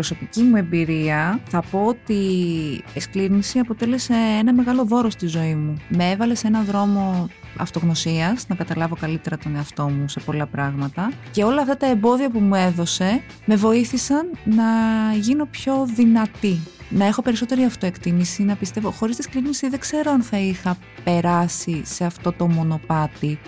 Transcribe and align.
προσωπική 0.00 0.42
μου 0.42 0.56
εμπειρία 0.56 1.40
θα 1.48 1.62
πω 1.70 1.84
ότι 1.84 2.14
η 2.94 3.00
σκλήρινση 3.00 3.58
αποτέλεσε 3.58 4.14
ένα 4.38 4.52
μεγάλο 4.52 4.84
δώρο 4.84 5.10
στη 5.10 5.26
ζωή 5.26 5.54
μου. 5.54 5.76
Με 5.88 6.10
έβαλε 6.10 6.34
σε 6.34 6.46
έναν 6.46 6.64
δρόμο 6.64 7.28
αυτογνωσίας, 7.56 8.48
να 8.48 8.54
καταλάβω 8.54 8.96
καλύτερα 9.00 9.38
τον 9.38 9.56
εαυτό 9.56 9.88
μου 9.88 10.08
σε 10.08 10.20
πολλά 10.20 10.46
πράγματα 10.46 11.12
και 11.30 11.44
όλα 11.44 11.60
αυτά 11.60 11.76
τα 11.76 11.86
εμπόδια 11.86 12.30
που 12.30 12.38
μου 12.38 12.54
έδωσε 12.54 13.22
με 13.44 13.56
βοήθησαν 13.56 14.30
να 14.44 14.64
γίνω 15.18 15.46
πιο 15.46 15.86
δυνατή. 15.94 16.58
Να 16.90 17.04
έχω 17.04 17.22
περισσότερη 17.22 17.64
αυτοεκτίμηση, 17.64 18.42
να 18.42 18.56
πιστεύω. 18.56 18.90
Χωρίς 18.90 19.16
τη 19.16 19.22
σκλήρινση 19.22 19.68
δεν 19.68 19.78
ξέρω 19.78 20.10
αν 20.10 20.22
θα 20.22 20.38
είχα 20.38 20.76
περάσει 21.04 21.82
σε 21.84 22.04
αυτό 22.04 22.32
το 22.32 22.48
μονοπάτι 22.48 23.38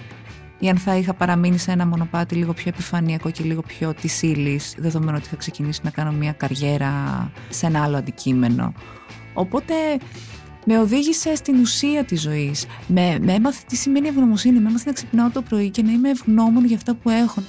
ή 0.63 0.69
αν 0.69 0.77
θα 0.77 0.97
είχα 0.97 1.15
παραμείνει 1.15 1.59
σε 1.59 1.73
ένα 1.73 1.87
μονοπάτι 1.87 2.35
λίγο 2.35 2.53
πιο 2.53 2.69
επιφανειακό 2.69 3.31
και 3.31 3.43
λίγο 3.45 3.63
πιο 3.63 3.95
της 3.95 4.23
ύλης, 4.23 4.75
δεδομένου 4.79 5.17
ότι 5.21 5.29
θα 5.29 5.37
ξεκινήσει 5.37 5.81
να 5.85 5.91
κάνω 5.91 6.13
μια 6.13 6.33
καριέρα 6.33 6.93
σε 7.49 7.67
ένα 7.67 7.83
άλλο 7.83 7.97
αντικείμενο. 7.97 8.73
Οπότε 9.35 9.75
με 10.65 10.79
οδήγησε 10.79 11.35
στην 11.35 11.61
ουσία 11.61 12.05
της 12.05 12.21
ζωής. 12.21 12.67
Με, 12.87 13.19
με 13.21 13.33
έμαθε 13.33 13.63
τι 13.67 13.77
σημαίνει 13.77 14.09
ευγνωμοσύνη, 14.09 14.59
με 14.61 14.69
έμαθε 14.69 14.85
να 14.87 14.93
ξυπνάω 14.93 15.31
το 15.31 15.43
πρωί 15.43 15.71
και 15.71 15.83
να 15.83 15.93
είμαι 15.93 16.11
ευγνώμων 16.11 16.65
για 16.65 16.77
αυτά 16.77 16.95
που 16.95 17.11
έχω. 17.11 17.43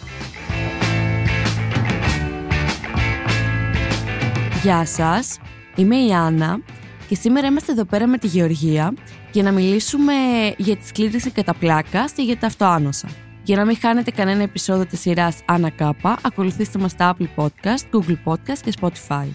Γεια 4.64 4.86
σας, 4.86 5.40
είμαι 5.76 5.96
η 5.96 6.14
Άννα 6.14 6.60
και 7.08 7.16
σήμερα 7.16 7.48
είμαστε 7.48 7.72
εδώ 7.72 7.86
πέρα 7.86 8.08
με 8.08 8.18
τη 8.18 8.28
Γεωργία 8.28 8.94
για 9.34 9.44
να 9.44 9.52
μιλήσουμε 9.52 10.14
για 10.58 10.76
τη 10.78 10.86
σκλήρηση 10.88 11.32
κατά 11.32 11.54
πλάκα 11.54 12.06
και 12.16 12.22
για 12.22 12.38
τα 12.38 12.48
αυτοάνοσα. 12.48 13.10
Για 13.44 13.56
να 13.56 13.66
μην 13.66 13.78
χάνετε 13.78 14.12
κανένα 14.12 14.44
επεισόδιο 14.44 14.86
της 14.86 15.00
σειράς 15.00 15.42
Άννα 15.46 15.70
Κάπα, 15.70 16.18
ακολουθήστε 16.22 16.80
μας 16.80 16.92
στα 16.92 17.16
Apple 17.16 17.44
Podcast, 17.44 17.84
Google 17.92 18.18
Podcast 18.26 18.58
και 18.64 18.74
Spotify. 18.82 19.28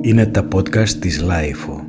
Είναι 0.00 0.26
τα 0.26 0.48
podcast 0.54 0.88
της 0.88 1.20
LiFO. 1.20 1.84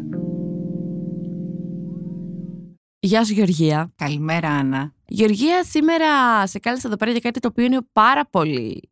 Γεια 2.99 3.25
σου 3.25 3.33
Γεωργία. 3.33 3.91
Καλημέρα 3.95 4.49
Άννα. 4.49 4.93
Γεωργία, 5.07 5.63
σήμερα 5.63 6.07
σε 6.47 6.59
κάλεσα 6.59 6.87
εδώ 6.87 6.97
πέρα 6.97 7.11
για 7.11 7.19
κάτι 7.19 7.39
το 7.39 7.47
οποίο 7.47 7.65
είναι 7.65 7.79
πάρα 7.93 8.25
πολύ... 8.25 8.90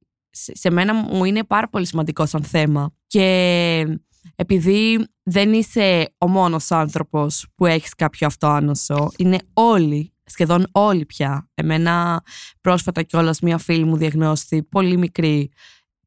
Σε 0.53 0.71
μένα 0.71 0.93
μου 0.93 1.25
είναι 1.25 1.43
πάρα 1.43 1.69
πολύ 1.69 1.85
σημαντικό 1.85 2.25
σαν 2.25 2.43
θέμα. 2.43 2.93
Και 3.07 3.99
επειδή 4.35 5.07
δεν 5.23 5.53
είσαι 5.53 6.13
ο 6.17 6.27
μόνος 6.27 6.71
άνθρωπος 6.71 7.47
που 7.55 7.65
έχεις 7.65 7.95
κάποιο 7.95 8.27
αυτοάνοσο, 8.27 9.11
είναι 9.17 9.37
όλοι, 9.53 10.13
σχεδόν 10.23 10.67
όλοι 10.71 11.05
πια. 11.05 11.49
Εμένα 11.53 12.23
πρόσφατα 12.61 13.03
κιόλας 13.03 13.39
μία 13.39 13.57
φίλη 13.57 13.83
μου 13.83 13.97
διαγνώστηκε, 13.97 14.63
πολύ 14.63 14.97
μικρή, 14.97 15.51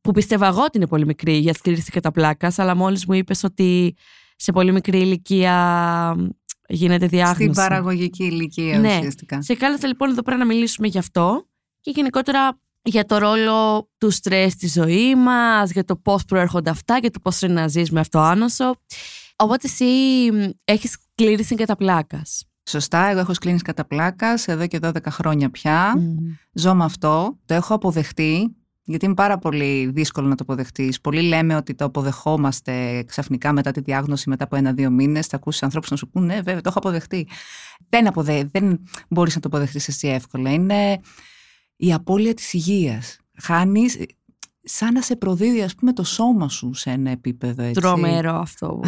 που 0.00 0.10
πιστεύω 0.10 0.44
εγώ 0.44 0.62
ότι 0.62 0.76
είναι 0.76 0.86
πολύ 0.86 1.06
μικρή 1.06 1.36
για 1.36 1.54
σκλήρηση 1.54 1.90
κατά 1.90 2.10
πλάκας, 2.10 2.58
αλλά 2.58 2.74
μόλις 2.74 3.06
μου 3.06 3.14
είπες 3.14 3.44
ότι 3.44 3.94
σε 4.36 4.52
πολύ 4.52 4.72
μικρή 4.72 5.00
ηλικία 5.00 6.32
γίνεται 6.68 7.06
διάγνωση. 7.06 7.42
Στην 7.42 7.52
παραγωγική 7.52 8.24
ηλικία 8.24 8.78
ναι. 8.78 8.96
ουσιαστικά. 8.96 9.42
Σε 9.42 9.54
κάλεσα 9.54 9.86
λοιπόν 9.86 10.10
εδώ 10.10 10.22
πέρα 10.22 10.36
να 10.36 10.44
μιλήσουμε 10.44 10.86
γι' 10.86 10.98
αυτό 10.98 11.46
και 11.80 11.90
γενικότερα 11.94 12.58
για 12.82 13.04
το 13.04 13.18
ρόλο 13.18 13.88
του 13.98 14.10
στρες 14.10 14.52
στη 14.52 14.68
ζωή 14.68 15.14
μας, 15.14 15.70
για 15.70 15.84
το 15.84 15.96
πώς 15.96 16.24
προέρχονται 16.24 16.70
αυτά, 16.70 16.98
για 16.98 17.10
το 17.10 17.20
πώς 17.20 17.42
είναι 17.42 17.52
να 17.52 17.68
ζεις 17.68 17.90
με 17.90 18.00
αυτό 18.00 18.18
άνοσο. 18.18 18.74
Οπότε 19.36 19.66
εσύ 19.66 19.84
έχεις 20.64 20.96
κλήρηση 21.14 21.54
κατά 21.54 21.76
πλάκας. 21.76 22.44
Σωστά, 22.68 23.08
εγώ 23.08 23.20
έχω 23.20 23.34
σκλήνει 23.34 23.58
κατά 23.58 23.84
πλάκα 23.84 24.34
εδώ 24.46 24.66
και 24.66 24.78
12 24.82 24.96
χρόνια 25.08 25.50
πια. 25.50 25.94
Ζω 26.52 26.74
με 26.74 26.84
αυτό, 26.84 27.38
το 27.44 27.54
έχω 27.54 27.74
αποδεχτεί, 27.74 28.56
γιατί 28.84 29.04
είναι 29.04 29.14
πάρα 29.14 29.38
πολύ 29.38 29.90
δύσκολο 29.94 30.28
να 30.28 30.34
το 30.34 30.42
αποδεχτείς. 30.42 31.00
Πολλοί 31.00 31.22
λέμε 31.22 31.56
ότι 31.56 31.74
το 31.74 31.84
αποδεχόμαστε 31.84 33.04
ξαφνικά 33.06 33.52
μετά 33.52 33.70
τη 33.70 33.80
διάγνωση, 33.80 34.28
μετά 34.28 34.44
από 34.44 34.56
ένα-δύο 34.56 34.90
μήνες. 34.90 35.26
Θα 35.26 35.36
ακούσεις 35.36 35.62
ανθρώπους 35.62 35.90
να 35.90 35.96
σου 35.96 36.08
πούνε, 36.10 36.26
Ναι, 36.26 36.34
βέβαια, 36.34 36.60
το 36.60 36.68
έχω 36.68 36.78
αποδεχτεί. 36.78 37.28
Δεν, 37.88 38.06
αποδε... 38.06 38.48
δεν 38.52 38.80
μπορείς 39.08 39.34
να 39.34 39.40
το 39.40 39.48
αποδεχτείς 39.48 39.88
εσύ 39.88 40.08
εύκολα. 40.08 40.52
Είναι 40.52 41.00
η 41.82 41.92
απώλεια 41.92 42.34
της 42.34 42.52
υγείας. 42.52 43.18
Χάνεις 43.42 43.98
σαν 44.62 44.92
να 44.92 45.02
σε 45.02 45.16
προδίδει 45.16 45.62
ας 45.62 45.74
πούμε 45.74 45.92
το 45.92 46.04
σώμα 46.04 46.48
σου 46.48 46.74
σε 46.74 46.90
ένα 46.90 47.10
επίπεδο 47.10 47.62
έτσι. 47.62 47.80
Τρομερό 47.80 48.34
αυτό. 48.34 48.80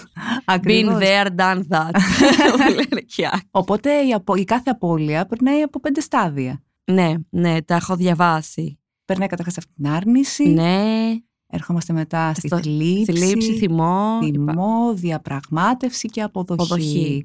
Been 0.64 0.98
there, 1.00 1.26
done 1.36 1.62
that. 1.68 1.90
Οπότε 3.50 4.06
η, 4.06 4.12
απο... 4.12 4.34
η 4.34 4.44
κάθε 4.44 4.70
απώλεια 4.70 5.26
περνάει 5.26 5.62
από 5.62 5.80
πέντε 5.80 6.00
στάδια. 6.00 6.62
Ναι, 6.84 7.14
ναι, 7.30 7.62
τα 7.62 7.74
έχω 7.74 7.96
διαβάσει. 7.96 8.78
Περνάει 9.04 9.28
καταρχάς 9.28 9.58
αυτή 9.58 9.72
την 9.74 9.88
άρνηση. 9.88 10.48
Ναι. 10.48 11.16
Ερχόμαστε 11.46 11.92
μετά 11.92 12.34
στη 12.34 12.46
Στο... 12.46 12.58
θλίψη, 12.58 13.12
θλίψη, 13.12 13.56
θυμό, 13.56 14.18
θυμό 14.22 14.92
διαπραγμάτευση 14.94 16.08
και 16.08 16.22
αποδοχή. 16.22 16.62
αποδοχή 16.62 17.24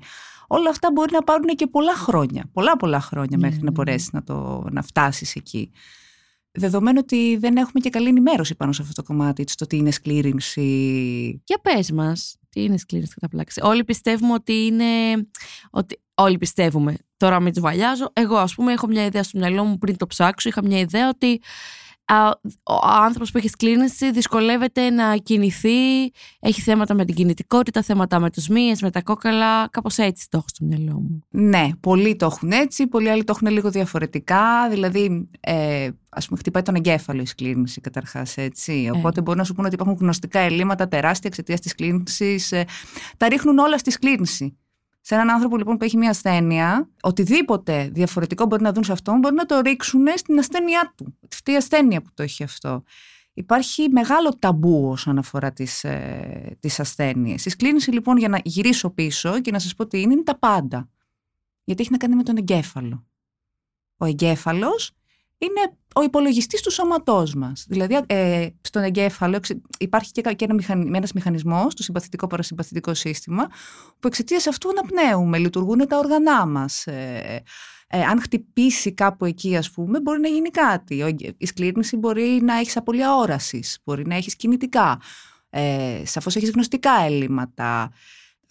όλα 0.53 0.69
αυτά 0.69 0.91
μπορεί 0.91 1.13
να 1.13 1.21
πάρουν 1.23 1.47
και 1.47 1.67
πολλά 1.67 1.95
χρόνια, 1.95 2.49
πολλά 2.53 2.77
πολλά 2.77 3.01
χρόνια 3.01 3.37
μέχρι 3.37 3.57
να 3.57 3.63
ναι. 3.63 3.71
μπορέσεις 3.71 4.11
να, 4.11 4.23
το, 4.23 4.65
να 4.71 4.81
φτάσεις 4.81 5.35
εκεί. 5.35 5.71
Δεδομένου 6.51 6.99
ότι 7.01 7.37
δεν 7.37 7.57
έχουμε 7.57 7.79
και 7.79 7.89
καλή 7.89 8.07
ενημέρωση 8.07 8.55
πάνω 8.55 8.71
σε 8.71 8.81
αυτό 8.81 8.93
το 8.93 9.03
κομμάτι, 9.03 9.43
στο 9.47 9.67
τι 9.67 9.77
είναι 9.77 9.91
σκλήρινση. 9.91 10.61
Για 11.45 11.59
πες 11.61 11.91
μας, 11.91 12.37
τι 12.49 12.63
είναι 12.63 12.77
σκλήρινση 12.77 13.13
κατά 13.13 13.27
πλάξη. 13.27 13.61
Όλοι 13.63 13.83
πιστεύουμε 13.83 14.33
ότι 14.33 14.53
είναι... 14.53 14.85
Ότι... 15.71 16.01
Όλοι 16.15 16.37
πιστεύουμε. 16.37 16.97
Τώρα 17.17 17.39
μην 17.39 17.53
βαλιάζω. 17.57 18.09
Εγώ 18.13 18.35
ας 18.35 18.55
πούμε 18.55 18.71
έχω 18.71 18.87
μια 18.87 19.05
ιδέα 19.05 19.23
στο 19.23 19.39
μυαλό 19.39 19.63
μου 19.63 19.77
πριν 19.77 19.97
το 19.97 20.07
ψάξω. 20.07 20.49
Είχα 20.49 20.63
μια 20.63 20.79
ιδέα 20.79 21.09
ότι 21.09 21.41
ο 22.63 22.87
άνθρωπος 23.03 23.31
που 23.31 23.37
έχεις 23.37 23.51
σκλήνηση 23.51 24.11
δυσκολεύεται 24.11 24.89
να 24.89 25.15
κινηθεί, 25.15 26.03
έχει 26.39 26.61
θέματα 26.61 26.93
με 26.93 27.05
την 27.05 27.15
κινητικότητα, 27.15 27.81
θέματα 27.81 28.19
με 28.19 28.29
τους 28.29 28.47
μύες, 28.47 28.81
με 28.81 28.91
τα 28.91 29.01
κόκαλα, 29.01 29.67
κάπως 29.69 29.97
έτσι 29.97 30.27
το 30.29 30.37
έχω 30.37 30.45
στο 30.47 30.65
μυαλό 30.65 30.99
μου. 30.99 31.23
Ναι, 31.29 31.69
πολλοί 31.79 32.15
το 32.15 32.25
έχουν 32.25 32.51
έτσι, 32.51 32.87
πολλοί 32.87 33.09
άλλοι 33.09 33.23
το 33.23 33.33
έχουν 33.35 33.53
λίγο 33.53 33.69
διαφορετικά, 33.69 34.69
δηλαδή 34.69 35.29
ε, 35.39 35.89
ας 36.09 36.25
πούμε 36.25 36.39
χτυπάει 36.39 36.63
τον 36.63 36.75
εγκέφαλο 36.75 37.21
η 37.21 37.25
σκλήνηση 37.25 37.81
καταρχάς 37.81 38.37
έτσι, 38.37 38.89
ε. 38.93 38.97
οπότε 38.97 39.21
μπορεί 39.21 39.37
να 39.37 39.43
σου 39.43 39.53
πούνε 39.53 39.67
ότι 39.67 39.75
υπάρχουν 39.75 39.97
γνωστικά 39.99 40.39
ελλείμματα 40.39 40.87
τεράστια 40.87 41.29
εξαιτίας 41.29 41.59
της 41.59 41.71
σκλήνησης, 41.71 42.51
ε, 42.51 42.65
τα 43.17 43.27
ρίχνουν 43.27 43.57
όλα 43.57 43.77
στη 43.77 43.91
σκλήνηση. 43.91 44.57
Σε 45.05 45.15
έναν 45.15 45.29
άνθρωπο 45.29 45.57
λοιπόν 45.57 45.77
που 45.77 45.83
έχει 45.83 45.97
μια 45.97 46.09
ασθένεια, 46.09 46.89
οτιδήποτε 47.01 47.89
διαφορετικό 47.93 48.45
μπορεί 48.45 48.61
να 48.61 48.73
δουν 48.73 48.83
σε 48.83 48.91
αυτόν, 48.91 49.19
μπορεί 49.19 49.35
να 49.35 49.45
το 49.45 49.59
ρίξουν 49.59 50.05
στην 50.15 50.39
ασθένειά 50.39 50.93
του. 50.97 51.17
Αυτή 51.31 51.51
η 51.51 51.55
ασθένεια 51.55 52.01
που 52.01 52.09
το 52.13 52.23
έχει 52.23 52.43
αυτό. 52.43 52.83
Υπάρχει 53.33 53.89
μεγάλο 53.89 54.37
ταμπού 54.39 54.89
όσον 54.89 55.17
αφορά 55.17 55.51
τις, 55.51 55.83
ε, 55.83 56.57
τις 56.59 56.79
ασθένειες. 56.79 57.45
Η 57.45 57.49
σκλήνηση 57.49 57.91
λοιπόν 57.91 58.17
για 58.17 58.29
να 58.29 58.39
γυρίσω 58.43 58.89
πίσω 58.89 59.41
και 59.41 59.51
να 59.51 59.59
σας 59.59 59.75
πω 59.75 59.87
τι 59.87 60.01
είναι, 60.01 60.13
είναι 60.13 60.23
τα 60.23 60.37
πάντα. 60.37 60.89
Γιατί 61.63 61.81
έχει 61.81 61.91
να 61.91 61.97
κάνει 61.97 62.15
με 62.15 62.23
τον 62.23 62.37
εγκέφαλο. 62.37 63.07
Ο 63.97 64.05
εγκέφαλος 64.05 64.91
είναι 65.37 65.77
ο 65.95 66.01
υπολογιστής 66.01 66.61
του 66.61 66.71
σώματός 66.71 67.33
μας. 67.35 67.65
Δηλαδή 67.67 67.99
ε, 68.05 68.47
στον 68.61 68.83
εγκέφαλο 68.83 69.39
υπάρχει 69.79 70.11
και, 70.11 70.21
και 70.21 70.45
ένα 70.45 70.53
μηχανι, 70.53 70.97
ένας 70.97 71.13
μηχανισμός, 71.13 71.75
το 71.75 71.83
συμπαθητικό 71.83 72.27
παρασυμπαθητικό 72.27 72.93
σύστημα, 72.93 73.47
που 73.99 74.07
εξαιτίας 74.07 74.47
αυτού 74.47 74.69
αναπνέουμε, 74.69 75.37
λειτουργούν 75.37 75.87
τα 75.87 75.97
οργανά 75.97 76.45
μας. 76.45 76.87
Ε, 76.87 77.43
ε, 77.87 78.01
αν 78.01 78.21
χτυπήσει 78.21 78.93
κάπου 78.93 79.25
εκεί, 79.25 79.57
ας 79.57 79.71
πούμε, 79.71 80.01
μπορεί 80.01 80.19
να 80.19 80.27
γίνει 80.27 80.49
κάτι. 80.49 81.15
Η 81.37 81.45
σκλήρνηση 81.45 81.97
μπορεί 81.97 82.39
να 82.43 82.57
έχεις 82.57 82.77
απολύα 82.77 83.15
όρασης, 83.15 83.79
μπορεί 83.83 84.07
να 84.07 84.15
έχεις 84.15 84.35
κινητικά. 84.35 84.99
Ε, 85.49 86.01
σαφώς 86.05 86.35
έχεις 86.35 86.49
γνωστικά 86.49 86.91
έλλειμματα 87.05 87.91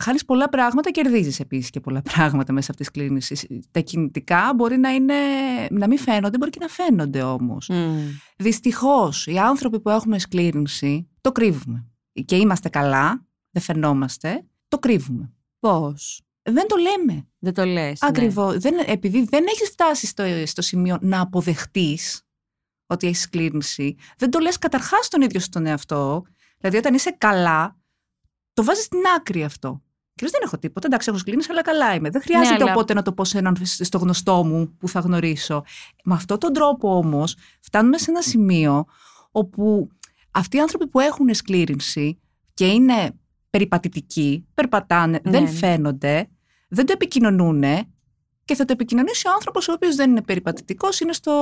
χάνεις 0.02 0.24
πολλά 0.24 0.48
πράγματα, 0.48 0.90
κερδίζεις 0.90 1.40
επίσης 1.40 1.70
και 1.70 1.80
πολλά 1.80 2.02
πράγματα 2.02 2.52
μέσα 2.52 2.70
από 2.70 2.80
τις 2.80 2.90
κλίνηση. 2.90 3.60
Τα 3.70 3.80
κινητικά 3.80 4.52
μπορεί 4.56 4.76
να, 4.76 4.90
είναι, 4.90 5.14
να 5.70 5.86
μην 5.86 5.98
φαίνονται, 5.98 6.38
μπορεί 6.38 6.50
και 6.50 6.58
να 6.60 6.68
φαίνονται 6.68 7.22
όμως. 7.22 7.70
Mm. 7.72 7.86
Δυστυχώς, 8.36 9.26
οι 9.26 9.38
άνθρωποι 9.38 9.80
που 9.80 9.90
έχουμε 9.90 10.18
σκλήρινση 10.18 11.08
το 11.20 11.32
κρύβουμε. 11.32 11.86
Και 12.24 12.36
είμαστε 12.36 12.68
καλά, 12.68 13.26
δεν 13.50 13.62
φαινόμαστε, 13.62 14.46
το 14.68 14.78
κρύβουμε. 14.78 15.32
Πώς; 15.58 16.22
Δεν 16.42 16.68
το 16.68 16.76
λέμε. 16.76 17.28
Δεν 17.38 17.54
το 17.54 17.64
λες. 17.64 18.02
Ακριβώς. 18.02 18.62
Ναι. 18.62 18.82
επειδή 18.86 19.24
δεν 19.24 19.44
έχεις 19.48 19.68
φτάσει 19.68 20.06
στο, 20.06 20.24
στο 20.44 20.62
σημείο 20.62 20.98
να 21.00 21.20
αποδεχτείς 21.20 22.22
ότι 22.86 23.06
έχεις 23.06 23.20
σκλήρινση, 23.20 23.96
δεν 24.16 24.30
το 24.30 24.38
λες 24.38 24.58
καταρχάς 24.58 25.08
τον 25.08 25.22
ίδιο 25.22 25.40
στον 25.40 25.66
εαυτό. 25.66 26.22
Δηλαδή, 26.58 26.76
όταν 26.76 26.94
είσαι 26.94 27.10
καλά, 27.18 27.76
το 28.52 28.64
βάζεις 28.64 28.84
στην 28.84 29.00
άκρη 29.16 29.44
αυτό. 29.44 29.82
Και 30.14 30.26
δεν 30.30 30.40
έχω 30.44 30.58
τίποτα. 30.58 30.86
Εντάξει, 30.86 31.08
έχω 31.10 31.18
σκλήνεις, 31.18 31.50
αλλά 31.50 31.62
καλά 31.62 31.94
είμαι. 31.94 32.10
Δεν 32.10 32.22
χρειάζεται 32.22 32.64
ναι, 32.64 32.70
οπότε 32.70 32.94
να 32.94 33.02
το 33.02 33.12
πω 33.12 33.24
σε 33.24 33.38
έναν 33.38 33.56
στο 33.64 33.98
γνωστό 33.98 34.44
μου 34.44 34.76
που 34.78 34.88
θα 34.88 35.00
γνωρίσω. 35.00 35.64
Με 36.04 36.14
αυτόν 36.14 36.38
τον 36.38 36.52
τρόπο 36.52 36.96
όμως 36.96 37.36
φτάνουμε 37.60 37.98
σε 37.98 38.10
ένα 38.10 38.22
σημείο 38.22 38.84
όπου 39.30 39.88
αυτοί 40.30 40.56
οι 40.56 40.60
άνθρωποι 40.60 40.86
που 40.86 41.00
έχουν 41.00 41.34
σκλήρινση 41.34 42.18
και 42.54 42.66
είναι 42.66 43.10
περιπατητικοί, 43.50 44.46
περπατάνε, 44.54 45.20
ναι, 45.24 45.30
δεν 45.30 45.42
ναι. 45.42 45.50
φαίνονται, 45.50 46.28
δεν 46.68 46.86
το 46.86 46.92
επικοινωνούν, 46.92 47.64
και 48.44 48.54
θα 48.54 48.64
το 48.64 48.72
επικοινωνήσει 48.72 49.28
ο 49.28 49.30
άνθρωπος 49.32 49.68
ο 49.68 49.72
οποίος 49.72 49.96
δεν 49.96 50.10
είναι 50.10 50.22
περιπατητικός, 50.22 51.00
είναι 51.00 51.12
στο, 51.12 51.32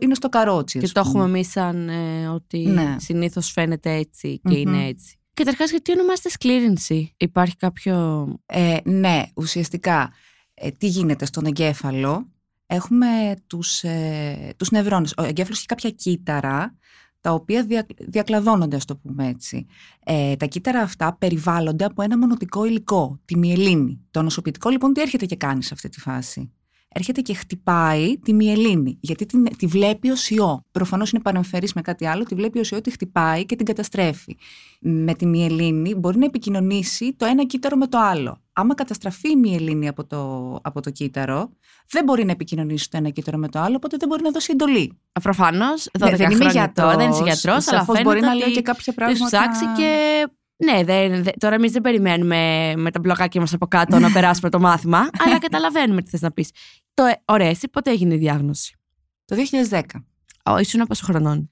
είναι 0.00 0.14
στο 0.14 0.28
καρότσι. 0.28 0.78
Και 0.78 0.84
ας 0.84 0.92
το 0.92 1.00
πούμε. 1.00 1.10
έχουμε 1.10 1.24
εμείς 1.24 1.50
σαν 1.50 1.88
ε, 1.88 2.28
ότι 2.28 2.58
Ναι. 2.58 2.96
συνήθως 2.98 3.50
φαίνεται 3.50 3.94
έτσι 3.94 4.40
και 4.42 4.48
Μμμ. 4.48 4.56
είναι 4.56 4.86
έτσι. 4.86 5.18
Καταρχά, 5.36 5.64
γιατί 5.64 5.92
ονομάζεται 5.92 6.28
σκλήρινση; 6.28 7.14
Υπάρχει 7.16 7.56
κάποιο. 7.56 8.26
Ε, 8.46 8.76
ναι, 8.84 9.22
ουσιαστικά 9.34 10.12
ε, 10.54 10.70
τι 10.70 10.86
γίνεται 10.86 11.24
στον 11.24 11.46
εγκέφαλο; 11.46 12.30
Έχουμε 12.66 13.36
τους, 13.46 13.82
ε, 13.82 14.54
τους 14.56 14.70
νευρώνες. 14.70 15.14
Ο 15.16 15.22
εγκέφαλος 15.22 15.58
έχει 15.58 15.66
κάποια 15.66 15.90
κύτταρα 15.90 16.76
τα 17.20 17.32
οποία 17.32 17.64
δια, 17.64 17.86
διακλαδώνονται, 17.98 18.76
ας 18.76 18.84
το 18.84 18.96
πούμε 18.96 19.28
έτσι. 19.28 19.66
Ε, 20.04 20.36
τα 20.36 20.46
κύτταρα 20.46 20.80
αυτά 20.80 21.16
περιβάλλονται 21.16 21.84
από 21.84 22.02
ένα 22.02 22.18
μονοτικό 22.18 22.64
υλικό, 22.64 23.20
τη 23.24 23.38
μυελίνη. 23.38 24.06
Το 24.10 24.22
νοσοποιητικό 24.22 24.68
λοιπόν 24.70 24.92
τι 24.92 25.00
έρχεται 25.00 25.26
και 25.26 25.36
κάνει 25.36 25.62
σε 25.62 25.74
αυτή 25.74 25.88
τη 25.88 26.00
φάση; 26.00 26.52
Έρχεται 26.88 27.20
και 27.20 27.34
χτυπάει 27.34 28.18
τη 28.18 28.32
μυελίνη, 28.32 28.98
γιατί 29.00 29.26
την, 29.26 29.56
τη 29.56 29.66
βλέπει 29.66 30.10
ως 30.10 30.30
ιό. 30.30 30.62
Προφανώς 30.72 31.10
είναι 31.10 31.22
παρεμφερής 31.22 31.72
με 31.72 31.80
κάτι 31.80 32.06
άλλο, 32.06 32.24
τη 32.24 32.34
βλέπει 32.34 32.58
ως 32.58 32.70
ιό, 32.70 32.80
τη 32.80 32.90
χτυπάει 32.90 33.46
και 33.46 33.56
την 33.56 33.66
καταστρέφει. 33.66 34.36
Με 34.80 35.14
τη 35.14 35.26
μυελίνη 35.26 35.94
μπορεί 35.94 36.18
να 36.18 36.24
επικοινωνήσει 36.24 37.14
το 37.16 37.26
ένα 37.26 37.44
κύτταρο 37.44 37.76
με 37.76 37.86
το 37.86 37.98
άλλο. 37.98 38.40
Άμα 38.52 38.74
καταστραφεί 38.74 39.30
η 39.30 39.36
μυελίνη 39.36 39.88
από 39.88 40.04
το, 40.04 40.52
από 40.62 40.80
το 40.80 40.90
κύτταρο, 40.90 41.50
δεν 41.88 42.04
μπορεί 42.04 42.24
να 42.24 42.32
επικοινωνήσει 42.32 42.90
το 42.90 42.96
ένα 42.96 43.08
κύτταρο 43.08 43.38
με 43.38 43.48
το 43.48 43.58
άλλο, 43.58 43.76
οπότε 43.76 43.96
δεν 43.96 44.08
μπορεί 44.08 44.22
να 44.22 44.30
δώσει 44.30 44.48
εντολή. 44.52 44.98
Προφανώς. 45.22 45.88
Ναι, 45.98 46.16
δεν 46.16 46.30
είμαι 46.30 46.50
γιατρός, 46.50 46.96
δεν 46.96 47.10
είσαι 47.10 47.22
γιατρός, 47.22 47.68
αλλά 47.68 47.78
σαφώς 47.78 47.84
φαίνεται 47.84 48.02
μπορεί 48.02 48.20
να 48.20 48.30
ότι 48.30 48.38
λέω 48.38 48.50
και 48.50 48.62
κάποια 48.62 48.94
το 48.94 49.04
έχεις 49.04 49.18
πράγματα. 49.18 49.50
ψάξει 49.50 49.64
και. 49.76 50.26
Ναι, 50.64 50.84
δεν, 50.84 51.22
δεν- 51.22 51.34
τώρα 51.38 51.54
εμείς 51.54 51.72
δεν 51.72 51.82
περιμένουμε 51.82 52.72
με 52.76 52.90
τα 52.90 52.98
μπλοκάκια 53.00 53.40
μας 53.40 53.52
από 53.52 53.66
κάτω 53.66 53.98
να 53.98 54.10
περάσουμε 54.12 54.50
το 54.50 54.60
μάθημα, 54.60 54.98
αλλά 55.26 55.38
καταλαβαίνουμε 55.38 56.02
τι 56.02 56.10
θες 56.10 56.20
να 56.20 56.30
πεις. 56.32 56.50
Το, 56.94 57.04
ε, 57.04 57.22
ωραία, 57.24 57.48
εσύ 57.48 57.68
πότε 57.68 57.90
έγινε 57.90 58.14
η 58.14 58.18
διάγνωση; 58.18 58.76
Το 59.24 59.36
2010, 59.70 59.80
Ω, 60.44 60.58
ήσουν 60.58 60.86
πόσο 60.86 61.04
χρονών; 61.04 61.50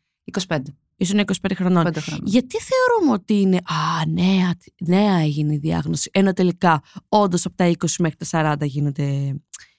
25, 0.49 0.59
Ήσουν 0.97 1.19
25 1.19 1.33
χρονών. 1.55 1.87
5 1.87 1.97
χρόνια. 2.01 2.23
Γιατί 2.25 2.57
θεωρούμε 2.59 3.13
ότι 3.13 3.41
είναι. 3.41 3.57
Α, 3.57 4.07
νέα, 4.09 4.55
νέα 4.87 5.17
έγινε 5.21 5.55
η 5.55 5.59
διάγνωση. 5.59 6.11
Ενώ 6.13 6.33
τελικά, 6.33 6.83
όντως 7.09 7.47
από 7.47 7.57
τα 7.57 7.71
20 7.71 7.75
μέχρι 7.99 8.17
τα 8.17 8.55
40 8.63 8.67
γίνονται 8.67 9.03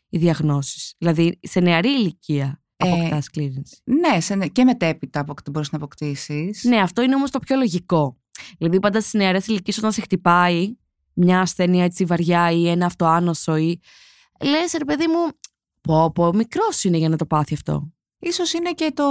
οι 0.09 0.17
διαγνώσεις. 0.17 0.93
Δηλαδή, 0.97 1.39
σε 1.41 1.59
νεαρή 1.59 1.89
ηλικία 1.89 2.61
Ε, 2.77 2.91
αποκτάς 2.91 3.23
σκλήρινση. 3.23 3.77
Ναι, 3.83 4.19
σε, 4.19 4.47
και 4.47 4.63
μετέπειτα 4.63 5.19
από, 5.19 5.33
μπορείς 5.51 5.71
να 5.71 5.77
αποκτήσεις. 5.77 6.63
Ναι, 6.63 6.77
αυτό 6.77 7.01
είναι 7.01 7.15
όμως 7.15 7.31
το 7.31 7.39
πιο 7.39 7.55
λογικό. 7.55 8.17
Δηλαδή, 8.57 8.79
πάντα 8.79 9.01
στις 9.01 9.13
νεαρές 9.13 9.47
ηλικίες, 9.47 9.77
όταν 9.77 9.91
σε 9.91 10.01
χτυπάει 10.01 10.75
μια 11.13 11.39
ασθένεια 11.39 11.83
έτσι 11.83 12.05
βαριά 12.05 12.51
ή 12.51 12.69
ένα 12.69 12.85
αυτοάνωσο 12.85 13.55
ή. 13.55 13.79
Λες, 14.43 14.73
ρε 14.77 14.85
παιδί 14.85 15.07
μου, 15.07 15.27
πω, 15.81 16.11
πω, 16.11 16.33
μικρός 16.33 16.83
είναι 16.83 16.97
για 16.97 17.09
να 17.09 17.17
το 17.17 17.25
πάθει 17.25 17.53
αυτό. 17.53 17.89
Ίσως 18.19 18.53
είναι 18.53 18.71
και 18.71 18.91
το, 18.93 19.05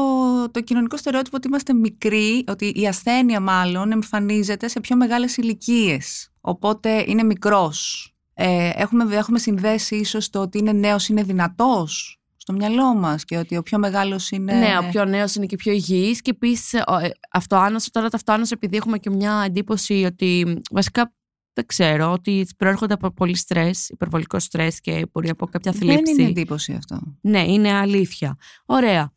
το 0.51 0.61
κοινωνικό 0.61 0.97
στερεότυπο 0.97 1.37
ότι 1.37 1.47
είμαστε 1.47 1.73
μικροί, 1.73 2.45
ότι 2.47 2.73
η 2.75 2.87
ασθένεια 2.87 3.41
μάλλον 3.41 3.93
εμφανίζεται 3.93 4.69
σε 4.69 4.81
πιο 4.81 4.97
μεγάλες 4.97 5.37
ηλικίες. 5.37 6.33
Οπότε 6.41 7.05
είναι 7.07 7.23
μικρός. 7.23 8.09
Ε, 8.35 8.71
έχουμε, 8.75 9.17
έχουμε 9.17 9.39
συνδέσει 9.39 9.97
ίσως 9.97 10.31
το 10.31 10.41
ότι 10.41 10.59
είναι 10.59 10.73
νέος 10.73 11.09
είναι 11.09 11.23
δυνατός 11.23 12.21
στο 12.45 12.53
μυαλό 12.53 12.95
μας 12.95 13.25
και 13.25 13.37
ότι 13.37 13.57
ο 13.57 13.63
πιο 13.63 13.79
μεγάλος 13.79 14.31
είναι... 14.31 14.55
Ναι, 14.55 14.79
ο 14.79 14.89
πιο 14.91 15.05
νέος 15.05 15.35
είναι 15.35 15.47
και 15.47 15.57
πιο 15.57 15.73
υγιής. 15.73 16.21
Και 16.21 16.31
επίσης, 16.31 16.83
αυτοάνωση, 17.31 17.91
τώρα 17.91 18.09
το 18.09 18.17
αυτοάνωση, 18.17 18.53
επειδή 18.55 18.77
έχουμε 18.77 18.99
και 18.99 19.11
μια 19.11 19.43
εντύπωση 19.47 20.05
ότι 20.07 20.61
βασικά 20.71 21.13
δεν 21.53 21.67
ξέρω, 21.67 22.13
ότι 22.13 22.47
προέρχονται 22.57 22.95
από 22.95 23.11
πολύ 23.11 23.37
στρες, 23.37 23.89
υπερβολικό 23.89 24.39
στρες 24.39 24.81
και 24.81 25.07
μπορεί 25.13 25.29
από 25.29 25.47
κάποια 25.47 25.73
Δεν 25.73 25.81
θλίψη. 25.81 26.13
είναι 26.13 26.29
εντύπωση 26.29 26.73
αυτό. 26.73 27.01
Ναι, 27.21 27.43
είναι 27.43 27.73
αλήθεια. 27.73 28.37
Ωραία. 28.67 29.13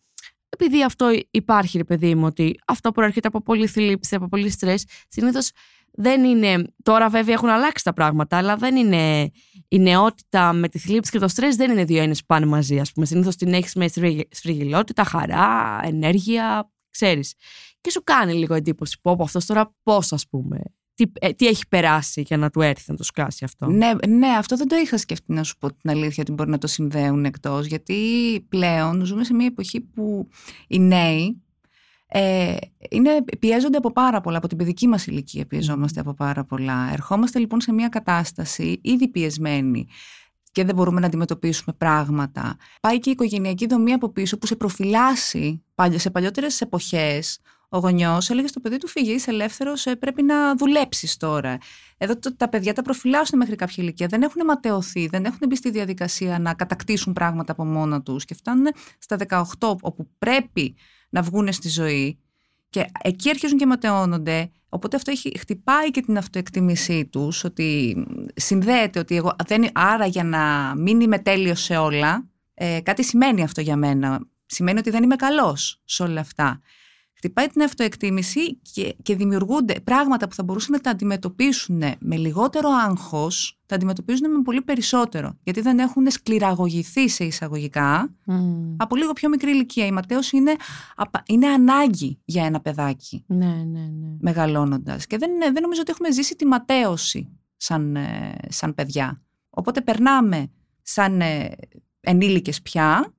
Επειδή 0.50 0.84
αυτό 0.84 1.08
υπάρχει, 1.32 1.78
ρε 1.78 1.84
παιδί 1.84 2.16
μου, 2.16 2.26
ότι 2.26 2.60
αυτό 2.68 2.92
προέρχεται 2.92 3.28
από 3.28 3.42
πολύ 3.42 3.68
θλίψη, 3.68 4.16
από 4.16 4.28
πολύ 4.28 4.50
στρες, 4.50 4.86
συνήθως 5.08 5.52
δεν 6.00 6.24
είναι. 6.24 6.64
Τώρα, 6.84 7.10
βέβαια, 7.10 7.34
έχουν 7.34 7.50
αλλάξει 7.50 7.84
τα 7.84 7.94
πράγματα, 7.94 8.38
αλλά 8.38 8.56
δεν 8.56 8.76
είναι. 8.76 9.32
Η 9.68 9.80
νεότητα 9.80 10.54
με 10.54 10.70
τη 10.70 10.80
θλίψη 10.80 11.12
και 11.12 11.20
το 11.20 11.28
στρες 11.28 11.56
δεν 11.56 11.72
είναι 11.72 11.84
δύο 11.84 12.00
έννοιες 12.00 12.20
που 12.20 12.26
πάνε 12.26 12.46
μαζί. 12.46 12.80
Α 12.80 12.86
πούμε, 12.94 13.06
συνήθως 13.06 13.36
την 13.36 13.54
έχεις 13.54 13.76
με 13.76 13.88
σφριγι- 13.88 14.36
σφριγγυλότητα, 14.36 15.04
χαρά, 15.04 15.80
ενέργεια, 15.84 16.72
ξέρεις. 16.90 17.34
Και 17.82 17.92
σου 17.92 18.04
κάνει 18.04 18.34
λίγο 18.34 18.54
εντύπωση. 18.54 19.00
Πω, 19.02 19.16
πω 19.16 19.24
αυτός 19.24 19.46
τώρα 19.46 19.76
πώς, 19.84 20.14
ας 20.14 20.28
πούμε. 20.30 20.60
Τι, 20.94 21.04
ε, 21.20 21.30
τι 21.30 21.48
έχει 21.48 21.68
περάσει 21.68 22.22
για 22.22 22.38
να 22.38 22.50
του 22.50 22.62
έρθει 22.62 22.92
να 22.92 22.96
το 22.96 23.04
σκάσει 23.04 23.44
αυτό. 23.44 23.66
Ναι, 23.66 23.92
ναι, 24.08 24.28
αυτό 24.28 24.58
δεν 24.58 24.68
το 24.68 24.76
είχα 24.76 24.98
σκεφτεί 24.98 25.34
να 25.34 25.44
σου 25.44 25.58
πω 25.58 25.74
την 25.74 25.90
αλήθεια 25.90 26.24
ότι 26.24 26.32
μπορεί 26.32 26.50
να 26.50 26.58
το 26.58 26.68
συνδέουν 26.68 27.26
εκτός 27.26 27.66
γιατί 27.66 27.96
πλέον 28.50 29.06
ζούμε 29.06 29.24
σε 29.24 29.34
μια 29.34 29.46
εποχή 29.46 29.82
που 29.82 30.28
οι 30.68 30.80
νέοι 30.80 31.42
ε, 32.08 32.56
είναι, 32.90 33.24
πιέζονται 33.40 33.78
από 33.78 33.92
πάρα 33.92 34.22
πολλά, 34.22 34.38
από 34.38 34.48
την 34.48 34.58
παιδική 34.58 34.88
μας 34.88 35.08
ηλικία 35.08 35.46
πιεζόμαστε 35.46 36.00
από 36.00 36.14
πάρα 36.14 36.44
πολλά. 36.44 36.90
Ερχόμαστε 36.92 37.40
λοιπόν 37.40 37.62
σε 37.62 37.74
μια 37.74 37.88
κατάσταση 37.88 38.80
ήδη 38.84 39.08
πιεσμένη 39.08 39.88
και 40.52 40.64
δεν 40.64 40.76
μπορούμε 40.76 41.00
να 41.00 41.06
αντιμετωπίσουμε 41.06 41.76
πράγματα. 41.78 42.58
Πάει 42.82 43.00
και 43.00 43.10
η 43.10 43.12
οικογενειακή 43.12 43.68
δομή 43.68 43.94
από 43.94 44.10
πίσω 44.10 44.38
που 44.38 44.46
σε 44.46 44.56
προφυλάσσει 44.56 45.64
παλι- 45.76 46.00
σε 46.00 46.10
παλιότερες 46.10 46.62
εποχές 46.62 47.40
ο 47.70 47.78
γονιός 47.78 48.30
έλεγε 48.30 48.48
στο 48.48 48.60
παιδί 48.60 48.78
του: 48.78 48.88
Φύγε, 48.88 49.12
είσαι 49.12 49.32
ελεύθερος, 49.32 49.86
πρέπει 50.00 50.24
να 50.24 50.56
δουλέψεις 50.56 51.18
τώρα. 51.18 51.58
Εδώ 51.98 52.20
το- 52.20 52.36
τα 52.36 52.50
παιδιά 52.50 52.74
τα 52.74 52.82
προφυλάσσουν 52.82 53.38
μέχρι 53.38 53.56
κάποια 53.56 53.84
ηλικία. 53.84 54.08
Δεν 54.08 54.22
έχουν 54.22 54.46
ματαιωθεί, 54.46 55.08
δεν 55.08 55.26
έχουν 55.26 55.40
μπει 55.48 55.56
στη 55.56 55.70
διαδικασία 55.72 56.40
να 56.40 56.54
κατακτήσουν 56.54 57.14
πράγματα 57.14 57.52
από 57.52 57.66
μόνα 57.66 58.02
τους 58.02 58.26
και 58.26 58.34
φτάνουν 58.34 58.68
στα 59.00 59.16
18, 59.16 59.78
όπου 59.82 60.10
πρέπει 60.20 60.76
να 61.10 61.22
βγουν 61.22 61.54
στη 61.54 61.70
ζωή. 61.70 62.20
Και 62.70 62.86
εκεί 63.02 63.30
αρχίζουν 63.30 63.58
και 63.58 63.66
ματαιώνονται. 63.66 64.52
Οπότε 64.70 64.96
αυτό 64.96 65.12
έχει, 65.12 65.38
χτυπάει 65.40 65.92
και 65.92 66.02
την 66.02 66.18
αυτοεκτίμησή 66.18 67.06
τους, 67.06 67.44
ότι 67.44 67.98
συνδέεται 68.36 69.00
ότι 69.00 69.16
εγώ. 69.16 69.36
Δεν, 69.48 69.70
άρα 69.74 70.06
για 70.06 70.24
να 70.24 70.74
μην 70.78 71.02
είμαι 71.02 71.20
τέλειος 71.20 71.62
σε 71.62 71.78
όλα, 71.78 72.30
ε, 72.54 72.80
κάτι 72.84 73.04
σημαίνει 73.04 73.44
αυτό 73.44 73.62
για 73.62 73.76
μένα. 73.76 74.20
Σημαίνει 74.46 74.80
ότι 74.80 74.90
δεν 74.90 75.04
είμαι 75.04 75.16
καλός 75.16 75.82
σε 75.86 76.04
όλα 76.04 76.20
αυτά 76.22 76.62
χτυπάει 77.18 77.48
την 77.48 77.62
αυτοεκτίμηση 77.62 78.56
και, 78.74 78.96
και 79.02 79.16
δημιουργούνται 79.16 79.80
πράγματα 79.84 80.28
που 80.28 80.36
θα 80.36 80.44
μπορούσαν 80.44 80.72
να 80.72 80.80
τα 80.80 80.90
αντιμετωπίσουν 80.90 81.84
με 82.00 82.16
λιγότερο 82.18 82.70
άγχος, 82.70 83.60
τα 83.66 83.76
αντιμετωπίζουν 83.76 84.32
με 84.32 84.42
πολύ 84.42 84.62
περισσότερο. 84.62 85.38
Γιατί 85.44 85.62
δεν 85.62 85.80
έχουν 85.80 86.10
σκληραγωγηθεί 86.12 87.10
σε 87.10 87.24
εισαγωγικά 87.24 88.16
Μμμ. 88.26 88.76
από 88.78 88.96
λίγο 88.96 89.14
πιο 89.14 89.30
μικρή 89.30 89.52
ηλικία. 89.52 89.86
Η 89.86 89.92
ματέωση 89.92 90.38
είναι, 90.38 90.54
απα- 90.96 91.24
είναι 91.28 91.48
ανάγκη 91.48 92.20
για 92.26 92.46
ένα 92.46 92.60
παιδάκι 92.62 93.24
Ναι, 93.28 93.46
ναι, 93.46 93.80
ναι. 93.80 94.16
μεγαλώνοντας. 94.20 95.08
Και 95.08 95.18
δεν, 95.18 95.32
είναι- 95.32 95.52
δεν 95.52 95.62
νομίζω 95.62 95.82
ότι 95.82 95.92
έχουμε 95.92 96.12
ζήσει 96.12 96.36
τη 96.36 96.46
ματέωση 96.46 97.30
σαν, 97.58 97.96
ε, 97.96 98.36
σαν 98.50 98.74
παιδιά. 98.74 99.22
Οπότε 99.50 99.82
περνάμε 99.82 100.52
σαν 100.82 101.22
ε, 101.22 101.50
ενήλικες 102.00 102.62
πια 102.62 103.14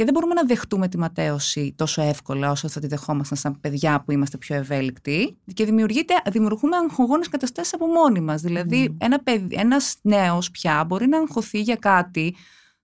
και 0.00 0.06
δεν 0.06 0.14
μπορούμε 0.14 0.34
να 0.34 0.44
δεχτούμε 0.44 0.88
τη 0.88 0.98
ματέωση 0.98 1.74
τόσο 1.76 2.02
εύκολα 2.02 2.50
όσο 2.50 2.68
θα 2.68 2.80
τη 2.80 2.86
δεχόμασταν 2.86 3.38
σαν 3.38 3.60
παιδιά 3.60 4.02
που 4.04 4.12
είμαστε 4.12 4.36
πιο 4.36 4.56
ευέλικτοι 4.56 5.36
και 5.54 5.64
δημιουργείται, 5.64 6.14
δημιουργούμε 6.30 6.76
αγχογόνες 6.76 7.28
καταστάσεις 7.28 7.74
από 7.74 7.86
μόνοι 7.86 8.20
μας. 8.20 8.40
Δηλαδή 8.40 8.88
Μμμ. 8.88 8.96
ένα 9.00 9.18
παιδί, 9.18 9.54
ένας 9.58 9.96
νέος 10.02 10.50
πια 10.50 10.84
μπορεί 10.84 11.06
να 11.06 11.18
αγχωθεί 11.18 11.60
για 11.60 11.76
κάτι 11.76 12.34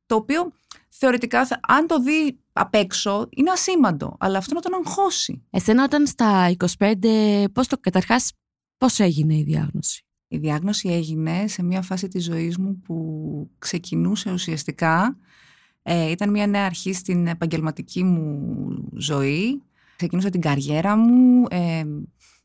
το 0.07 0.15
οποίο 0.15 0.53
θεωρητικά 0.89 1.47
θα- 1.47 1.61
αν 1.69 1.87
το 1.87 2.01
δει 2.03 2.39
απ' 2.53 2.75
έξω 2.75 3.29
είναι 3.31 3.51
ασήμαντο, 3.51 4.17
αλλά 4.21 4.39
αυτό 4.39 4.55
να 4.55 4.61
τον 4.61 4.75
αγχώσει. 4.75 5.43
Εσένα 5.51 5.85
όταν 5.85 6.07
στα 6.07 6.49
25, 6.49 7.45
πώς 7.53 7.67
το 7.67 7.77
καταρχάς, 7.81 8.33
πώς 8.79 8.99
έγινε 8.99 9.35
η 9.37 9.43
διάγνωση; 9.43 10.05
Η 10.29 10.37
διάγνωση 10.39 10.89
έγινε 10.89 11.45
σε 11.49 11.63
μια 11.63 11.83
φάση 11.83 12.09
της 12.09 12.25
ζωής 12.25 12.59
μου 12.59 12.81
που 12.85 13.51
ξεκινούσε 13.59 14.33
ουσιαστικά. 14.33 15.17
Ε, 15.89 16.11
ήταν 16.11 16.31
μια 16.31 16.47
νέα 16.47 16.65
αρχή 16.65 16.93
στην 16.93 17.27
επαγγελματική 17.27 18.05
μου 18.05 18.69
ζωή. 18.97 19.63
Ξεκινούσα 19.97 20.31
την 20.31 20.41
καριέρα 20.41 20.97
μου. 20.97 21.45
Ε, 21.51 21.85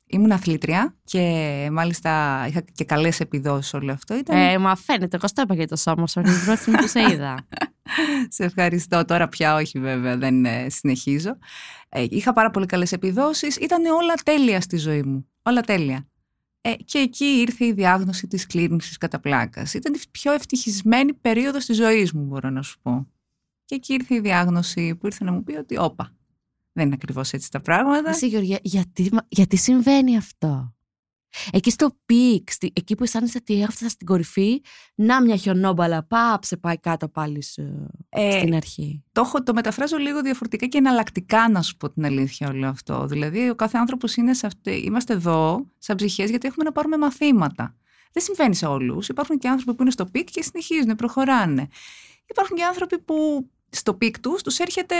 ήμουν 0.06 0.32
αθλήτρια 0.32 0.96
και 1.04 1.70
μάλιστα 1.72 2.44
είχα 2.48 2.64
και 2.74 2.84
καλές 2.84 3.20
επιδόσεις 3.20 3.74
όλο 3.74 3.92
αυτό. 3.92 4.18
Ήταν... 4.18 4.38
Ε, 4.38 4.58
μα 4.58 4.76
φαίνεται, 4.76 5.16
εγώ 5.16 5.28
στο 5.28 5.42
είπα 5.42 5.54
για 5.54 5.68
το 5.68 5.76
σώμα 5.76 6.08
σου, 6.08 6.22
την 6.22 6.34
πρώτη 6.46 6.60
στιγμή 6.60 6.80
που 6.80 6.88
σε 6.88 7.00
είδα. 7.00 7.48
Σε 8.36 8.44
ευχαριστώ. 8.44 9.06
Τώρα 9.06 9.28
πια 9.28 9.56
όχι 9.56 9.80
βέβαια, 9.80 10.18
δεν 10.18 10.46
ε, 10.46 10.70
συνεχίζω. 10.70 11.38
Ε, 11.90 12.06
είχα 12.10 12.34
πάρα 12.34 12.50
πολύ 12.50 12.66
καλές 12.66 12.92
επιδόσεις. 12.92 13.56
Ήταν 13.56 13.86
όλα 13.86 14.14
τέλεια 14.24 14.62
στη 14.62 14.78
ζωή 14.78 15.04
μου. 15.04 15.28
Όλα 15.44 15.62
τέλεια. 15.62 16.08
Ε, 16.62 16.74
και 16.74 16.98
εκεί 16.98 17.26
ήρθε 17.26 17.66
η 17.66 17.72
διάγνωση 17.72 18.28
της 18.28 18.48
σκλήρυνσης 18.48 18.98
κατά 18.98 19.20
πλάκας. 19.20 19.74
Ήταν 19.74 19.94
η 19.94 20.00
πιο 20.12 20.32
ευτυχισμένη 20.32 21.14
περίοδος 21.14 21.66
της 21.66 21.76
ζωής 21.78 22.14
μου, 22.14 22.24
μπορώ 22.24 22.50
να 22.50 22.62
σου 22.62 22.80
πω. 22.82 23.08
Και 23.72 23.78
εκεί 23.78 23.94
ήρθε 23.94 24.16
η 24.16 24.20
διάγνωση 24.20 24.96
που 24.96 25.06
ήρθε 25.06 25.24
να 25.24 25.32
μου 25.32 25.44
πει 25.44 25.56
ότι 25.56 25.78
όπα, 25.78 26.16
δεν 26.72 26.86
είναι 26.86 26.94
ακριβώς 26.94 27.32
έτσι 27.32 27.52
τα 27.52 27.62
πράγματα. 27.62 28.10
Εσύ 28.10 28.28
Γεωργία, 28.28 28.60
γιατί, 28.62 29.10
μα- 29.12 29.26
γιατί 29.30 29.58
συμβαίνει 29.58 30.18
αυτό; 30.18 30.76
Εκεί 31.52 31.70
στο 31.72 31.98
peak, 32.06 32.50
εκεί 32.74 32.96
που 32.96 33.04
αισθάνεσαι 33.04 33.38
ότι 33.42 33.62
έφτασα 33.62 33.90
στην 33.90 34.08
κορυφή, 34.08 34.62
να 34.96 35.22
μια 35.22 35.36
χιονόμπαλα, 35.36 36.04
πάψε, 36.04 36.58
πάει 36.58 36.80
κάτω 36.80 37.10
πάλι 37.10 37.44
ε, 38.10 38.32
στην 38.40 38.56
αρχή. 38.56 39.04
Το, 39.12 39.22
έχω, 39.22 39.44
το 39.44 39.54
μεταφράζω 39.54 39.98
λίγο 39.98 40.22
διαφορετικά 40.22 40.66
και 40.66 40.78
εναλλακτικά, 40.78 41.50
να 41.50 41.62
σου 41.62 41.78
πω 41.78 41.90
την 41.90 42.06
αλήθεια 42.06 42.48
όλο 42.50 42.68
αυτό. 42.68 43.06
Δηλαδή, 43.06 43.50
ο 43.50 43.56
κάθε 43.56 43.78
άνθρωπος 43.78 44.16
είναι 44.16 44.34
σε 44.34 44.46
αυτή, 44.46 44.72
είμαστε 44.72 45.14
εδώ, 45.14 45.68
σαν 45.78 45.96
ψυχές, 45.96 46.30
γιατί 46.30 46.48
έχουμε 46.48 46.64
να 46.64 46.72
πάρουμε 46.72 46.98
μαθήματα. 46.98 47.76
Δεν 48.12 48.24
συμβαίνει 48.24 48.56
σε 48.56 48.66
όλους. 48.66 49.08
Υπάρχουν 49.08 49.38
και 49.38 49.48
άνθρωποι 49.48 49.76
που 49.76 49.82
είναι 49.82 49.92
στο 49.92 50.06
peak 50.06 50.30
και 50.30 50.44
συνεχίζουν, 50.44 50.96
προχωράνε. 50.96 51.68
Υπάρχουν 52.26 52.58
και 52.58 52.64
άνθρωποι 52.64 53.00
που 53.00 53.50
στο 53.72 53.94
peak 53.94 54.20
τους 54.20 54.42
τους 54.42 54.60
έρχεται 54.60 54.96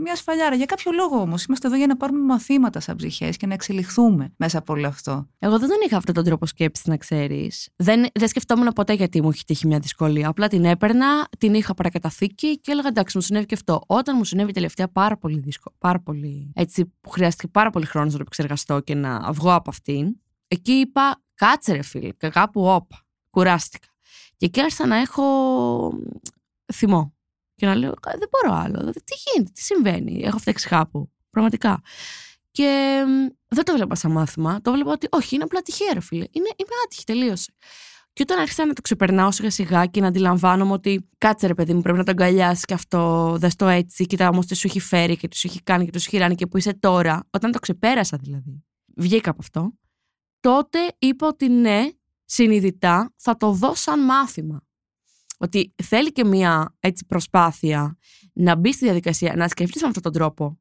μια 0.00 0.16
σφαλιάρα. 0.16 0.54
Για 0.54 0.66
κάποιο 0.66 0.92
λόγο 0.92 1.20
όμως. 1.20 1.44
Είμαστε 1.44 1.66
εδώ 1.66 1.76
για 1.76 1.86
να 1.86 1.96
πάρουμε 1.96 2.20
μαθήματα 2.20 2.80
σαν 2.80 2.96
ψυχές 2.96 3.36
και 3.36 3.46
να 3.46 3.54
εξελιχθούμε 3.54 4.32
μέσα 4.36 4.58
από 4.58 4.72
όλο 4.72 4.86
αυτό. 4.86 5.26
Εγώ 5.38 5.58
δεν 5.58 5.68
τον 5.68 5.78
είχα 5.86 5.96
αυτόν 5.96 6.14
τον 6.14 6.24
τρόπο 6.24 6.46
σκέψης, 6.46 6.86
να 6.86 6.96
ξέρεις. 6.96 7.68
Δεν, 7.76 8.06
δεν 8.14 8.28
σκεφτόμουν 8.28 8.72
ποτέ 8.72 8.92
γιατί 8.92 9.22
μου 9.22 9.28
έχει 9.28 9.44
τύχει 9.44 9.66
μια 9.66 9.78
δυσκολία. 9.78 10.28
Απλά 10.28 10.48
την 10.48 10.64
έπαιρνα, 10.64 11.28
την 11.38 11.54
είχα 11.54 11.74
παρακαταθήκη 11.74 12.60
και 12.60 12.70
έλεγα 12.70 12.88
εντάξει, 12.88 13.16
μου 13.16 13.22
συνέβη 13.22 13.46
και 13.46 13.54
αυτό. 13.54 13.82
Όταν 13.86 14.14
μου 14.18 14.24
συνέβη 14.24 14.52
τελευταία 14.52 14.88
πάρα 14.88 15.16
πολύ 15.16 15.38
δύσκολο, 15.38 15.74
πάρα 15.78 16.00
πολύ. 16.00 16.52
Έτσι, 16.54 16.92
που 17.00 17.10
χρειάστηκε 17.10 17.48
πάρα 17.48 17.70
πολύ 17.70 17.86
χρόνο 17.86 18.06
να 18.06 18.12
το 18.12 18.18
επεξεργαστώ 18.20 18.80
και 18.80 18.94
να 18.94 19.32
βγω 19.32 19.54
από 19.54 19.70
αυτήν. 19.70 20.16
Εκεί 20.48 20.72
είπα, 20.72 21.22
κάτσε 21.34 21.72
ρε 21.72 21.82
φίλε, 21.82 22.12
κάπου 22.30 22.66
όπα. 22.66 23.00
Κουράστηκα. 23.30 23.88
Και 24.36 24.46
εκεί 24.46 24.60
άρχισα 24.60 24.86
να 24.86 24.96
έχω 24.96 25.24
θυμό. 26.72 27.15
Και 27.56 27.66
να 27.66 27.74
λέω, 27.74 27.94
δεν 28.02 28.28
μπορώ 28.30 28.56
άλλο. 28.56 28.90
Τι 28.90 29.14
γίνεται, 29.32 29.50
τι 29.54 29.62
συμβαίνει; 29.62 30.22
Έχω 30.24 30.38
φταίξει 30.38 30.68
κάπου. 30.68 31.10
Πραγματικά. 31.30 31.80
Και 32.50 33.02
δεν 33.48 33.64
το 33.64 33.72
βλέπα 33.72 33.94
σαν 33.94 34.10
μάθημα. 34.10 34.60
Το 34.62 34.72
βλέπα 34.72 34.90
ότι 34.90 35.06
όχι, 35.10 35.34
είναι 35.34 35.44
απλά 35.44 35.62
τυχαία, 35.62 36.00
φίλε. 36.00 36.24
Είναι, 36.30 36.48
είμαι 36.56 36.70
άτυχη, 36.84 37.04
τελείωσε. 37.04 37.52
Και 38.12 38.22
όταν 38.22 38.38
άρχισα 38.38 38.66
να 38.66 38.72
το 38.72 38.80
ξεπερνάω 38.80 39.30
σιγά 39.30 39.50
σιγά 39.50 39.86
και 39.86 40.00
να 40.00 40.06
αντιλαμβάνομαι 40.06 40.72
ότι 40.72 41.08
κάτσε 41.18 41.46
ρε 41.46 41.54
παιδί 41.54 41.74
μου, 41.74 41.80
πρέπει 41.80 41.98
να 41.98 42.04
το 42.04 42.10
αγκαλιάσει 42.10 42.64
και 42.64 42.74
αυτό, 42.74 43.34
δες 43.38 43.56
το 43.56 43.66
έτσι, 43.66 44.06
κοίτα 44.06 44.28
όμως 44.28 44.46
τι 44.46 44.54
σου 44.54 44.66
έχει 44.66 44.80
φέρει 44.80 45.16
και 45.16 45.28
τι 45.28 45.36
σου 45.36 45.46
έχει 45.46 45.62
κάνει 45.62 45.84
και 45.84 45.90
τι 45.90 46.00
σου 46.00 46.08
έχει 46.08 46.18
ράνει 46.18 46.34
και 46.34 46.46
που 46.46 46.56
είσαι 46.56 46.74
τώρα, 46.74 47.28
όταν 47.30 47.52
το 47.52 47.58
ξεπέρασα 47.58 48.16
δηλαδή, 48.16 48.64
βγήκα 48.96 49.30
από 49.30 49.38
αυτό, 49.42 49.72
τότε 50.40 50.78
είπα 50.98 51.26
ότι 51.26 51.48
ναι, 51.48 51.88
συνειδητά 52.24 53.12
θα 53.16 53.36
το 53.36 53.52
δω 53.52 53.74
σαν 53.74 54.04
μάθημα. 54.04 54.65
Ότι 55.36 55.74
θέλει 55.82 56.12
και 56.12 56.24
μία 56.24 56.76
έτσι 56.80 57.04
προσπάθεια 57.06 57.96
να 58.32 58.54
μπει 58.54 58.72
στη 58.72 58.84
διαδικασία, 58.84 59.34
να 59.36 59.48
σκεφτείς 59.48 59.82
με 59.82 59.88
αυτόν 59.88 60.02
τον 60.02 60.12
τρόπο. 60.12 60.60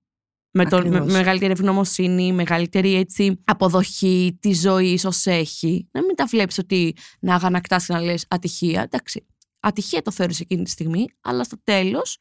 Με, 0.51 0.65
το, 0.65 0.87
με, 0.87 1.05
μεγαλύτερη 1.05 1.51
ευγνωμοσύνη, 1.51 2.33
μεγαλύτερη 2.33 2.95
έτσι 2.95 3.41
αποδοχή 3.43 4.37
της 4.41 4.59
ζωής 4.59 5.05
ως 5.05 5.25
έχει. 5.25 5.89
Να 5.91 6.03
μην 6.03 6.15
τα 6.15 6.25
βλέπεις 6.25 6.57
ότι 6.57 6.95
να 7.19 7.35
αγανακτάς 7.35 7.85
και 7.85 7.93
να 7.93 8.01
λες 8.01 8.25
ατυχία. 8.29 8.81
Εντάξει, 8.81 9.25
ατυχία 9.59 10.01
το 10.01 10.11
θεωρείς 10.11 10.39
εκείνη 10.39 10.63
τη 10.63 10.69
στιγμή, 10.69 11.05
αλλά 11.21 11.43
στο 11.43 11.57
τέλος 11.63 12.17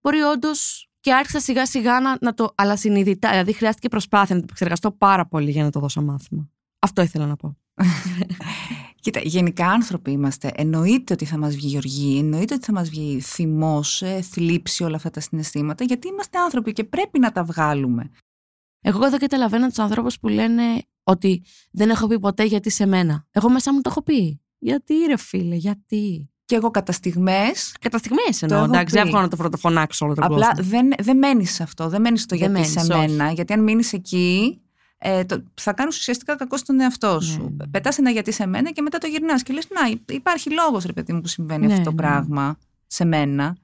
μπορεί 0.00 0.20
όντως 0.20 0.90
και 1.00 1.12
άρχισα 1.12 1.40
σιγά 1.40 1.66
σιγά 1.66 2.00
να, 2.00 2.16
να, 2.20 2.34
το. 2.34 2.52
Αλλά 2.54 2.76
συνειδητά. 2.76 3.30
Δηλαδή 3.30 3.52
χρειάστηκε 3.52 3.88
προσπάθεια 3.88 4.34
να 4.34 4.40
το 4.40 4.46
επεξεργαστώ 4.48 4.92
πάρα 4.92 5.26
πολύ 5.26 5.50
για 5.50 5.62
να 5.62 5.70
το 5.70 5.80
δώσω 5.80 6.02
μάθημα. 6.02 6.50
Αυτό 6.78 7.02
ήθελα 7.02 7.26
να 7.26 7.36
πω. 7.36 7.56
Κοίτα, 9.00 9.20
γενικά 9.22 9.66
άνθρωποι 9.66 10.10
είμαστε. 10.10 10.50
Εννοείται 10.54 11.12
ότι 11.12 11.24
θα 11.24 11.38
μας 11.38 11.54
βγει 11.54 11.76
οργή, 11.76 12.18
εννοείται 12.18 12.54
ότι 12.54 12.64
θα 12.64 12.72
μας 12.72 12.88
βγει 12.88 13.20
θυμός, 13.20 14.02
ε, 14.02 14.20
θλίψη, 14.20 14.84
όλα 14.84 14.96
αυτά 14.96 15.10
τα 15.10 15.20
συναισθήματα, 15.20 15.84
γιατί 15.84 16.08
είμαστε 16.08 16.38
άνθρωποι 16.38 16.72
και 16.72 16.84
πρέπει 16.84 17.18
να 17.18 17.32
τα 17.32 17.44
βγάλουμε. 17.44 18.10
Εγώ 18.80 19.10
δεν 19.10 19.18
καταλαβαίνω 19.18 19.66
τους 19.68 19.78
ανθρώπους 19.78 20.18
που 20.18 20.28
λένε 20.28 20.62
ότι 21.02 21.42
δεν 21.70 21.90
έχω 21.90 22.06
πει 22.06 22.18
ποτέ 22.18 22.44
γιατί 22.44 22.70
σε 22.70 22.86
μένα. 22.86 23.26
Εγώ 23.30 23.50
μέσα 23.50 23.72
μου 23.72 23.80
το 23.80 23.90
έχω 23.90 24.02
πει. 24.02 24.40
Γιατί 24.58 24.94
ρε 25.06 25.16
φίλε, 25.16 25.54
γιατί; 25.54 26.30
Και 26.44 26.54
εγώ 26.54 26.70
κατά 26.70 26.92
στιγμές. 26.92 27.76
Κατά 27.80 27.98
στιγμές 27.98 28.42
εννοώ. 28.42 28.64
Εντάξει, 28.64 28.94
δεν 28.94 29.06
έχω 29.06 29.20
να 29.20 29.28
το 29.28 29.36
πρωτοφωνάξω 29.36 30.06
όλο 30.06 30.14
τον 30.14 30.24
Απλά 30.24 30.48
κόσμο. 30.48 30.70
δεν, 30.70 30.92
δεν 30.98 31.18
μένεις 31.18 31.54
σε 31.54 31.62
αυτό. 31.62 31.88
Δεν 31.88 32.00
μένεις 32.00 32.22
στο 32.22 32.34
γιατί 32.34 32.64
σε 32.64 32.86
μένα. 32.86 33.30
Γιατί 33.32 33.52
αν 33.52 33.62
μείνεις 33.62 33.92
εκεί, 33.92 34.60
ε, 35.02 35.24
το, 35.24 35.42
θα 35.54 35.72
κάνεις 35.72 35.96
ουσιαστικά 35.96 36.36
κακό 36.36 36.56
στον 36.56 36.80
εαυτό 36.80 37.20
σου. 37.20 37.42
Ναι. 37.42 37.48
ναι. 37.56 37.66
Πετάς 37.66 37.98
ένα 37.98 38.10
γιατί 38.10 38.32
σε 38.32 38.46
μένα 38.46 38.70
και 38.70 38.82
μετά 38.82 38.98
το 38.98 39.06
γυρνάς 39.06 39.42
και 39.42 39.52
λες 39.52 39.68
να 39.70 40.14
υπάρχει 40.14 40.50
λόγος 40.50 40.84
ρε 40.84 40.92
παιδί 40.92 41.12
μου 41.12 41.20
που 41.20 41.28
συμβαίνει 41.28 41.66
ναι, 41.66 41.72
αυτό 41.72 41.84
το 41.84 41.90
ναι. 41.90 41.96
πράγμα 41.96 42.58
σε 42.86 43.04
μένα. 43.04 43.56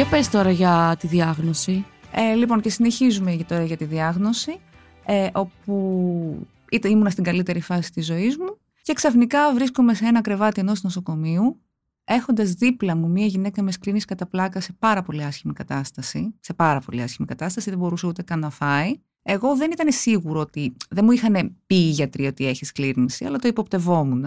Για 0.00 0.08
πες 0.08 0.28
τώρα 0.28 0.50
για 0.50 0.96
τη 0.98 1.06
διάγνωση. 1.06 1.86
Ε, 2.12 2.34
λοιπόν, 2.34 2.60
και 2.60 2.70
συνεχίζουμε 2.70 3.36
τώρα 3.48 3.64
για 3.64 3.76
τη 3.76 3.84
διάγνωση, 3.84 4.60
ε, 5.04 5.28
όπου 5.32 6.46
ήμουνα 6.82 7.10
στην 7.10 7.24
καλύτερη 7.24 7.60
φάση 7.60 7.92
της 7.92 8.06
ζωής 8.06 8.36
μου 8.36 8.58
και 8.82 8.92
ξαφνικά 8.92 9.54
βρίσκομαι 9.54 9.94
σε 9.94 10.04
ένα 10.04 10.20
κρεβάτι 10.20 10.60
ενός 10.60 10.82
νοσοκομείου, 10.82 11.60
έχοντας 12.04 12.52
δίπλα 12.52 12.96
μου 12.96 13.08
μια 13.08 13.26
γυναίκα 13.26 13.62
με 13.62 13.72
σκλήνης 13.72 14.04
κατά 14.04 14.26
πλάκα 14.26 14.60
σε 14.60 14.72
πάρα 14.78 15.02
πολύ 15.02 15.22
άσχημη 15.22 15.52
κατάσταση, 15.52 16.34
σε 16.40 16.54
πάρα 16.54 16.80
πολύ 16.80 17.02
άσχημη 17.02 17.26
κατάσταση, 17.26 17.70
δεν 17.70 17.78
μπορούσε 17.78 18.06
ούτε 18.06 18.22
καν 18.22 18.38
να 18.38 18.50
φάει. 18.50 19.00
Εγώ 19.22 19.56
δεν 19.56 19.70
ήταν 19.70 19.92
σίγουρο 19.92 20.40
ότι 20.40 20.76
δεν 20.90 21.04
μου 21.04 21.10
είχαν 21.10 21.56
πει 21.66 21.74
οι 21.74 21.90
γιατροί 21.90 22.26
ότι 22.26 22.46
έχει 22.46 22.64
σκλήρνηση, 22.64 23.24
αλλά 23.24 23.38
το 23.38 23.48
υποπτευόμουν. 23.48 24.24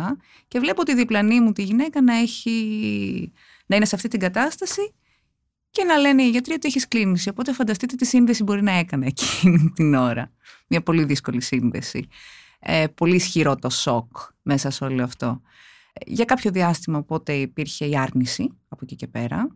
Και 0.48 0.60
βλέπω 0.60 0.84
τη 0.84 0.96
διπλανή 0.96 1.40
μου 1.40 1.52
τη 1.52 1.64
γυναίκα 1.64 2.02
να, 2.02 2.16
έχει, 2.16 3.32
να 3.66 3.76
είναι 3.76 3.86
σε 3.86 3.96
αυτή 3.96 4.08
την 4.08 4.20
κατάσταση 4.20 4.94
και 5.74 5.84
να 5.84 5.98
λένε 5.98 6.24
οι 6.24 6.30
γιατροί 6.30 6.54
ότι 6.54 6.68
έχεις 6.68 6.88
σκλήρυνση. 6.88 7.30
Οπότε 7.30 7.54
φανταστείτε 7.54 7.96
τι 7.96 8.06
σύνδεση 8.06 8.44
μπορεί 8.44 8.64
να 8.64 8.72
έκανε 8.72 9.06
εκείνη 9.06 9.72
την 9.76 9.94
ώρα. 9.94 10.32
Μια 10.68 10.84
πολύ 10.84 11.04
δύσκολη 11.04 11.42
σύνδεση. 11.42 12.08
Ε, 12.60 12.88
πολύ 12.88 13.16
ισχυρό 13.16 13.56
το 13.56 13.70
σοκ 13.70 14.18
μέσα 14.42 14.70
σε 14.70 14.84
όλο 14.84 15.04
αυτό. 15.04 15.42
Για 16.06 16.26
κάποιο 16.26 16.52
διάστημα 16.52 16.98
οπότε 16.98 17.34
υπήρχε 17.34 17.86
η 17.86 17.98
άρνηση 17.98 18.50
από 18.68 18.82
εκεί 18.84 18.96
και 18.96 19.08
πέρα. 19.08 19.48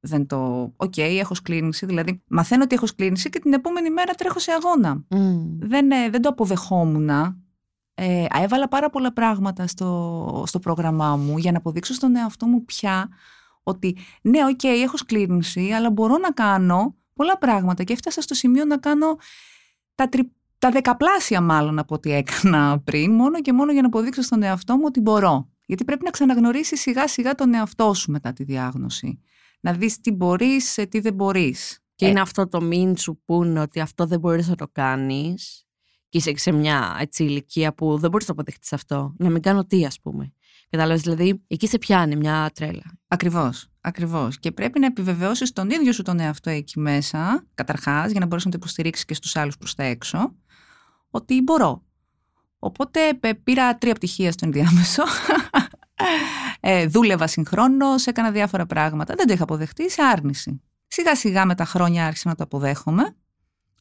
Δεν 0.00 0.26
το. 0.26 0.72
OK, 0.76 0.92
okay, 0.96 1.16
έχω 1.20 1.36
σκλήρυνση. 1.36 1.86
Δηλαδή, 1.86 2.22
μαθαίνω 2.28 2.62
ότι 2.62 2.74
έχω 2.74 2.88
σκλήρυνση 2.88 3.30
και 3.30 3.38
την 3.38 3.52
επόμενη 3.52 3.90
μέρα 3.90 4.14
τρέχω 4.14 4.38
σε 4.38 4.52
αγώνα. 4.52 5.04
Δεν, 5.58 5.90
ε, 5.90 6.10
δεν 6.10 6.22
το 6.22 6.28
αποδεχόμουν. 6.28 7.08
Ε, 7.94 8.26
έβαλα 8.42 8.68
πάρα 8.68 8.90
πολλά 8.90 9.12
πράγματα 9.12 9.66
στο, 9.66 10.44
στο 10.46 10.58
πρόγραμμά 10.58 11.16
μου 11.16 11.38
για 11.38 11.52
να 11.52 11.58
αποδείξω 11.58 11.94
στον 11.94 12.16
εαυτό 12.16 12.46
μου 12.46 12.64
πια 12.64 13.08
ότι 13.62 13.96
ναι, 14.22 14.44
OK, 14.44 14.60
okay, 14.62 14.82
έχω 14.82 14.96
σκλήρυνση, 14.96 15.70
αλλά 15.70 15.90
μπορώ 15.90 16.18
να 16.18 16.30
κάνω 16.30 16.96
πολλά 17.14 17.38
πράγματα 17.38 17.82
και 17.82 17.92
έφτασα 17.92 18.20
στο 18.20 18.34
σημείο 18.34 18.64
να 18.64 18.78
κάνω 18.78 19.16
τα, 19.94 20.08
τρι... 20.08 20.32
τα 20.58 20.70
δεκαπλάσια 20.70 21.40
μάλλον 21.40 21.78
από 21.78 21.94
ό,τι 21.94 22.12
έκανα 22.12 22.80
πριν, 22.84 23.12
μόνο 23.12 23.40
και 23.40 23.52
μόνο 23.52 23.72
για 23.72 23.80
να 23.80 23.86
αποδείξω 23.86 24.22
στον 24.22 24.42
εαυτό 24.42 24.76
μου 24.76 24.82
ότι 24.86 25.00
μπορώ. 25.00 25.50
Γιατί 25.66 25.84
πρέπει 25.84 26.04
να 26.04 26.10
ξαναγνωρίσεις 26.10 26.80
σιγά 26.80 27.08
σιγά 27.08 27.34
τον 27.34 27.54
εαυτό 27.54 27.94
σου 27.94 28.10
μετά 28.10 28.32
τη 28.32 28.44
διάγνωση. 28.44 29.20
Να 29.60 29.72
δεις 29.72 30.00
τι 30.00 30.12
μπορείς, 30.12 30.78
τι 30.88 31.00
δεν 31.00 31.14
μπορείς. 31.14 31.78
Και 31.94 32.06
είναι 32.06 32.18
ε. 32.18 32.22
αυτό 32.22 32.48
το 32.48 32.60
μην 32.60 32.96
σου 32.96 33.22
πούνε 33.24 33.60
ότι 33.60 33.80
αυτό 33.80 34.06
δεν 34.06 34.20
μπορείς 34.20 34.48
να 34.48 34.54
το 34.54 34.68
κάνεις 34.72 35.66
και 36.08 36.18
είσαι 36.18 36.32
σε 36.36 36.52
μια 36.52 36.96
έτσι, 37.00 37.24
ηλικία 37.24 37.74
που 37.74 37.98
δεν 37.98 38.10
μπορείς 38.10 38.26
να 38.26 38.32
αποδεχτείς 38.32 38.72
αυτό. 38.72 39.14
Να 39.18 39.30
μην 39.30 39.42
κάνω 39.42 39.64
τι 39.64 39.84
ας 39.84 40.00
πούμε. 40.00 40.32
Κατάλαβες, 40.72 41.02
δηλαδή, 41.02 41.42
εκεί 41.46 41.66
σε 41.66 41.78
πιάνει 41.78 42.16
μια 42.16 42.50
τρέλα. 42.54 42.98
Ακριβώς. 43.08 43.68
Ακριβώς. 43.80 44.38
Και 44.38 44.52
πρέπει 44.52 44.78
να 44.78 44.86
επιβεβαιώσεις 44.86 45.52
τον 45.52 45.70
ίδιο 45.70 45.92
σου 45.92 46.02
τον 46.02 46.20
εαυτό 46.20 46.50
εκεί 46.50 46.80
μέσα, 46.80 47.44
καταρχάς, 47.54 48.10
για 48.10 48.20
να 48.20 48.26
μπορέσει 48.26 48.46
να 48.46 48.52
το 48.52 48.58
υποστηρίξεις 48.60 49.04
και 49.04 49.14
στους 49.14 49.36
άλλους 49.36 49.58
προς 49.58 49.74
τα 49.74 49.82
έξω, 49.82 50.34
ότι 51.10 51.42
μπορώ. 51.42 51.82
Οπότε 52.58 53.00
πήρα 53.42 53.78
τρία 53.78 53.94
πτυχία 53.94 54.32
στο 54.32 54.46
ενδιάμεσο. 54.46 55.02
ε, 56.60 56.86
δούλευα 56.86 57.26
συγχρόνως, 57.26 58.06
έκανα 58.06 58.30
διάφορα 58.30 58.66
πράγματα. 58.66 59.14
Δεν 59.14 59.26
το 59.26 59.32
είχα 59.32 59.42
αποδεχτεί 59.42 59.90
σε 59.90 60.02
άρνηση. 60.02 60.60
Σιγά 60.86 61.16
σιγά 61.16 61.46
με 61.46 61.54
τα 61.54 61.64
χρόνια 61.64 62.06
άρχισα 62.06 62.28
να 62.28 62.34
το 62.34 62.42
αποδέχομαι. 62.44 63.16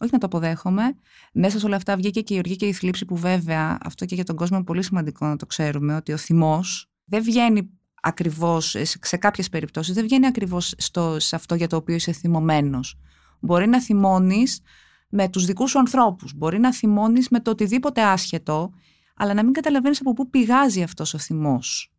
Όχι 0.01 0.09
να 0.11 0.17
το 0.17 0.25
αποδέχομαι. 0.25 0.95
Μέσα 1.33 1.59
σε 1.59 1.65
όλα 1.65 1.75
αυτά 1.75 1.95
βγήκε 1.95 2.21
και 2.21 2.33
η 2.33 2.37
οργή 2.37 2.55
και 2.55 2.65
η 2.65 2.73
θλίψη 2.73 3.05
που 3.05 3.15
βέβαια 3.15 3.77
αυτό 3.83 4.05
και 4.05 4.15
για 4.15 4.23
τον 4.23 4.35
κόσμο 4.35 4.55
είναι 4.55 4.65
πολύ 4.65 4.83
σημαντικό 4.83 5.25
να 5.25 5.35
το 5.35 5.45
ξέρουμε 5.45 5.95
ότι 5.95 6.13
ο 6.13 6.17
θυμός 6.17 6.89
δεν 7.05 7.23
βγαίνει 7.23 7.69
ακριβώς, 8.01 8.75
σε 9.01 9.17
κάποιες 9.17 9.49
περιπτώσεις, 9.49 9.93
δεν 9.93 10.03
βγαίνει 10.03 10.25
ακριβώς 10.25 10.75
σε 11.17 11.35
αυτό 11.35 11.55
για 11.55 11.67
το 11.67 11.75
οποίο 11.75 11.95
είσαι 11.95 12.11
θυμωμένος. 12.11 12.97
Μπορεί 13.39 13.67
να 13.67 13.81
θυμώνεις 13.81 14.61
με 15.09 15.29
τους 15.29 15.45
δικούς 15.45 15.69
σου 15.69 15.79
ανθρώπους, 15.79 16.33
μπορεί 16.35 16.59
να 16.59 16.73
θυμώνεις 16.73 17.29
με 17.29 17.39
το 17.39 17.51
οτιδήποτε 17.51 18.01
άσχετο, 18.01 18.71
αλλά 19.15 19.33
να 19.33 19.43
μην 19.43 19.53
καταλαβαίνεις 19.53 19.99
από 19.99 20.13
πού 20.13 20.29
πηγάζει 20.29 20.83
αυτός 20.83 21.13
ο 21.13 21.17
θυμός. 21.17 21.93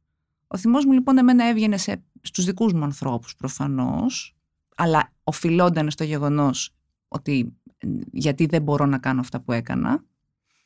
Ο 0.47 0.57
θυμός 0.57 0.85
μου 0.85 0.93
λοιπόν 0.93 1.19
εμένα 1.19 1.49
έβγαινε 1.49 1.77
στους 2.23 2.45
δικούς 2.45 2.73
μου 2.73 2.85
ανθρώπους 2.85 3.37
προφανώς, 3.37 4.37
αλλά 4.77 5.13
οφειλόταν 5.25 5.91
στο 5.91 6.05
γεγονός 6.05 6.75
ότι 7.09 7.57
γιατί 8.13 8.47
δεν 8.47 8.63
μπορώ 8.63 8.87
να 8.87 8.99
κάνω 8.99 9.21
αυτά 9.21 9.41
που 9.41 9.53
έκανα 9.53 10.05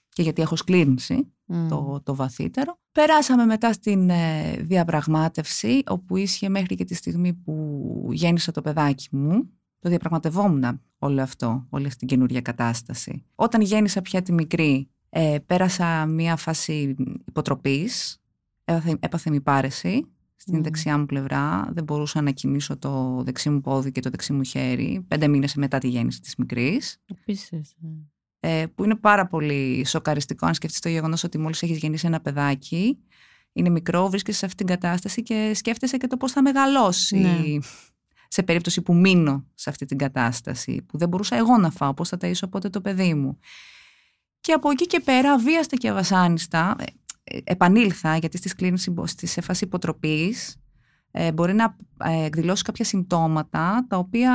και 0.08 0.22
γιατί 0.22 0.42
έχω 0.42 0.56
σκλήρινση, 0.56 1.32
Μμ. 1.44 1.68
το, 1.68 2.00
το 2.04 2.14
βαθύτερο. 2.14 2.78
Περάσαμε 2.92 3.44
μετά 3.44 3.72
στην 3.72 4.10
ε, 4.10 4.56
διαπραγμάτευση, 4.60 5.82
όπου 5.86 6.16
ίσχυε 6.16 6.48
μέχρι 6.48 6.74
και 6.74 6.84
τη 6.84 6.94
στιγμή 6.94 7.32
που 7.32 8.08
γέννησα 8.10 8.52
το 8.52 8.60
παιδάκι 8.60 9.08
μου. 9.10 9.50
Το 9.78 9.88
διαπραγματευόμουν 9.88 10.80
όλο 10.98 11.22
αυτό, 11.22 11.66
όλη 11.68 11.86
αυτή 11.86 11.98
την 11.98 12.08
καινούργια 12.08 12.40
κατάσταση. 12.40 13.24
Όταν 13.34 13.60
γέννησα 13.60 14.02
πια 14.02 14.22
τη 14.22 14.32
μικρή, 14.32 14.88
ε, 15.08 15.38
πέρασα 15.46 16.06
μία 16.06 16.36
φάση 16.36 16.94
υποτροπής, 17.24 18.20
έπαθε, 18.64 18.96
έπαθε 19.00 19.30
μη 19.30 19.40
πάρεση 19.40 20.06
στην 20.36 20.56
Μμ. 20.58 20.62
δεξιά 20.62 20.98
μου 20.98 21.06
πλευρά, 21.06 21.68
δεν 21.72 21.84
μπορούσα 21.84 22.20
να 22.20 22.30
κινήσω 22.30 22.76
το 22.78 23.22
δεξί 23.24 23.50
μου 23.50 23.60
πόδι 23.60 23.92
και 23.92 24.00
το 24.00 24.10
δεξί 24.10 24.32
μου 24.32 24.42
χέρι, 24.42 25.04
πέντε 25.08 25.28
μήνες 25.28 25.54
μετά 25.54 25.78
τη 25.78 25.88
γέννηση 25.88 26.20
της 26.20 26.36
μικρής 26.36 27.00
Επίσης. 27.10 27.74
ε, 28.40 28.64
που 28.74 28.84
είναι 28.84 28.94
πάρα 28.96 29.26
πολύ 29.26 29.84
σοκαριστικό 29.86 30.46
αν 30.46 30.54
σκεφτείς 30.54 30.80
το 30.80 30.88
γεγονός 30.88 31.24
ότι 31.24 31.38
μόλις 31.38 31.62
έχεις 31.62 31.78
γεννήσει 31.78 32.06
ένα 32.06 32.20
παιδάκι, 32.20 32.98
είναι 33.52 33.68
μικρό, 33.68 34.08
βρίσκεσαι 34.08 34.38
σε 34.38 34.44
αυτή 34.46 34.64
την 34.64 34.66
κατάσταση 34.80 35.22
και 35.22 35.52
σκέφτεσαι 35.54 35.96
και 35.96 36.06
το 36.06 36.16
πώς 36.16 36.32
θα 36.32 36.42
μεγαλώσει 36.42 37.16
Ναι. 37.16 37.38
σε 38.28 38.42
περίπτωση 38.42 38.82
που 38.82 38.94
μείνω 38.94 39.44
σε 39.54 39.70
αυτή 39.70 39.84
την 39.84 39.98
κατάσταση, 39.98 40.82
που 40.82 40.98
δεν 40.98 41.08
μπορούσα 41.08 41.36
εγώ 41.36 41.58
να 41.58 41.70
φάω, 41.70 41.94
πώς 41.94 42.08
θα 42.08 42.16
ταΐσω 42.20 42.40
οπότε 42.44 42.68
το 42.70 42.80
παιδί 42.80 43.14
μου. 43.14 43.38
Και 44.40 44.52
από 44.52 44.70
εκεί 44.70 44.86
και 44.86 45.00
πέρα, 45.00 45.32
αβίαστα 45.32 45.76
και 45.76 45.88
αβασάνιστα, 45.88 46.76
ε, 46.78 46.82
ε, 46.82 46.86
επανήλθα, 47.44 48.16
γιατί 48.16 48.36
στη 48.36 48.48
σκλήνηση, 48.48 48.94
στη 49.04 49.26
σε 49.26 49.40
φάση 49.40 49.64
υποτροπής, 49.64 50.56
ε, 51.18 51.32
μπορεί 51.32 51.54
να 51.54 51.76
ε, 52.04 52.24
εκδηλώσει 52.24 52.62
κάποια 52.62 52.84
συμπτώματα 52.84 53.86
τα 53.88 53.96
οποία 53.98 54.32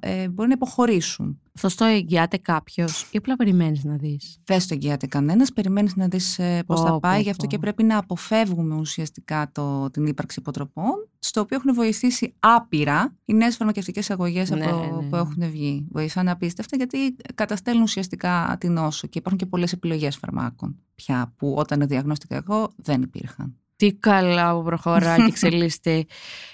ε, 0.00 0.28
μπορεί 0.28 0.48
να 0.48 0.54
υποχωρήσουν. 0.54 1.38
Αυτό 1.56 1.74
το 1.76 1.84
εγγυάται 1.84 2.36
κάποιος 2.36 3.02
ή 3.10 3.16
απλά 3.16 3.36
περιμένεις 3.36 3.84
να 3.84 3.96
δεις; 3.96 4.38
Δεν 4.44 4.60
στο 4.60 4.74
εγγυάται 4.74 5.06
κανένας. 5.06 5.52
Περιμένεις 5.52 5.96
να 5.96 6.08
δεις 6.08 6.40
πώς 6.66 6.80
Πω, 6.80 6.86
θα 6.86 7.00
πάει. 7.00 7.16
πω, 7.16 7.22
Γι' 7.22 7.30
αυτό 7.30 7.44
πω. 7.44 7.50
και 7.50 7.58
πρέπει 7.58 7.82
να 7.82 7.98
αποφεύγουμε 7.98 8.74
ουσιαστικά 8.74 9.48
το, 9.52 9.90
την 9.90 10.06
ύπαρξη 10.06 10.38
υποτροπών, 10.40 11.08
στο 11.18 11.40
οποίο 11.40 11.56
έχουν 11.56 11.74
βοηθήσει 11.74 12.34
άπειρα 12.38 13.14
οι 13.24 13.34
νέες 13.34 13.56
φαρμακευτικές 13.56 14.10
αγωγές 14.10 14.50
Ναι, 14.50 14.64
από, 14.66 15.00
ναι. 15.00 15.08
που 15.08 15.16
έχουν 15.16 15.50
βγει. 15.50 15.86
Βοηθάνε 15.90 16.30
απίστευτα 16.30 16.76
γιατί 16.76 17.16
καταστέλνουν 17.34 17.82
ουσιαστικά 17.82 18.56
την 18.60 18.72
νόσο 18.72 19.06
και 19.06 19.18
υπάρχουν 19.18 19.40
και 19.40 19.46
πολλές 19.46 19.72
επιλογές 19.72 20.16
φαρμάκων 20.16 20.76
πια 20.94 21.32
που 21.36 21.54
όταν 21.58 21.86
διαγνώστηκα 21.86 22.36
εγώ 22.36 22.72
δεν 22.76 23.02
υπήρχαν. 23.02 23.56
Τι 23.76 23.94
καλά 23.94 24.54
που 24.54 24.62
προχωράει 24.62 25.18
και 25.18 25.28
εξελίσσεται 25.34 25.96
η 25.96 26.06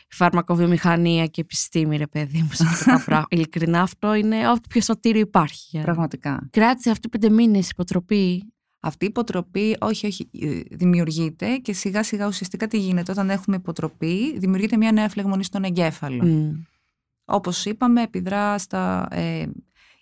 φαρμακοβιομηχανία 0.09 1.25
και 1.25 1.41
η 1.41 1.45
επιστήμη, 1.45 1.97
ρε 1.97 2.07
παιδί 2.07 2.39
μου, 2.43 2.53
σε 2.53 2.65
αυτά 2.67 2.85
τα 2.85 3.03
πράγματα. 3.07 3.29
Ειλικρινά 3.31 3.83
αυτό 3.83 4.15
είναι 4.15 4.51
ό,τι 4.51 4.69
πιο 4.69 4.81
σωτήριο 4.81 5.21
υπάρχει. 5.21 5.81
Πραγματικά. 5.81 6.49
Κράτησε 6.51 6.91
αυτή 6.91 7.09
πέντε 7.09 7.31
μήνες 7.31 7.71
υποτροπή. 7.71 8.53
Αυτή 8.83 9.05
η 9.05 9.09
υποτροπή, 9.09 9.77
όχι, 9.81 10.07
όχι, 10.07 10.31
ε, 10.41 10.61
δημιουργείται 10.71 11.57
και 11.57 11.73
σιγά 11.73 12.03
σιγά 12.03 12.27
ουσιαστικά 12.27 12.67
τι 12.67 12.79
γίνεται. 12.79 13.13
Όταν 13.13 13.31
έχουμε 13.31 13.57
υποτροπή, 13.57 14.39
δημιουργείται 14.39 14.77
μια 14.77 14.93
νέα 14.93 15.09
φλεγμονή 15.09 15.45
στον 15.45 15.65
εγκέφαλο. 15.65 16.25
Μμ. 16.25 16.53
Όπως 17.25 17.65
είπαμε, 17.65 18.03
επιδρά 18.03 18.59
στα... 18.59 19.09
Ε, 19.11 19.47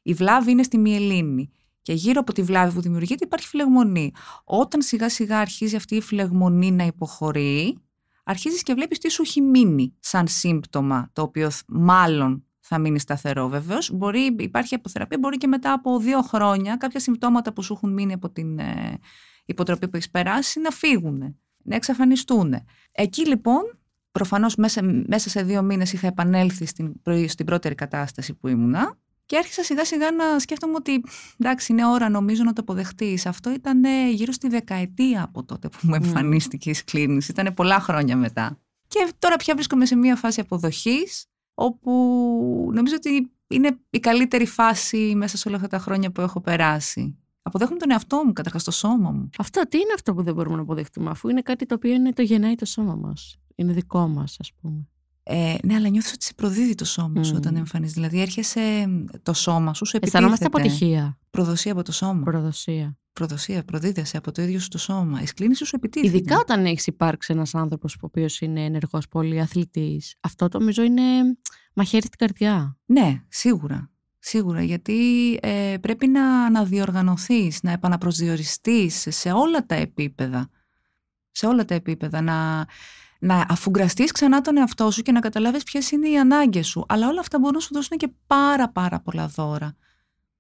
η 0.03 0.13
βλάβη 0.13 0.51
είναι 0.51 0.63
στη 0.63 0.79
μυελίνη. 0.79 1.51
Και 1.89 1.95
γύρω 1.95 2.21
από 2.21 2.33
τη 2.33 2.43
βλάβη 2.43 2.75
που 2.75 2.81
δημιουργείται 2.81 3.25
υπάρχει 3.25 3.47
φλεγμονή. 3.47 4.13
Όταν 4.45 4.83
σιγά 4.83 5.09
σιγά 5.09 5.39
αρχίζει 5.39 5.77
αυτή 5.77 5.97
η 5.97 6.01
φλεγμονή 6.01 6.71
να 6.71 6.85
υποχωρεί, 6.85 7.79
αρχίζεις 8.25 8.63
και 8.63 8.75
βλέπεις 8.75 8.99
τι 8.99 9.11
σου 9.11 9.23
έχει 9.23 9.41
μείνει 9.41 9.95
σαν 10.01 10.27
σύμπτωμα, 10.29 11.11
το 11.13 11.23
οποίο 11.23 11.51
θ- 11.51 11.65
μάλλον 11.69 12.45
θα 12.61 12.79
μείνει 12.79 12.99
σταθερό 12.99 13.49
βεβαίως. 13.49 13.91
Μπορεί, 13.93 14.37
υπάρχει 14.39 14.75
αποθεραπεία, 14.75 15.19
μπορεί 15.21 15.37
και 15.37 15.47
μετά 15.47 15.73
από 15.73 15.99
δύο 15.99 16.21
χρόνια 16.21 16.77
κάποια 16.77 17.01
συμπτώματα 17.01 17.53
που 17.53 17.63
σου 17.63 17.73
έχουν 17.73 17.93
μείνει 17.93 18.13
από 18.13 18.31
την 18.31 18.59
ε, 18.59 18.99
υποτροπή 19.45 19.89
που 19.89 19.97
έχεις 19.97 20.11
περάσει 20.11 20.61
να 20.61 20.71
φύγουν, 20.71 21.19
να 21.63 21.75
εξαφανιστούν. 21.75 22.55
Εκεί 22.93 23.27
λοιπόν 23.27 23.79
προφανώς 24.13 24.57
μέσα, 24.57 24.83
μέσα 25.07 25.29
σε 25.29 25.43
δύο 25.43 25.63
μήνες 25.63 25.93
είχα 25.93 26.07
επανέλθει 26.07 26.67
στην, 26.67 27.03
πρωί- 27.03 27.29
στην 27.29 27.47
πρώτερη 27.47 27.75
κατάσταση 27.75 28.35
που 28.35 28.49
ήμουνα 28.49 28.99
και 29.29 29.37
άρχισα 29.37 29.63
σιγά 29.63 29.85
σιγά 29.85 30.11
να 30.11 30.39
σκέφτομαι 30.39 30.75
ότι 30.75 31.05
εντάξει 31.39 31.73
είναι 31.73 31.87
ώρα 31.87 32.09
νομίζω 32.09 32.43
να 32.43 32.53
το 32.53 32.61
αποδεχτείς. 32.61 33.27
Αυτό 33.27 33.53
ήταν 33.53 33.85
ε, 33.85 34.11
γύρω 34.11 34.33
στη 34.33 34.49
δεκαετία 34.49 35.23
από 35.23 35.45
τότε 35.45 35.69
που 35.69 35.79
μου 35.83 35.95
εμφανίστηκε 35.95 36.71
η 36.71 36.75
σκλήνηση. 36.75 37.31
Ήταν 37.31 37.55
πολλά 37.55 37.81
χρόνια 37.81 38.17
μετά. 38.17 38.59
Και 38.89 39.13
τώρα 39.19 39.37
πια 39.37 39.55
βρίσκομαι 39.55 39.87
σε 39.87 39.97
μια 39.97 40.17
φάση 40.17 40.41
αποδοχής 40.41 41.27
όπου 41.55 41.91
νομίζω 42.73 42.95
ότι 42.97 43.31
είναι 43.47 43.79
η 43.91 43.99
καλύτερη 43.99 44.47
φάση 44.47 45.13
μέσα 45.17 45.37
σε 45.37 45.49
όλα 45.49 45.57
αυτά 45.57 45.69
τα 45.69 45.79
χρόνια 45.79 46.11
που 46.11 46.21
έχω 46.21 46.41
περάσει. 46.41 47.19
Αποδέχομαι 47.43 47.79
τον 47.79 47.91
εαυτό 47.91 48.23
μου, 48.25 48.33
καταρχάς 48.33 48.65
το 48.65 48.71
σώμα 48.71 49.11
μου. 49.11 49.31
Αυτό 49.39 49.69
τι 49.69 49.77
είναι 49.77 49.93
αυτό 49.95 50.15
που 50.15 50.23
δεν 50.23 50.35
μπορούμε 50.35 50.57
να 50.57 50.63
αποδεχτούμε, 50.63 51.11
αφού 51.11 51.29
είναι 51.29 51.43
κάτι 51.43 51.67
το 51.67 51.75
οποίο 51.75 51.93
είναι 51.93 52.13
το 52.13 52.23
γεννάει 52.23 52.55
το 52.55 52.65
σώμα 52.65 52.95
μας. 52.95 53.39
Είναι 53.55 53.73
δικό 53.73 54.09
μας, 54.09 54.37
ας 54.41 54.53
πούμε. 54.61 54.89
Ε, 55.31 55.55
ναι, 55.63 55.75
αλλά 55.75 55.89
νιώθεις 55.89 56.13
ότι 56.13 56.25
σε 56.25 56.33
προδίδει 56.35 56.75
το 56.75 56.85
σώμα 56.85 57.23
σου 57.23 57.31
Μμμ. 57.33 57.39
όταν 57.39 57.57
εμφανίζεται. 57.57 58.01
Δηλαδή 58.01 58.21
έρχεσαι 58.21 58.89
το 59.23 59.33
σώμα 59.33 59.75
σου, 59.75 59.87
σου 59.87 59.97
επιτίθεται. 59.97 60.07
Αισθανόμαστε 60.07 60.45
αποτυχία, 60.45 61.19
Προδοσία 61.31 61.73
από 61.73 61.83
το 61.83 61.93
σώμα. 61.93 62.23
προδοσία. 62.23 62.99
Προδοσία, 63.13 63.65
προδίδεσαι 63.65 64.17
από 64.17 64.33
το 64.33 64.43
ίδιο 64.43 64.59
σου 64.61 64.69
το 64.69 64.79
σώμα. 64.79 65.23
Η 65.23 65.27
σκλήνηση 65.27 65.65
σου 65.65 65.77
επιτίθεται. 65.77 66.17
Ειδικά 66.17 66.39
όταν 66.39 66.65
έχεις 66.67 66.87
υπάρξει 66.87 67.33
ένας 67.33 67.55
άνθρωπος 67.55 67.95
ο 67.95 67.99
οποίος 68.01 68.41
είναι 68.41 68.65
ενεργός, 68.65 69.09
πολύ 69.09 69.41
αθλητής. 69.41 70.15
Αυτό 70.21 70.49
το 70.49 70.59
νομίζω 70.59 70.83
είναι 70.83 71.03
μαχαίρι 71.75 72.07
στην 72.07 72.19
καρδιά. 72.19 72.79
Ναι, 72.87 73.23
σίγουρα. 73.29 73.91
Σίγουρα, 74.19 74.63
γιατί 74.63 75.33
ε, 75.43 75.75
πρέπει 75.81 76.07
να 76.07 76.45
αναδιοργανωθείς, 76.45 77.63
να 77.63 77.73
επαναπροσδιοριστείς 77.73 79.07
σε 79.09 79.33
όλα 79.33 79.67
τα 79.67 79.75
επίπεδα. 79.75 80.49
Σε 81.31 81.47
όλα 81.47 81.65
τα 81.65 81.75
επίπεδα. 81.75 82.21
Να, 82.21 82.67
να 83.19 83.47
αφουγκραστείς 83.49 84.13
ξανά 84.13 84.41
τον 84.41 84.57
εαυτό 84.57 84.91
σου 84.91 85.03
και 85.03 85.13
να 85.13 85.21
καταλάβεις 85.21 85.63
ποιες 85.63 85.91
είναι 85.91 86.09
οι 86.09 86.19
ανάγκες 86.19 86.67
σου. 86.67 86.85
Αλλά 86.89 87.09
όλα 87.09 87.21
αυτά 87.21 87.39
μπορούν 87.39 87.55
να 87.55 87.61
σου 87.61 87.75
δώσουν 87.75 87.97
και 87.97 88.09
πάρα 88.27 88.69
πάρα 88.69 89.01
πολλά 89.01 89.27
δώρα. 89.27 89.77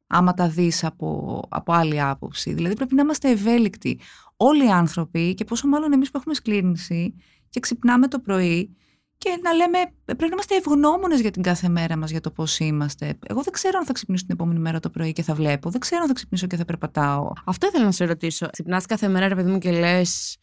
Άμα 0.07 0.35
τα 0.35 0.49
δεις 0.49 0.85
από, 0.85 1.43
από 1.49 1.73
άλλη 1.73 2.01
άποψη. 2.01 2.53
Δηλαδή 2.53 2.75
πρέπει 2.75 2.95
να 2.95 3.03
είμαστε 3.03 3.31
ευέλικτοι. 3.31 4.01
Όλοι 4.37 4.67
οι 4.67 4.71
άνθρωποι 4.71 5.35
και 5.35 5.45
πόσο 5.45 5.69
μάλλον 5.69 5.93
εμείς 5.93 6.11
που 6.11 6.19
έχουμε 6.19 6.35
σκλήρινση 6.35 7.14
και 7.51 7.61
ξυπνάμε 7.61 8.09
το 8.09 8.19
πρωί 8.19 8.77
και 9.19 9.38
να 9.43 9.53
λέμε 9.53 9.79
πρέπει 10.05 10.21
να 10.23 10.29
είμαστε 10.33 10.55
ευγνώμονες 10.55 11.21
για 11.21 11.31
την 11.31 11.43
κάθε 11.43 11.69
μέρα 11.69 11.97
μας, 11.97 12.11
για 12.11 12.21
το 12.21 12.31
πώς 12.31 12.59
είμαστε. 12.59 13.19
Εγώ 13.27 13.43
δεν 13.43 13.53
ξέρω 13.53 13.79
αν 13.79 13.85
θα 13.85 13.93
ξυπνήσω 13.93 14.25
την 14.25 14.35
επόμενη 14.35 14.59
μέρα 14.59 14.81
το 14.81 14.91
πρωί 14.91 15.12
και 15.12 15.23
θα 15.23 15.35
βλέπω. 15.35 15.71
Δεν 15.71 15.81
ξέρω 15.81 16.01
αν 16.03 16.09
θα 16.09 16.14
ξυπνήσω 16.14 16.47
και 16.47 16.57
θα 16.57 16.64
περπατάω. 16.64 17.33
Αυτό 17.45 17.67
ήθελα 17.67 17.85
να 17.85 17.91
σε 17.91 18.05
ρωτήσω. 18.05 18.49
Ξυπνάς 18.53 18.87
κάθε 18.87 19.09
μέρα, 19.09 19.29
ρε 19.29 19.35
παιδί 19.35 19.51
μου, 19.51 19.59
και 19.59 19.71
λες. 19.71 20.37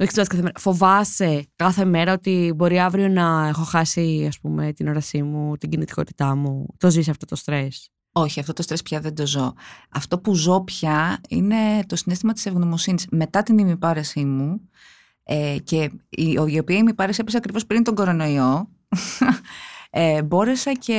Όχι 0.00 0.08
ξυπνάς 0.08 0.28
κάθε 0.28 0.42
μέρα. 0.42 0.58
Φοβάσαι 0.58 1.46
κάθε 1.56 1.84
μέρα 1.84 2.12
ότι 2.12 2.52
μπορεί 2.56 2.80
αύριο 2.80 3.08
να 3.08 3.48
έχω 3.48 3.62
χάσει 3.62 4.24
ας 4.28 4.38
πούμε, 4.40 4.72
την 4.72 4.88
όρασή 4.88 5.22
μου, 5.22 5.56
την 5.56 5.70
κινητικότητά 5.70 6.34
μου; 6.34 6.66
Το 6.76 6.90
ζεις 6.90 7.08
αυτό 7.08 7.26
το 7.26 7.36
στρες; 7.36 7.90
Όχι, 8.12 8.40
αυτό 8.40 8.52
το 8.52 8.62
στρες 8.62 8.82
πια 8.82 9.00
δεν 9.00 9.14
το 9.14 9.26
ζω. 9.26 9.52
Αυτό 9.90 10.18
που 10.18 10.34
ζω 10.34 10.64
πια 10.64 11.20
είναι 11.28 11.56
το 11.86 11.96
συνέστημα 11.96 12.32
της 12.32 12.46
ευγνωμοσύνης. 12.46 13.06
Μετά 13.10 13.42
την 13.42 13.58
ημιπάρεσή 13.58 14.24
μου, 14.24 14.60
ε, 15.22 15.56
και 15.64 15.90
η, 16.08 16.36
η 16.46 16.58
οποία 16.58 16.76
ημιπάρεση 16.76 17.18
έπεσε 17.20 17.36
ακριβώς 17.36 17.66
πριν 17.66 17.84
τον 17.84 17.94
κορονοϊό, 17.94 18.68
ε, 19.90 20.22
μπόρεσα 20.22 20.72
και 20.72 20.94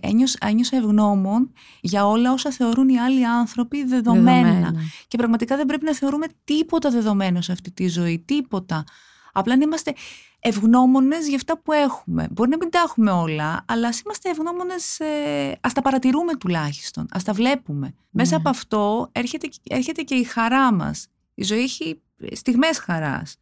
ένιωσα, 0.00 0.38
ένιωσα 0.40 0.76
ευγνώμων 0.76 1.52
για 1.80 2.06
όλα 2.06 2.32
όσα 2.32 2.50
θεωρούν 2.50 2.88
οι 2.88 2.98
άλλοι 2.98 3.26
άνθρωποι 3.26 3.84
δεδομένα. 3.84 4.74
Και 5.08 5.16
πραγματικά 5.16 5.56
δεν 5.56 5.66
πρέπει 5.66 5.84
να 5.84 5.94
θεωρούμε 5.94 6.26
τίποτα 6.44 6.90
δεδομένο 6.90 7.40
σε 7.40 7.52
αυτή 7.52 7.70
τη 7.70 7.88
ζωή, 7.88 8.18
τίποτα. 8.26 8.84
Απλά 9.32 9.56
να 9.56 9.62
είμαστε 9.62 9.94
ευγνώμονες 10.40 11.26
για 11.26 11.36
αυτά 11.36 11.58
που 11.58 11.72
έχουμε. 11.72 12.28
Μπορεί 12.30 12.50
να 12.50 12.56
μην 12.56 12.70
τα 12.70 12.78
έχουμε 12.78 13.10
όλα, 13.10 13.64
αλλά 13.68 13.88
ας 13.88 14.00
είμαστε 14.00 14.30
ευγνώμονες, 14.30 15.00
ε, 15.00 15.58
ας 15.60 15.72
τα 15.72 15.82
παρατηρούμε 15.82 16.36
τουλάχιστον, 16.36 17.06
ας 17.10 17.24
τα 17.24 17.32
βλέπουμε. 17.32 17.94
Μέσα 18.10 18.36
από 18.36 18.48
αυτό 18.48 19.08
έρχεται, 19.12 19.48
έρχεται 19.62 20.02
και 20.02 20.14
η 20.14 20.22
χαρά 20.24 20.72
μας. 20.72 21.06
Η 21.34 21.44
ζωή 21.44 21.60
έχει 21.60 22.00
στιγμές 22.32 22.78
χαράς. 22.78 23.36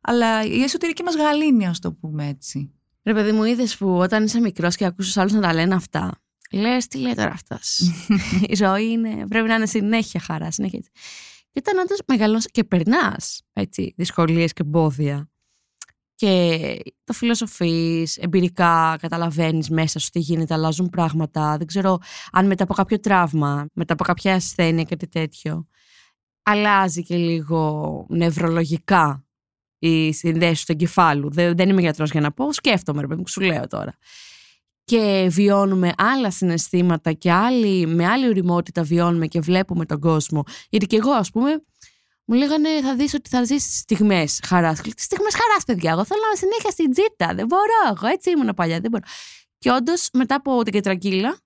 Αλλά 0.00 0.44
η 0.44 0.62
εσωτερική 0.62 1.02
μας 1.02 1.16
γαλήνη, 1.16 1.66
ας 1.66 1.78
το 1.78 1.92
πούμε 1.92 2.28
έτσι. 2.28 2.72
Ρε 3.04 3.14
παιδί 3.14 3.32
μου, 3.32 3.44
είδες 3.44 3.76
που 3.76 3.96
όταν 3.96 4.24
είσαι 4.24 4.40
μικρός 4.40 4.76
και 4.76 4.84
ακούς 4.84 5.16
άλλους 5.16 5.32
να 5.32 5.40
τα 5.40 5.54
λένε 5.54 5.74
αυτά. 5.74 6.20
Λες, 6.52 6.86
τι 6.86 6.98
λέει 6.98 7.14
τώρα 7.14 7.30
αυτός; 7.30 7.78
η 8.52 8.54
ζωή 8.54 8.90
είναι, 8.90 9.26
πρέπει 9.28 9.48
να 9.48 9.54
είναι 9.54 9.66
συνέχεια 9.66 10.20
χαρά. 10.20 10.50
Συνέχεια. 10.50 10.78
έτσι. 10.78 10.90
Και 11.52 11.62
όταν 11.66 11.78
όντω 11.78 11.94
μεγαλώνεις 12.06 12.50
και 12.50 12.64
περνάς 12.64 13.42
δυσκολίες 13.96 14.52
και 14.52 14.62
εμπόδια 14.62 15.30
και 16.14 16.82
το 17.04 17.12
φιλοσοφείς, 17.12 18.16
εμπειρικά 18.16 18.96
καταλαβαίνεις 19.00 19.70
μέσα 19.70 19.98
σου 19.98 20.10
τι 20.10 20.18
γίνεται, 20.18 20.54
αλλάζουν 20.54 20.88
πράγματα. 20.88 21.56
Δεν 21.56 21.66
ξέρω 21.66 21.98
αν 22.32 22.46
μετά 22.46 22.64
από 22.64 22.74
κάποιο 22.74 23.00
τραύμα, 23.00 23.66
μετά 23.72 23.92
από 23.92 24.04
κάποια 24.04 24.34
ασθένεια, 24.34 24.84
κάτι 24.84 25.08
τέτοιο, 25.08 25.66
αλλάζει 26.42 27.02
και 27.02 27.16
λίγο 27.16 28.06
νευρολογικά 28.08 29.24
η 29.82 30.12
συνδέση 30.12 30.66
του 30.66 30.72
εγκεφάλου. 30.72 31.30
Δεν, 31.30 31.56
δεν 31.56 31.68
είμαι 31.68 31.80
γιατρός 31.80 32.10
για 32.10 32.20
να 32.20 32.32
πω, 32.32 32.52
σκέφτομαι, 32.52 33.00
ρε 33.00 33.06
παιδί 33.06 33.20
μου, 33.20 33.28
σου 33.28 33.40
λέω 33.40 33.66
τώρα. 33.66 33.94
και 34.84 35.26
βιώνουμε 35.30 35.92
άλλα 35.96 36.30
συναισθήματα 36.30 37.12
και 37.12 37.32
άλλη, 37.32 37.86
με 37.86 38.06
άλλη 38.06 38.28
οριμότητα 38.28 38.82
βιώνουμε 38.82 39.26
και 39.26 39.40
βλέπουμε 39.40 39.86
τον 39.86 40.00
κόσμο. 40.00 40.42
Γιατί 40.68 40.86
και 40.86 40.96
εγώ, 40.96 41.10
ας 41.10 41.30
πούμε, 41.30 41.62
μου 42.24 42.36
λέγανε 42.36 42.68
θα 42.82 42.94
δεις 42.96 43.14
ότι 43.14 43.28
θα 43.28 43.44
ζεις 43.44 43.78
στιγμές 43.78 44.40
χαράς. 44.46 44.80
Τι 44.80 45.02
στιγμές 45.02 45.34
χαράς, 45.34 45.64
παιδιά. 45.66 45.90
Εγώ 45.90 46.04
θέλω 46.04 46.20
να 46.30 46.36
συνέχεια 46.36 46.70
στην 46.70 46.92
τζίτα. 46.92 47.34
Δεν 47.34 47.46
μπορώ. 47.46 47.96
Εγώ 47.96 48.06
έτσι 48.06 48.30
ήμουν 48.30 48.54
παλιά. 48.54 48.80
Δεν 48.80 48.90
μπορώ. 48.90 49.04
Και 49.58 49.70
όντως, 49.70 50.08
μετά 50.12 50.34
από 50.34 50.62
την 50.62 50.72
κετρακύλα, 50.72 51.38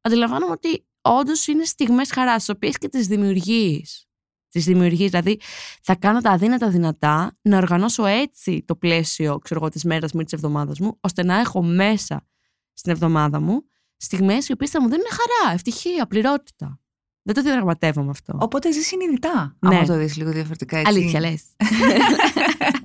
αντιλαμβάνομαι 0.00 0.52
ότι 0.52 0.86
όντως 1.00 1.46
είναι 1.46 1.64
στιγμές 1.64 2.12
χαράς, 2.12 2.36
τις 2.36 2.48
οποίες 2.48 2.78
και 2.78 2.88
τις 2.88 3.06
δημιουργείς. 3.06 4.07
Τις 4.48 4.64
δημιουργεί, 4.64 5.08
δηλαδή 5.08 5.40
θα 5.82 5.94
κάνω 5.94 6.20
τα 6.20 6.30
αδύνατα 6.30 6.68
δυνατά 6.68 7.36
να 7.42 7.56
οργανώσω 7.56 8.06
έτσι 8.06 8.62
το 8.66 8.76
πλαίσιο 8.76 9.40
της 9.70 9.84
μέρας 9.84 10.12
μου 10.12 10.20
ή 10.20 10.24
της 10.24 10.32
εβδομάδας 10.32 10.80
μου, 10.80 10.98
ώστε 11.00 11.24
να 11.24 11.38
έχω 11.38 11.62
μέσα 11.62 12.26
στην 12.72 12.92
εβδομάδα 12.92 13.40
μου 13.40 13.64
στιγμές 13.96 14.48
οι 14.48 14.52
οποίες 14.52 14.70
θα 14.70 14.82
μου 14.82 14.88
δίνουν 14.88 15.06
χαρά, 15.10 15.54
ευτυχία, 15.54 16.06
πληρότητα. 16.06 16.80
Δεν 17.22 17.34
το 17.34 17.42
διαδραματεύομαι 17.42 18.10
αυτό. 18.10 18.38
Οπότε 18.40 18.72
ζεις 18.72 18.86
συνειδητά. 18.86 19.56
Ναι. 19.58 19.76
Αν 19.76 19.86
το 19.86 19.96
δεις 19.96 20.16
λίγο 20.16 20.30
διαφορετικά 20.30 20.78
έτσι. 20.78 20.92
Αλήθεια 20.92 21.20
λες. 21.20 21.42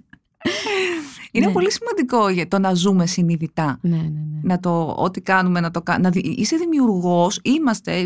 Είναι 1.35 1.45
ναι. 1.45 1.51
πολύ 1.51 1.71
σημαντικό 1.71 2.29
για 2.29 2.47
το 2.47 2.59
να 2.59 2.73
ζούμε 2.73 3.05
συνειδητά. 3.05 3.77
Ναι, 3.81 3.95
ναι, 3.95 4.03
ναι. 4.03 4.39
Να 4.41 4.59
το, 4.59 4.95
ό,τι 4.97 5.21
κάνουμε, 5.21 5.59
να 5.59 5.71
το 5.71 5.81
κάνουμε. 5.81 6.09
Είσαι 6.13 6.55
δημιουργός, 6.55 7.39
είμαστε. 7.43 7.99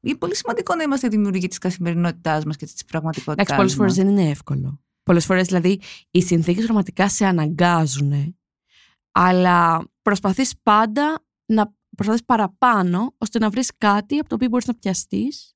Είναι 0.00 0.16
πολύ 0.18 0.36
σημαντικό 0.36 0.74
να 0.74 0.82
είμαστε 0.82 1.08
δημιουργοί 1.08 1.48
της 1.48 1.58
καθημερινότητάς 1.58 2.44
μας 2.44 2.56
και 2.56 2.64
της 2.64 2.84
πραγματικότητάς 2.84 3.48
μα. 3.50 3.56
πολλές 3.56 3.74
φορές 3.74 3.94
δεν 3.94 4.08
είναι 4.08 4.28
εύκολο. 4.28 4.80
Πολλές 5.02 5.24
φορές 5.24 5.46
δηλαδή 5.46 5.80
οι 6.10 6.22
συνθήκες 6.22 6.64
πραγματικά 6.64 7.08
σε 7.08 7.26
αναγκάζουν, 7.26 8.36
αλλά 9.12 9.88
προσπαθείς 10.02 10.54
πάντα 10.62 11.24
να 11.46 11.74
προσπαθείς 11.96 12.24
παραπάνω 12.24 13.14
ώστε 13.18 13.38
να 13.38 13.50
βρεις 13.50 13.70
κάτι 13.78 14.18
από 14.18 14.28
το 14.28 14.34
οποίο 14.34 14.48
μπορείς 14.48 14.66
να 14.66 14.74
πιαστείς 14.74 15.54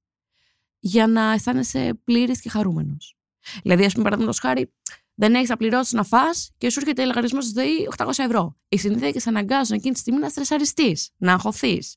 για 0.78 1.06
να 1.06 1.32
αισθάνεσαι 1.32 2.00
πλήρης 2.04 2.40
και 2.40 2.48
χαρούμενος. 2.48 3.16
Δηλαδή, 3.62 3.84
ας 3.84 3.92
πούμε, 3.92 4.04
παραδείγματος 4.04 4.40
χάρη, 4.40 4.72
δεν 5.20 5.34
έχεις 5.34 5.48
να 5.48 5.56
πληρώσεις 5.56 5.92
να 5.92 6.02
φά 6.02 6.22
και 6.58 6.70
σου 6.70 6.80
έρχεται 6.80 7.04
λογαριασμός 7.04 7.44
στη 7.44 7.52
ΔΕΗ 7.52 7.88
800 7.96 8.10
ευρώ. 8.16 8.56
Οι 8.68 8.78
συνθήκε 8.78 9.20
αναγκάζουν 9.24 9.76
εκείνη 9.76 9.94
τη 9.94 10.00
στιγμή 10.00 10.18
να 10.18 10.28
στρεσαριστείς, 10.28 11.10
να 11.16 11.32
αγχωθείς, 11.32 11.94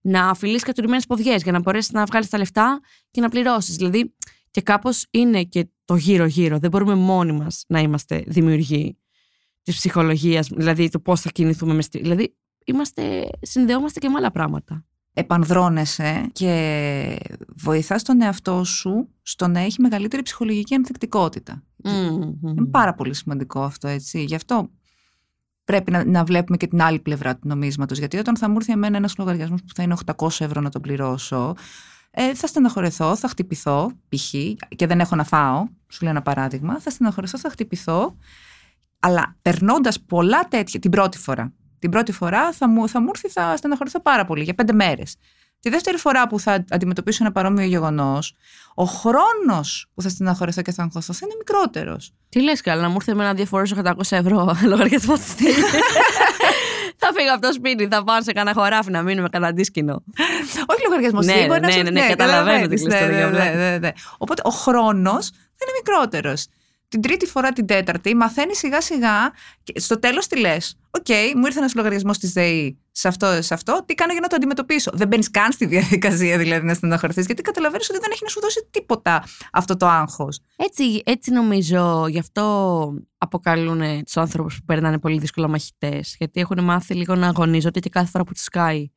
να 0.00 0.28
αφιλείς 0.28 0.62
κατουρημένες 0.62 1.06
ποδιές 1.06 1.42
για 1.42 1.52
να 1.52 1.60
μπορέσεις 1.60 1.90
να 1.90 2.04
βγάλεις 2.04 2.28
τα 2.28 2.38
λεφτά 2.38 2.80
και 3.10 3.20
να 3.20 3.28
πληρώσεις. 3.28 3.76
Δηλαδή, 3.76 4.14
και 4.50 4.60
κάπως 4.60 5.06
είναι 5.10 5.44
και 5.44 5.68
το 5.84 5.94
γύρω-γύρω. 5.94 6.58
Δεν 6.58 6.70
μπορούμε 6.70 6.94
μόνοι 6.94 7.32
μας 7.32 7.64
να 7.68 7.80
είμαστε 7.80 8.24
δημιουργοί 8.26 8.98
της 9.62 9.74
ψυχολογίας, 9.74 10.48
δηλαδή 10.48 10.88
το 10.88 11.00
πώς 11.00 11.20
θα 11.20 11.30
κινηθούμε 11.30 11.74
μες 11.74 11.84
στη. 11.84 11.98
Δηλαδή, 11.98 12.36
είμαστε, 12.64 13.28
συνδεόμαστε 13.40 14.00
και 14.00 14.08
με 14.08 14.14
άλλα 14.16 14.30
πράγματα 14.30 14.86
επανδρώνεσαι 15.14 16.28
και 16.32 17.18
βοηθάς 17.56 18.02
τον 18.02 18.22
εαυτό 18.22 18.64
σου 18.64 19.08
στο 19.22 19.48
να 19.48 19.60
έχει 19.60 19.80
μεγαλύτερη 19.80 20.22
ψυχολογική 20.22 20.74
ανθεκτικότητα. 20.74 21.62
Είναι 22.42 22.66
πάρα 22.70 22.94
πολύ 22.94 23.14
σημαντικό 23.14 23.62
αυτό, 23.62 23.88
έτσι. 23.88 24.24
Γι' 24.24 24.34
αυτό 24.34 24.70
πρέπει 25.64 25.90
να, 25.90 26.04
να 26.04 26.24
βλέπουμε 26.24 26.56
και 26.56 26.66
την 26.66 26.82
άλλη 26.82 26.98
πλευρά 26.98 27.34
του 27.36 27.48
νομίσματος. 27.48 27.98
Γιατί 27.98 28.18
όταν 28.18 28.36
θα 28.36 28.48
μου 28.48 28.56
έρθει 28.56 28.72
εμένα 28.72 28.96
ένας 28.96 29.16
λογαριασμός 29.18 29.60
που 29.60 29.74
θα 29.74 29.82
είναι 29.82 29.96
800 30.16 30.28
ευρώ 30.38 30.60
να 30.60 30.70
τον 30.70 30.80
πληρώσω, 30.80 31.54
ε, 32.10 32.34
θα 32.34 32.46
στεναχωρεθώ, 32.46 33.16
θα 33.16 33.28
χτυπηθώ, 33.28 33.90
π.χ. 34.08 34.34
και 34.76 34.86
δεν 34.86 35.00
έχω 35.00 35.16
να 35.16 35.24
φάω, 35.24 35.66
σου 35.88 36.02
λέω 36.02 36.10
ένα 36.10 36.22
παράδειγμα, 36.22 36.80
θα 36.80 36.90
στεναχωρεθώ, 36.90 37.38
θα 37.38 37.50
χτυπηθώ, 37.50 38.16
αλλά 38.98 39.36
περνώντας 39.42 40.00
πολλά 40.00 40.48
τέτοια 40.48 40.80
την 40.80 40.90
πρώτη 40.90 41.18
φορά, 41.18 41.52
την 41.84 41.92
πρώτη 41.92 42.12
φορά 42.12 42.52
θα 42.52 42.68
μου, 42.68 42.88
θα 42.88 43.00
μου 43.00 43.10
έρθει, 43.14 43.28
θα 43.28 43.56
στεναχωρηθώ 43.56 44.00
πάρα 44.00 44.24
πολύ 44.24 44.42
για 44.42 44.54
πέντε 44.54 44.72
μέρες. 44.72 45.16
Τη 45.60 45.70
δεύτερη 45.70 45.96
φορά 45.96 46.26
που 46.26 46.40
θα 46.40 46.64
αντιμετωπίσω 46.70 47.24
ένα 47.24 47.32
παρόμοιο 47.32 47.66
γεγονός, 47.66 48.34
ο 48.74 48.84
χρόνος 48.84 49.90
που 49.94 50.02
θα 50.02 50.08
στεναχωρηθώ 50.08 50.62
και 50.62 50.72
θα 50.72 50.82
αγχωθώ 50.82 51.12
θα 51.12 51.20
είναι 51.22 51.34
μικρότερος. 51.38 52.12
Τι 52.28 52.42
λες, 52.42 52.60
καλά, 52.60 52.82
να 52.82 52.88
μου 52.88 52.94
έρθει 52.94 53.14
με 53.14 53.22
ένα 53.24 53.34
διαφορέσιο 53.34 53.82
800 53.84 53.92
ευρώ 54.10 54.56
λογαριασμό 54.70 55.14
τη 55.14 55.22
Θα 57.00 57.08
φύγω 57.14 57.32
από 57.32 57.46
το 57.46 57.52
σπίτι, 57.52 57.88
θα 57.90 58.04
πάω 58.04 58.22
σε 58.22 58.32
κανένα 58.32 58.60
χωράφι 58.60 58.90
να 58.90 59.02
μείνουμε 59.02 59.28
κατά 59.28 59.46
αντίσκηνο. 59.46 60.02
Όχι 60.66 60.82
λογαριασμό 60.84 61.20
ναι, 61.20 61.34
ναι, 61.34 61.58
ναι, 61.58 61.82
ναι, 61.82 61.90
ναι, 61.90 62.08
καταλαβαίνω 62.08 62.66
τι 62.66 62.86
ναι, 62.86 63.00
ναι, 63.30 63.78
ναι, 63.78 63.90
Οπότε 64.18 64.42
ο 64.44 64.50
χρόνος 64.50 65.26
θα 65.28 65.64
είναι 65.66 65.72
μικρότερος 65.82 66.46
την 66.94 67.02
τρίτη 67.02 67.26
φορά 67.26 67.52
την 67.52 67.66
τέταρτη, 67.66 68.14
μαθαίνεις 68.14 68.58
σιγά 68.58 68.80
σιγά 68.80 69.32
και 69.62 69.80
στο 69.80 69.98
τέλος 69.98 70.26
τι 70.26 70.38
λες. 70.38 70.78
Οκ, 70.90 71.04
okay, 71.08 71.32
μου 71.36 71.46
ήρθε 71.46 71.58
ένας 71.58 71.74
λογαριασμός 71.74 72.18
της 72.18 72.32
ΔΕΗ 72.32 72.78
σε 72.90 73.08
αυτό, 73.08 73.42
σε 73.42 73.54
αυτό, 73.54 73.82
τι 73.86 73.94
κάνω 73.94 74.12
για 74.12 74.20
να 74.20 74.28
το 74.28 74.36
αντιμετωπίσω; 74.36 74.90
Δεν 74.94 75.08
μπαίνεις 75.08 75.30
καν 75.30 75.52
στη 75.52 75.66
διαδικασία 75.66 76.38
δηλαδή 76.38 76.66
να 76.66 76.74
στεναχωρηθείς, 76.74 77.26
γιατί 77.26 77.42
καταλαβαίνεις 77.42 77.90
ότι 77.90 77.98
δεν 77.98 78.08
έχει 78.12 78.22
να 78.22 78.28
σου 78.28 78.40
δώσει 78.40 78.68
τίποτα 78.70 79.24
αυτό 79.52 79.76
το 79.76 79.86
άγχος. 79.86 80.40
Έτσι, 80.56 81.02
έτσι 81.04 81.30
νομίζω, 81.30 82.06
γι' 82.08 82.18
αυτό 82.18 82.94
αποκαλούν 83.18 84.04
τους 84.04 84.16
άνθρωπους 84.16 84.58
που 84.58 84.64
περνάνε 84.64 84.98
πολύ 84.98 85.18
δύσκολα 85.18 85.48
μαχητές, 85.48 86.14
γιατί 86.18 86.40
έχουν 86.40 86.64
μάθει 86.64 86.94
λίγο 86.94 87.14
να 87.14 87.28
αγωνίζονται 87.28 87.80
και 87.80 87.88
κάθε 87.88 88.10
φορά 88.10 88.24
που 88.24 88.32
τους 88.32 88.42
σκάει 88.42 88.88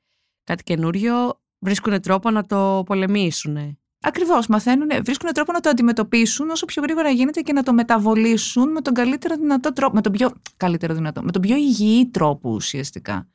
κάτι 0.44 0.64
καινούριο, 0.64 1.42
βρίσκουν 1.60 2.02
τρόπο 2.02 2.32
να 2.32 2.46
το 2.46 2.84
πολεμήσουν. 2.86 3.78
Ακριβώς, 4.02 4.48
μαθαίνουν, 4.48 4.90
βρίσκουν 5.04 5.34
τρόπο 5.34 5.52
να 5.52 5.60
το 5.60 5.70
αντιμετωπίσουν 5.70 6.50
όσο 6.50 6.66
πιο 6.66 6.82
γρήγορα 6.82 7.10
γίνεται 7.10 7.42
και 7.42 7.54
να 7.54 7.64
το 7.64 7.74
μεταβολήσουν 7.74 8.72
με 8.72 8.82
τον 8.82 8.94
καλύτερο 8.94 9.36
δυνατό 9.36 9.74
τρόπο. 9.74 9.96
Με 9.96 10.02
τον 10.02 10.12
πιο 10.12 10.32
καλύτερο 10.58 10.94
δυνατό, 10.94 11.24
με 11.24 11.32
τον 11.32 11.42
πιο 11.42 11.56
υγιή 11.56 12.08
τρόπο 12.08 12.50
ουσιαστικά. 12.50 13.28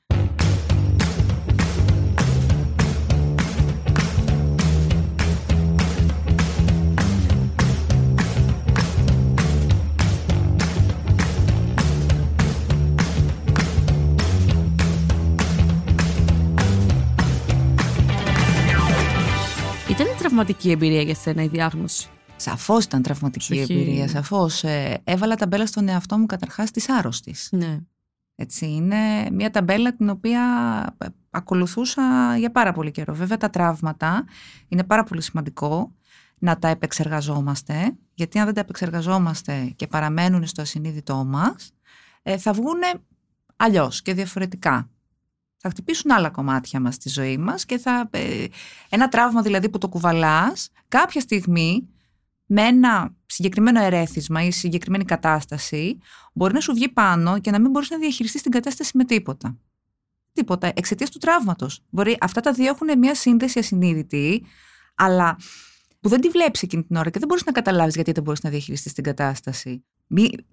Τραυματική 20.33 20.71
εμπειρία 20.71 21.03
για 21.03 21.15
σένα 21.15 21.43
η 21.43 21.49
διάγνωση. 21.49 22.09
Σαφώς 22.37 22.85
ήταν 22.85 23.03
τραυματική 23.03 23.59
εμπειρία. 23.59 24.09
Σαφώς. 24.09 24.65
Ε, 24.65 25.01
έβαλα 25.05 25.35
ταμπέλα 25.35 25.67
στον 25.67 25.89
εαυτό 25.89 26.19
μου 26.19 26.27
καταρχάς 26.27 26.71
της 26.71 26.89
άρρωστης. 26.89 27.49
Ναι. 27.53 27.79
Έτσι, 28.35 28.67
είναι 28.67 29.31
μια 29.33 29.51
ταμπέλα 29.51 29.97
την 29.97 30.09
οποία 30.09 30.43
ε, 30.99 31.07
ακολουθούσα 31.31 32.03
για 32.39 32.51
πάρα 32.51 32.73
πολύ 32.73 32.91
καιρό. 32.91 33.15
Βέβαια 33.15 33.37
τα 33.37 33.51
τραύματα 33.51 34.25
είναι 34.69 34.85
πάρα 34.85 35.05
πολύ 35.05 35.23
σημαντικό 35.23 35.93
να 36.39 36.59
τα 36.59 36.69
επεξεργαζόμαστε, 36.69 37.97
γιατί 38.15 38.39
αν 38.39 38.45
δεν 38.45 38.55
τα 38.55 38.61
επεξεργαζόμαστε 38.61 39.73
και 39.77 39.87
παραμένουν 39.87 40.47
στο 40.47 40.63
ασυνείδητό 40.63 41.25
μας, 41.25 41.73
ε, 42.23 42.39
θα 42.39 42.53
βγουν 42.53 42.81
αλλιώς 43.57 44.03
και 44.03 44.15
διαφορετικά 44.15 44.91
θα 45.63 45.69
χτυπήσουν 45.69 46.11
άλλα 46.11 46.31
κομμάτια 46.31 46.81
μας 46.81 46.95
στη 46.95 47.09
ζωή 47.09 47.39
μας 47.39 47.65
και 47.65 47.79
θα, 47.79 48.09
ε, 48.11 48.47
ένα 48.89 49.09
τραύμα 49.09 49.43
δηλαδή 49.43 49.69
που 49.69 49.79
το 49.79 49.89
κουβαλάς 49.89 50.71
κάποια 50.89 51.21
στιγμή 51.21 51.89
με 52.47 52.63
ένα 52.63 53.15
συγκεκριμένο 53.27 53.83
ερέθισμα 53.83 54.43
ή 54.43 54.51
συγκεκριμένη 54.51 55.05
κατάσταση 55.05 55.99
μπορεί 56.33 56.55
να 56.55 56.61
σου 56.61 56.73
βγει 56.73 56.89
πάνω 56.89 57.39
και 57.39 57.51
να 57.51 57.61
μην 57.61 57.71
μπορείς 57.71 57.91
να 57.91 57.99
διαχειριστείς 57.99 58.43
την 58.43 58.51
κατάσταση 58.51 58.97
με 58.97 59.05
τίποτα. 59.05 59.59
Τίποτα, 60.33 60.73
εξαιτίας 60.75 61.11
του 61.11 61.19
τραύματος. 61.19 61.81
Μπορεί, 61.91 62.17
αυτά 62.21 62.41
τα 62.41 62.53
δύο 62.53 62.67
έχουν 62.67 62.99
μια 62.99 63.15
σύνδεση 63.15 63.59
ασυνείδητη, 63.59 64.45
αλλά 64.95 65.37
που 66.01 66.09
δεν 66.09 66.21
τη 66.21 66.29
βλέπεις 66.29 66.63
εκείνη 66.63 66.83
την 66.85 66.97
ώρα 66.97 67.11
και 67.11 67.19
δεν 67.19 67.29
μπορείς 67.29 67.45
να 67.45 67.53
καταλάβεις 67.53 67.95
γιατί 67.95 68.13
δεν 68.13 68.23
μπορείς 68.23 68.43
να 68.43 68.51
διαχειριστείς 68.51 68.93
την 68.93 69.05
κατάσταση. 69.05 69.85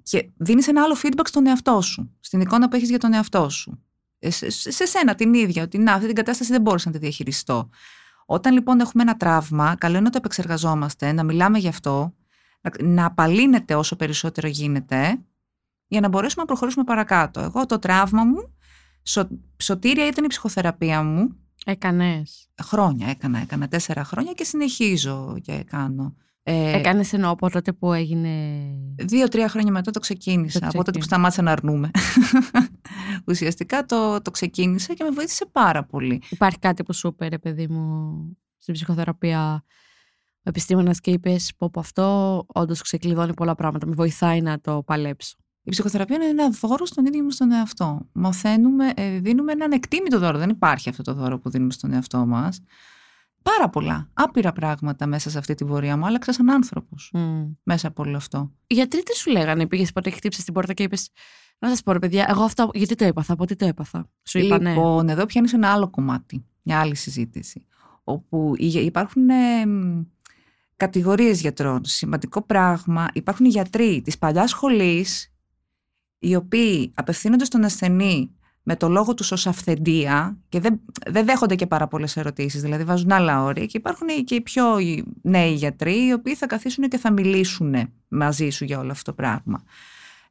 Και 0.04 0.30
δίνεις 0.38 0.68
ένα 0.68 0.84
άλλο 0.84 0.96
feedback 1.04 1.26
στον 1.28 1.48
εαυτό 1.48 1.82
σου, 1.82 2.16
στην 2.20 2.42
εικόνα 2.42 2.70
που 2.70 2.76
έχεις 2.76 2.90
για 2.90 3.00
τον 3.00 3.14
εαυτό 3.14 3.50
σου. 3.50 3.84
Ε, 4.20 4.30
σε, 4.30 4.50
σε 4.50 4.86
σένα 4.86 5.16
την 5.16 5.34
ίδια, 5.34 5.64
ότι 5.64 5.78
να, 5.78 5.94
αυτή 5.94 6.06
την 6.06 6.16
κατάσταση 6.16 6.52
δεν 6.52 6.62
μπορούσα 6.62 6.88
να 6.88 6.94
τη 6.94 7.00
διαχειριστώ. 7.00 7.70
Όταν 8.26 8.54
λοιπόν 8.54 8.80
έχουμε 8.80 9.04
ένα 9.04 9.18
τραύμα, 9.18 9.76
καλό 9.78 9.96
είναι 9.96 10.04
να 10.04 10.10
το 10.10 10.18
επεξεργαζόμαστε, 10.18 11.12
να 11.12 11.24
μιλάμε 11.24 11.58
γι' 11.58 11.68
αυτό, 11.68 12.14
να, 12.62 12.88
να 12.88 13.06
απαλύνεται 13.06 13.76
όσο 13.76 13.96
περισσότερο 13.96 14.48
γίνεται, 14.48 15.20
για 15.88 16.00
να 16.02 16.08
μπορέσουμε 16.08 16.42
να 16.42 16.48
προχωρήσουμε 16.48 16.84
παρακάτω. 16.84 17.40
Εγώ 17.40 17.66
το 17.66 17.80
τραύμα 17.80 18.24
μου, 18.24 18.54
σω, 19.04 19.28
σωτήρια 19.58 20.08
ήταν 20.08 20.24
η 20.24 20.28
ψυχοθεραπεία 20.28 21.04
μου. 21.04 21.36
Έκανες. 21.66 22.48
Χρόνια 22.62 23.08
έκανα, 23.08 23.40
έκανα 23.40 23.68
τέσσερα 23.68 24.04
χρόνια 24.04 24.34
και 24.34 24.44
συνεχίζω 24.44 25.38
και 25.42 25.64
κάνω. 25.70 26.16
Ε, 26.44 26.78
Έκανες 26.78 27.14
εννοώ 27.14 27.30
από 27.32 27.50
τότε 27.50 27.74
που 27.74 27.94
έγινε. 27.94 28.30
Δύο-τρία 28.96 29.50
χρόνια 29.50 29.72
μετά 29.72 29.92
το 29.92 30.00
ξεκίνησα. 30.00 30.68
από 30.68 30.84
τότε 30.84 31.00
που 31.00 31.06
σταμάτησα 31.06 31.42
να 31.42 31.52
αρνούμε. 31.52 31.92
Ουσιαστικά 33.28 33.86
το, 33.86 34.22
το 34.22 34.32
ξεκίνησα 34.32 34.94
και 34.94 35.04
με 35.04 35.10
βοήθησε 35.10 35.46
πάρα 35.52 35.84
πολύ. 35.84 36.22
Υπάρχει 36.30 36.60
κάτι 36.60 36.84
που 36.84 36.94
σου 36.94 37.08
είπε, 37.08 37.38
παιδί 37.38 37.68
μου, 37.68 38.38
στην 38.58 38.74
ψυχοθεραπεία, 38.74 39.64
ο 40.38 40.50
επιστήμονας 40.50 41.00
και 41.00 41.12
είπες: 41.12 41.54
Πω 41.58 41.66
από 41.66 41.80
αυτό 41.80 42.46
όντως 42.48 42.82
ξεκλειδώνει 42.82 43.34
πολλά 43.34 43.56
πράγματα. 43.56 43.88
Με 43.88 43.94
βοηθάει 43.94 44.42
να 44.42 44.60
το 44.60 44.84
παλέψω. 44.86 45.36
Η 45.64 45.70
ψυχοθεραπεία 45.70 46.16
είναι 46.16 46.26
ένα 46.26 46.50
δώρο 46.50 46.86
στον 46.86 47.06
ίδιο 47.06 47.24
μας 47.24 47.38
τον 47.38 47.52
εαυτό. 47.52 48.08
Μαθαίνουμε, 48.12 48.92
ε, 48.96 49.20
δίνουμε 49.20 49.52
έναν 49.52 49.72
εκτίμητο 49.72 50.20
δώρο. 50.20 50.38
Δεν 50.38 50.50
υπάρχει 50.50 50.90
αυτό 50.90 51.04
το 51.04 51.14
δώρο 51.14 51.40
που 51.40 51.50
δίνουμε 51.50 51.72
στον 51.72 51.94
εαυτό 51.94 52.26
μας. 52.26 52.62
Πάρα 53.42 53.70
πολλά, 53.70 54.10
άπειρα 54.14 54.52
πράγματα 54.52 55.08
μέσα 55.08 55.30
σε 55.30 55.38
αυτή 55.38 55.54
τη 55.54 55.66
πορεία 55.66 55.98
μου. 55.98 56.06
Άλλαξα 56.06 56.34
σαν 56.34 56.50
άνθρωπος 56.50 57.14
μέσα 57.64 57.88
από 57.88 58.04
όλο 58.04 58.18
αυτό. 58.18 58.52
Οι 58.68 58.74
γιατροί 58.74 59.04
τι 59.04 59.18
σου 59.18 59.32
λέγανε, 59.32 59.68
πήγες 59.68 59.92
ποτέ, 59.92 60.10
χτύπησες 60.10 60.44
την 60.44 60.54
πόρτα 60.54 60.74
και 60.74 60.84
είπες. 60.84 61.10
Να 61.60 61.70
σας 61.70 61.84
πω, 61.84 61.92
ρε 61.92 62.00
παιδιά, 62.00 62.26
εγώ 62.30 62.44
αυτό. 62.44 62.70
Γιατί 62.74 62.96
το 62.96 63.06
έπαθα, 63.06 63.34
από 63.34 63.46
τι 63.46 63.56
το 63.56 63.66
έπαθα. 63.66 64.10
Σου 64.24 64.40
είπα, 64.40 64.60
ναι. 64.60 64.70
Λοιπόν, 64.70 65.10
εδώ 65.10 65.26
πιάνεις 65.26 65.54
ένα 65.54 65.72
άλλο 65.72 65.90
κομμάτι, 65.90 66.46
μια 66.62 66.80
άλλη 66.80 66.96
συζήτηση. 66.96 67.66
Όπου 68.04 68.54
υπάρχουν 68.58 69.30
ε, 69.30 69.66
κατηγορίες 70.76 71.42
γιατρών. 71.42 71.86
Σημαντικό 71.86 72.42
πράγμα. 72.42 73.08
Υπάρχουν 73.14 73.46
οι 73.46 73.50
γιατροί 73.50 74.02
της 74.02 74.18
παλιάς 74.18 74.50
σχολής, 74.50 75.34
οι 76.20 76.36
οποίοι 76.36 76.92
απευθύνονται 76.96 77.46
στον 77.46 77.64
ασθενή 77.64 78.32
με 78.64 78.76
το 78.76 78.90
λόγο 78.90 79.14
τους 79.14 79.32
ως 79.32 79.48
αυθεντία 79.48 80.38
και 80.50 80.60
δεν, 80.60 80.82
δεν 81.08 81.26
δέχονται 81.26 81.56
και 81.56 81.68
πάρα 81.68 81.88
πολλές 81.88 82.18
ερωτήσεις, 82.18 82.62
δηλαδή 82.62 82.84
βάζουν 82.84 83.12
άλλα 83.12 83.44
όρια 83.44 83.66
και 83.66 83.78
υπάρχουν 83.78 84.08
και 84.26 84.36
οι 84.36 84.42
πιο 84.42 84.64
νέοι 85.22 85.54
γιατροί 85.54 86.06
οι 86.06 86.14
οποίοι 86.14 86.36
θα 86.36 86.46
καθίσουν 86.46 86.88
και 86.88 86.98
θα 86.98 87.12
μιλήσουν 87.12 87.76
μαζί 88.08 88.50
σου 88.50 88.66
για 88.66 88.80
όλο 88.80 88.92
αυτό 88.92 89.12
το 89.12 89.14
πράγμα. 89.14 89.64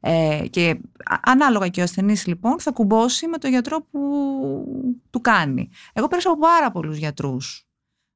Ε, 0.01 0.45
και 0.51 0.81
ανάλογα 1.25 1.69
και 1.69 1.81
ο 1.81 1.83
ασθενής 1.83 2.27
λοιπόν 2.27 2.61
θα 2.61 2.71
κουμπώσει 2.71 3.27
με 3.27 3.39
το 3.39 3.49
γιατρό 3.49 3.87
που 3.91 4.01
του 5.11 5.21
κάνει. 5.21 5.69
Εγώ 5.93 6.09
πέρασα 6.09 6.31
από 6.31 6.41
πάρα 6.41 6.71
πολλούς 6.71 6.97
γιατρούς 6.97 7.67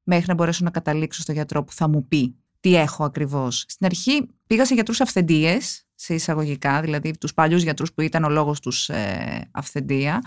μέχρι 0.03 0.25
να 0.29 0.35
μπορέσω 0.35 0.64
να 0.64 0.71
καταλήξω 0.71 1.21
στο 1.21 1.33
γιατρό 1.33 1.64
που 1.64 1.73
θα 1.73 1.88
μου 1.88 2.07
πει 2.07 2.37
τι 2.61 2.77
έχω 2.77 3.05
ακριβώς. 3.05 3.64
Στην 3.68 3.87
αρχή 3.87 4.29
πήγα 4.47 4.64
σε 4.64 4.75
γιατρούς 4.75 5.01
αυθεντίες, 5.01 5.87
σε 5.95 6.14
εισαγωγικά, 6.14 6.81
δηλαδή 6.81 7.18
τους 7.18 7.35
παλιούς 7.35 7.62
γιατρούς 7.62 7.92
που 7.92 8.01
ήταν 8.01 8.25
ο 8.25 8.29
λόγος 8.29 8.61
τους 8.61 8.88
ε, 8.88 9.49
αυθεντία, 9.51 10.23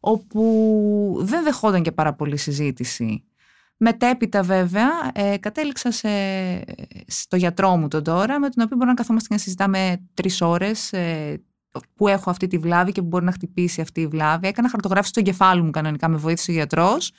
όπου 0.00 1.20
δεν 1.20 1.42
δεχόταν 1.42 1.82
και 1.82 1.92
πάρα 1.92 2.14
πολύ 2.14 2.36
συζήτηση. 2.36 3.24
Μετέπειτα 3.82 4.42
βέβαια 4.42 4.90
ε, 5.14 5.36
κατέληξα 5.36 5.90
σε, 5.90 6.08
στο 7.06 7.36
γιατρό 7.36 7.76
μου 7.76 7.88
τον 7.88 8.04
τώρα 8.04 8.38
με 8.38 8.48
τον 8.48 8.64
οποίο 8.64 8.76
μπορώ 8.76 8.88
να 8.88 8.94
καθόμαστε 8.94 9.28
και 9.28 9.34
να 9.34 9.40
συζητάμε 9.40 10.08
τρεις 10.14 10.40
ώρες 10.40 10.92
ε, 10.92 11.40
που 11.94 12.08
έχω 12.08 12.30
αυτή 12.30 12.46
τη 12.46 12.58
βλάβη 12.58 12.92
και 12.92 13.00
που 13.00 13.06
μπορεί 13.06 13.24
να 13.24 13.32
χτυπήσει 13.32 13.80
αυτή 13.80 14.00
η 14.00 14.06
βλάβη. 14.06 14.48
Έκανα 14.48 14.68
χαρτογράφηση 14.68 15.10
στο 15.10 15.20
εγκεφάλου 15.20 15.64
μου 15.64 15.70
κανονικά, 15.70 16.08
με 16.08 16.16
βοήθησε 16.16 16.50
ο 16.50 16.54
γιατρός 16.54 17.12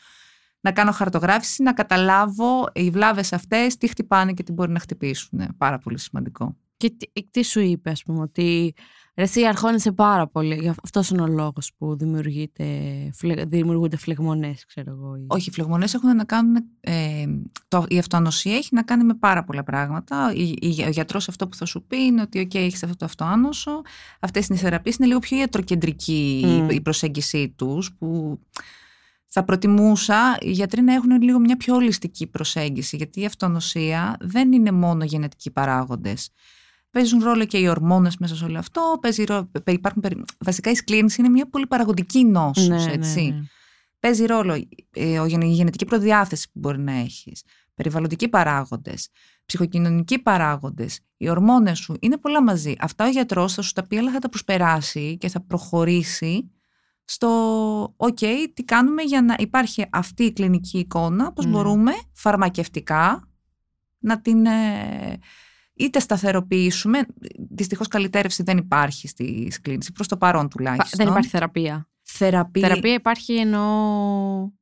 να 0.62 0.72
κάνω 0.72 0.92
χαρτογράφηση, 0.92 1.64
να 1.64 1.74
καταλάβω 1.74 2.70
οι 2.74 2.90
βλάβες 2.90 3.34
αυτές 3.34 3.78
τι 3.78 3.88
χτυπάνε 3.88 4.34
και 4.34 4.44
τι 4.44 4.52
μπορεί 4.52 4.72
να 4.72 4.80
χτυπήσουν. 4.80 5.56
Πάρα 5.58 5.78
πολύ 5.78 6.00
σημαντικό. 6.00 6.58
Και 6.78 6.90
τι, 6.90 7.28
τι 7.30 7.44
σου 7.44 7.60
είπε, 7.60 7.90
ας 7.90 8.04
πούμε, 8.04 8.22
ότι 8.22 8.74
εσύ 9.14 9.46
αρχώνεσαι 9.46 9.92
πάρα 9.92 10.28
πολύ. 10.28 10.74
Αυτός 10.84 11.10
είναι 11.10 11.22
ο 11.22 11.28
λόγος 11.28 11.72
που 11.78 11.98
δημιουργείται, 11.98 12.66
δημιουργούνται 13.48 13.98
φλεγμονές, 13.98 14.66
ξέρω 14.66 14.92
εγώ. 14.92 15.26
Όχι, 15.28 15.50
οι 15.50 15.52
φλεγμονές 15.52 15.94
έχουν 15.94 16.16
να 16.16 16.24
κάνουν. 16.24 16.56
Ε, 16.80 17.26
το, 17.68 17.86
η 17.88 17.98
αυτοανοσία 17.98 18.56
έχει 18.56 18.70
να 18.72 18.84
κάνει 18.84 19.04
με 19.04 19.14
πάρα 19.14 19.44
πολλά 19.44 19.64
πράγματα. 19.64 20.34
ο 20.86 20.90
γιατρός 20.90 21.30
αυτό 21.30 21.48
που 21.48 21.56
θα 21.56 21.66
σου 21.66 21.84
πει 21.88 21.98
είναι 21.98 22.22
ότι, 22.22 22.48
OK, 22.52 22.56
έχεις 22.56 22.84
αυτό 22.84 22.96
το 22.96 23.06
αυτοάνωσο. 23.06 23.82
Αυτές 24.20 24.48
είναι 24.48 24.58
οι 24.58 24.62
θεραπείες. 24.62 24.96
Είναι 24.96 25.08
λίγο 25.08 25.20
πιο 25.20 25.38
ιατροκεντρική 25.38 26.44
mm. 26.46 26.74
η 26.74 26.82
προσέγγιση 26.82 27.54
τους, 27.58 27.94
που 27.94 28.40
θα 29.34 29.44
προτιμούσα 29.44 30.38
οι 30.40 30.52
γιατροί 30.52 30.82
να 30.82 30.94
έχουν 30.94 31.22
λίγο 31.22 31.40
μια 31.40 31.58
πιο 31.58 31.76
ολιστική 31.76 32.28
προσέγγιση, 32.28 32.96
γιατί 32.96 33.22
η 33.22 33.26
αυτονοσία 33.26 34.16
δεν 34.20 34.52
είναι 34.52 34.72
μόνο 34.72 35.04
γενετικοί 35.04 35.52
παράγοντες. 35.52 36.30
Παίζουν 36.92 37.24
ρόλο 37.24 37.46
και 37.46 37.58
οι 37.58 37.68
ορμόνες 37.68 38.18
μέσα 38.18 38.36
σε 38.36 38.46
όλο 38.46 38.58
αυτό. 38.58 38.98
Παίζει 39.02 39.24
υπάρχουν, 39.66 40.04
βασικά 40.40 40.72
η 40.72 40.76
σκλήνηση 40.76 41.22
είναι 41.22 41.30
μια 41.30 41.50
πολύ 41.50 41.68
παραγωγική 41.68 42.26
νόσος, 42.26 42.68
ναι, 42.68 42.84
ναι, 42.84 42.92
έτσι. 42.92 43.22
Ναι, 43.22 43.42
Παίζει 44.00 44.26
ρόλο 44.26 44.54
ε, 44.92 45.26
η 45.42 45.46
γενετική 45.46 45.86
προδιάθεση 45.86 46.52
που 46.52 46.60
μπορεί 46.60 46.80
να 46.80 46.92
έχεις, 46.92 47.44
περιβαλλοντικοί 47.74 48.28
παράγοντες, 48.30 49.10
ψυχοκοινωνικοί 49.46 50.20
παράγοντες, 50.20 51.00
οι 51.18 51.30
ορμόνες 51.30 51.80
σου, 51.80 51.96
είναι 52.00 52.18
πολλά 52.18 52.44
μαζί. 52.44 52.76
Αυτά 52.80 53.06
ο 53.06 53.10
γιατρός 53.10 53.54
θα 53.54 53.62
σου 53.62 53.72
τα 53.72 53.88
πει, 53.88 53.98
αλλά 53.98 54.12
θα 54.12 54.20
τα 54.20 54.30
προσπεράσει 54.30 55.18
και 55.18 55.30
θα 55.30 55.42
προχωρήσει 55.42 56.52
στο 57.06 57.30
«ΟΚ, 57.98 58.18
τι 58.54 58.64
κάνουμε 58.66 59.02
για 59.02 59.22
να 59.22 59.36
υπάρχει 59.40 59.86
αυτή 59.92 60.24
η 60.24 60.34
κλινική 60.34 60.78
εικόνα, 60.78 61.34
πώς 61.34 61.46
μπορούμε 61.48 61.92
φαρμακευτικά 62.14 63.30
να 64.00 64.22
την 64.22 64.46
ε, 64.46 65.20
είτε 65.74 66.00
σταθεροποιήσουμε, 66.00 67.00
δυστυχώς 67.50 67.88
καλυτέρευση 67.88 68.44
δεν 68.44 68.58
υπάρχει 68.58 69.08
στη 69.08 69.52
κλίνηση, 69.62 69.92
προς 69.92 70.08
το 70.08 70.18
παρόν 70.18 70.50
τουλάχιστον. 70.50 71.00
Δεν 71.04 71.08
υπάρχει 71.08 71.30
θεραπεία. 71.30 71.86
Θεραπεία. 72.14 72.68
Θεραπεία 72.68 72.94
υπάρχει 72.94 73.36
ενώ 73.36 73.64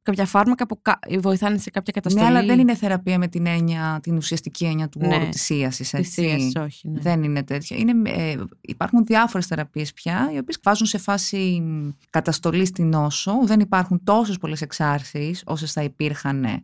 κάποια 0.02 0.26
φάρμακα 0.26 0.66
που 0.66 0.82
βοηθάνε 1.20 1.58
σε 1.58 1.70
κάποια 1.70 1.94
καταστολή. 1.94 2.26
Ναι, 2.26 2.38
αλλά 2.38 2.46
δεν 2.48 2.60
είναι 2.60 2.76
θεραπεία 2.76 3.18
με 3.18 3.28
την 3.28 3.46
έννοια, 3.46 4.00
την 4.04 4.16
ουσιαστική 4.16 4.66
έννοια 4.66 4.90
του 4.90 5.00
ναι. 5.00 5.16
όρου 5.16 5.30
της 5.30 5.50
ίαση. 5.50 5.98
Της 5.98 6.18
όχι. 6.56 6.90
Ναι. 6.90 7.00
Δεν 7.00 7.24
είναι 7.24 7.44
τέτοια. 7.44 7.78
Είναι, 7.78 8.10
ε, 8.10 8.36
υπάρχουν 8.62 9.06
διάφορες 9.06 9.46
θεραπείες 9.46 9.94
πια, 9.94 10.30
οι 10.34 10.38
οποίες 10.38 10.60
βάζουν 10.64 10.88
σε 10.88 10.98
φάση 10.98 11.64
καταστολή 12.10 12.66
στην 12.66 12.90
νόσο. 12.90 13.40
Δεν 13.44 13.60
υπάρχουν 13.60 14.04
τόσες 14.04 14.38
πολλές 14.38 14.62
εξάρσεις 14.62 15.44
όσες 15.46 15.72
θα 15.72 15.84
υπήρχαν 15.84 16.64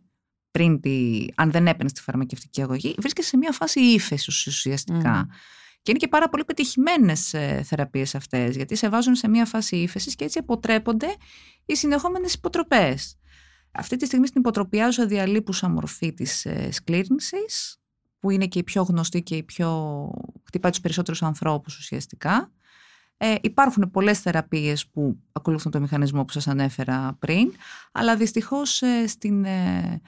πριν 0.55 0.79
τη, 0.79 1.25
αν 1.35 1.51
δεν 1.51 1.67
έπαιρνες 1.67 1.91
τη 1.91 2.01
φαρμακευτική 2.01 2.61
αγωγή. 2.61 2.95
Βρίσκεσαι 2.97 3.27
σε 3.27 3.37
μια 3.37 3.51
φάση 3.51 3.79
ύφεσης 3.79 4.47
ουσιαστικά. 4.47 5.27
Και 5.81 5.91
είναι 5.91 5.99
και 5.99 6.07
πάρα 6.07 6.29
πολύ 6.29 6.45
πετυχημένες 6.45 7.33
ε, 7.33 7.61
θεραπείες 7.65 8.15
αυτές, 8.15 8.55
γιατί 8.55 8.75
σε 8.75 8.89
βάζουν 8.89 9.15
σε 9.15 9.27
μια 9.27 9.45
φάση 9.45 9.75
ύφεσης 9.75 10.15
και 10.15 10.23
έτσι 10.23 10.39
αποτρέπονται 10.39 11.07
οι 11.65 11.75
συνεχόμενες 11.75 12.33
υποτροπές. 12.33 13.17
Αυτή 13.71 13.95
τη 13.95 14.05
στιγμή 14.05 14.27
στην 14.27 14.41
υποτροπιάζω 14.41 15.07
διαλείπουσα 15.07 15.69
μορφή 15.69 16.13
της 16.13 16.45
ε, 16.45 16.71
σκλήρνησης, 16.71 17.81
που 18.19 18.29
είναι 18.29 18.47
και 18.47 18.59
η 18.59 18.63
πιο 18.63 18.83
γνωστή 18.83 19.23
και 19.23 19.35
η 19.35 19.43
πιο. 19.43 20.09
χτυπάει 20.43 20.71
τους 20.71 20.81
περισσότερους 20.81 21.23
ανθρώπους 21.23 21.77
ουσιαστικά. 21.77 22.51
Ε, 23.17 23.35
υπάρχουν 23.41 23.91
πολλές 23.91 24.19
θεραπείες 24.19 24.87
που 24.87 25.17
ακολουθούν 25.31 25.71
το 25.71 25.79
μηχανισμό 25.79 26.25
που 26.25 26.31
σας 26.31 26.47
ανέφερα 26.47 27.15
πριν, 27.19 27.53
αλλά 27.91 28.15
δυστυχώς 28.15 28.81
ε, 28.81 29.07
στην 29.07 29.45
ε, 29.45 30.01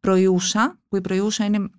προϊούσα, 0.00 0.80
που 0.88 0.96
η 0.96 1.00
προϊούσα 1.00 1.44
είναι 1.44 1.70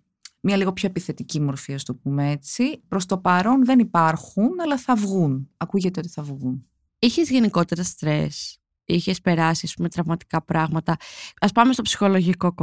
μια 0.42 0.58
λίγο 0.58 0.74
πιο 0.74 0.88
επιθετική 0.88 1.42
μορφή, 1.42 1.74
ας 1.74 1.84
το 1.84 1.96
πούμε 1.96 2.32
έτσι. 2.32 2.82
Προς 2.88 3.06
το 3.06 3.18
παρόν 3.18 3.66
δεν 3.66 3.80
υπάρχουν, 3.80 4.50
αλλά 4.64 4.78
θα 4.78 4.96
βγουν. 4.96 5.50
Ακούγεται 5.58 6.00
ότι 6.00 6.10
θα 6.10 6.24
βγουν. 6.24 6.66
Είχες 7.00 7.30
γενικότερα 7.30 7.84
στρες, 7.84 8.58
είχες 8.86 9.22
περάσει 9.22 9.70
με 9.78 9.90
τραυματικά 9.90 10.42
πράγματα; 10.42 10.98
Α 11.40 11.48
πάμε 11.48 11.74
στο 11.74 11.82
ψυχολογικό 11.82 12.54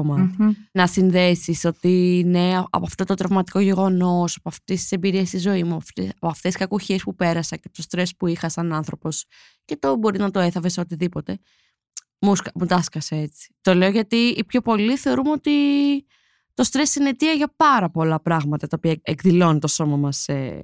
Να 0.73 0.87
συνδέσεις 0.87 1.65
ότι 1.65 2.23
ναι, 2.27 2.57
από 2.57 2.85
αυτό 2.85 3.05
το 3.05 3.15
τραυματικό 3.15 3.61
γεγονός, 3.61 4.37
από 4.37 4.49
αυτές 4.49 4.81
τις 4.81 4.93
εμπειρίες 4.93 5.29
στη 5.29 5.39
ζωή 5.39 5.65
μου, 5.65 5.79
από 5.97 6.29
αυτές 6.29 6.53
τις 6.53 6.57
κακουχίες 6.57 7.03
που 7.03 7.15
πέρασα 7.15 7.57
και 7.57 7.69
το 7.73 7.83
στρες 7.83 8.17
που 8.17 8.27
είχα 8.27 8.49
σαν 8.49 8.73
άνθρωπος, 8.73 9.25
και 9.65 9.77
το 9.77 9.97
μπορεί 9.97 10.19
να 10.19 10.31
το 10.31 10.41
έθαβες 10.41 10.73
σε 10.73 10.81
οτιδήποτε. 10.81 11.39
Μου, 12.21 12.33
μου 12.55 12.67
τάσκασε 12.67 13.17
έτσι. 13.17 13.55
Το 13.61 13.75
λέω 13.75 13.91
γιατί 13.91 14.17
οι 14.17 14.45
πιο 14.45 14.61
πολλοί 14.61 14.97
θεωρούμε 14.97 15.31
ότι 15.31 15.53
το 16.55 16.65
στρες 16.65 16.95
είναι 16.95 17.09
αιτία 17.09 17.33
για 17.33 17.53
πάρα 17.57 17.91
πολλά 17.91 18.21
πράγματα 18.21 18.67
τα 18.67 18.77
οποία 18.77 18.97
εκδηλώνει 19.03 19.59
το 19.59 19.67
σώμα 19.67 19.97
μας 19.97 20.17
σε, 20.17 20.61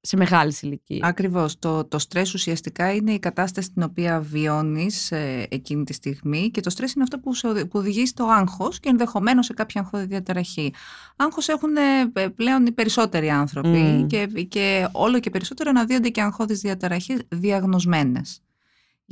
σε 0.00 0.16
μεγάλη 0.16 0.54
ηλικία. 0.60 1.06
Ακριβώς. 1.06 1.58
Το, 1.58 1.84
το 1.84 1.98
στρες 1.98 2.34
ουσιαστικά 2.34 2.94
είναι 2.94 3.12
η 3.12 3.18
κατάσταση 3.18 3.72
την 3.72 3.82
οποία 3.82 4.20
βιώνεις 4.20 5.12
ε, 5.12 5.46
εκείνη 5.50 5.84
τη 5.84 5.92
στιγμή 5.92 6.50
και 6.50 6.60
το 6.60 6.70
στρες 6.70 6.92
είναι 6.92 7.02
αυτό 7.02 7.18
που, 7.18 7.34
σε, 7.34 7.48
που 7.48 7.78
οδηγεί 7.78 8.06
στο 8.06 8.24
άγχος 8.24 8.80
και 8.80 8.88
ενδεχομένως 8.88 9.46
σε 9.46 9.52
κάποια 9.52 9.80
αγχώδη 9.80 10.04
διαταραχή. 10.04 10.74
Άγχος 11.16 11.48
έχουν 11.48 11.76
ε, 11.76 12.28
πλέον 12.28 12.66
οι 12.66 12.72
περισσότεροι 12.72 13.30
άνθρωποι 13.30 14.06
και, 14.08 14.26
και 14.48 14.88
όλο 14.92 15.20
και 15.20 15.30
περισσότερο 15.30 15.70
αναδύονται 15.70 16.08
και 16.08 16.22
αγχώδεις 16.22 16.60
διαταραχές 16.60 17.18
διαγνωσμένες 17.28 18.41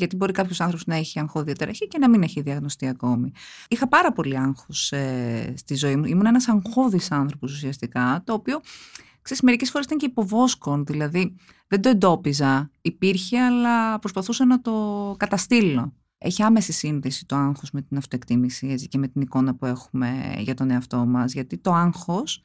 γιατί 0.01 0.17
μπορεί 0.17 0.33
κάποιος 0.33 0.61
άνθρωπος 0.61 0.87
να 0.87 0.95
έχει 0.95 1.19
αγχώδη 1.19 1.45
διαταραχή 1.45 1.89
και 1.89 1.99
να 1.99 2.09
μην 2.09 2.23
έχει 2.23 2.41
διαγνωστεί 2.41 2.87
ακόμη. 2.87 3.33
Είχα 3.69 3.89
πάρα 3.89 4.13
πολύ 4.13 4.39
άγχος 4.39 4.93
ε, 4.93 5.55
στη 5.57 5.75
ζωή 5.75 5.97
μου. 5.97 6.05
Ήμουν 6.05 6.27
ένας 6.27 6.49
αγχώδης 6.49 7.11
άνθρωπος 7.11 7.53
ουσιαστικά, 7.53 8.23
το 8.25 8.33
οποίο 8.33 8.61
ξέρεις, 9.23 9.43
μερικές 9.43 9.71
φορές 9.71 9.87
ήταν 9.87 9.99
και 9.99 10.07
υποβόσκον. 10.07 10.85
Δηλαδή 10.85 11.37
δεν 11.67 11.81
το 11.81 11.89
εντόπιζα. 11.89 12.71
Υπήρχε, 12.81 13.41
αλλά 13.41 13.99
προσπαθούσα 13.99 14.45
να 14.45 14.61
το 14.61 15.15
καταστήλω. 15.19 15.95
Έχει 16.19 16.43
άμεση 16.43 16.73
σύνδεση 16.73 17.27
το 17.27 17.37
άγχος 17.37 17.71
με 17.71 17.83
την 17.83 17.97
αυτοεκτίμηση 17.97 18.67
έτσι, 18.67 18.89
και 18.89 18.99
με 18.99 19.09
την 19.09 19.21
εικόνα 19.21 19.55
που 19.55 19.67
έχουμε 19.67 20.35
για 20.39 20.55
τον 20.55 20.71
εαυτό 20.71 20.97
μας. 20.97 21.33
Γιατί 21.33 21.59
το 21.59 21.73
άγχος 21.73 22.43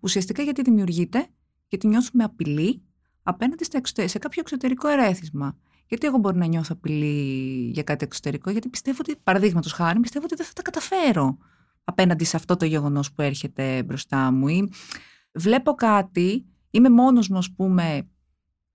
ουσιαστικά 0.00 0.42
γιατί 0.42 0.62
δημιουργείται, 0.62 1.26
γιατί 1.68 1.86
νιώθουμε 1.86 2.24
απειλή 2.24 2.82
απέναντι 3.22 3.64
σε 4.04 4.18
κάποιο 4.18 4.40
εξωτερικό 4.40 4.88
ερέθισμα. 4.88 5.56
Γιατί 5.92 6.06
εγώ 6.06 6.18
μπορώ 6.18 6.36
να 6.36 6.46
νιώθω 6.46 6.74
απειλή 6.78 7.70
για 7.72 7.82
κάτι 7.82 8.04
εξωτερικό, 8.04 8.50
γιατί 8.50 8.68
πιστεύω 8.68 8.98
ότι, 9.00 9.16
παραδείγματος 9.22 9.72
χάρη, 9.72 10.00
πιστεύω 10.00 10.24
ότι 10.24 10.34
δεν 10.34 10.46
θα 10.46 10.52
τα 10.52 10.62
καταφέρω 10.62 11.38
απέναντι 11.84 12.24
σε 12.24 12.36
αυτό 12.36 12.56
το 12.56 12.64
γεγονός 12.64 13.12
που 13.12 13.22
έρχεται 13.22 13.82
μπροστά 13.82 14.30
μου. 14.30 14.48
Ή 14.48 14.68
βλέπω 15.32 15.72
κάτι, 15.72 16.46
είμαι 16.70 16.90
μόνος 16.90 17.28
μου, 17.28 17.38
ας 17.38 17.52
πούμε, 17.52 18.08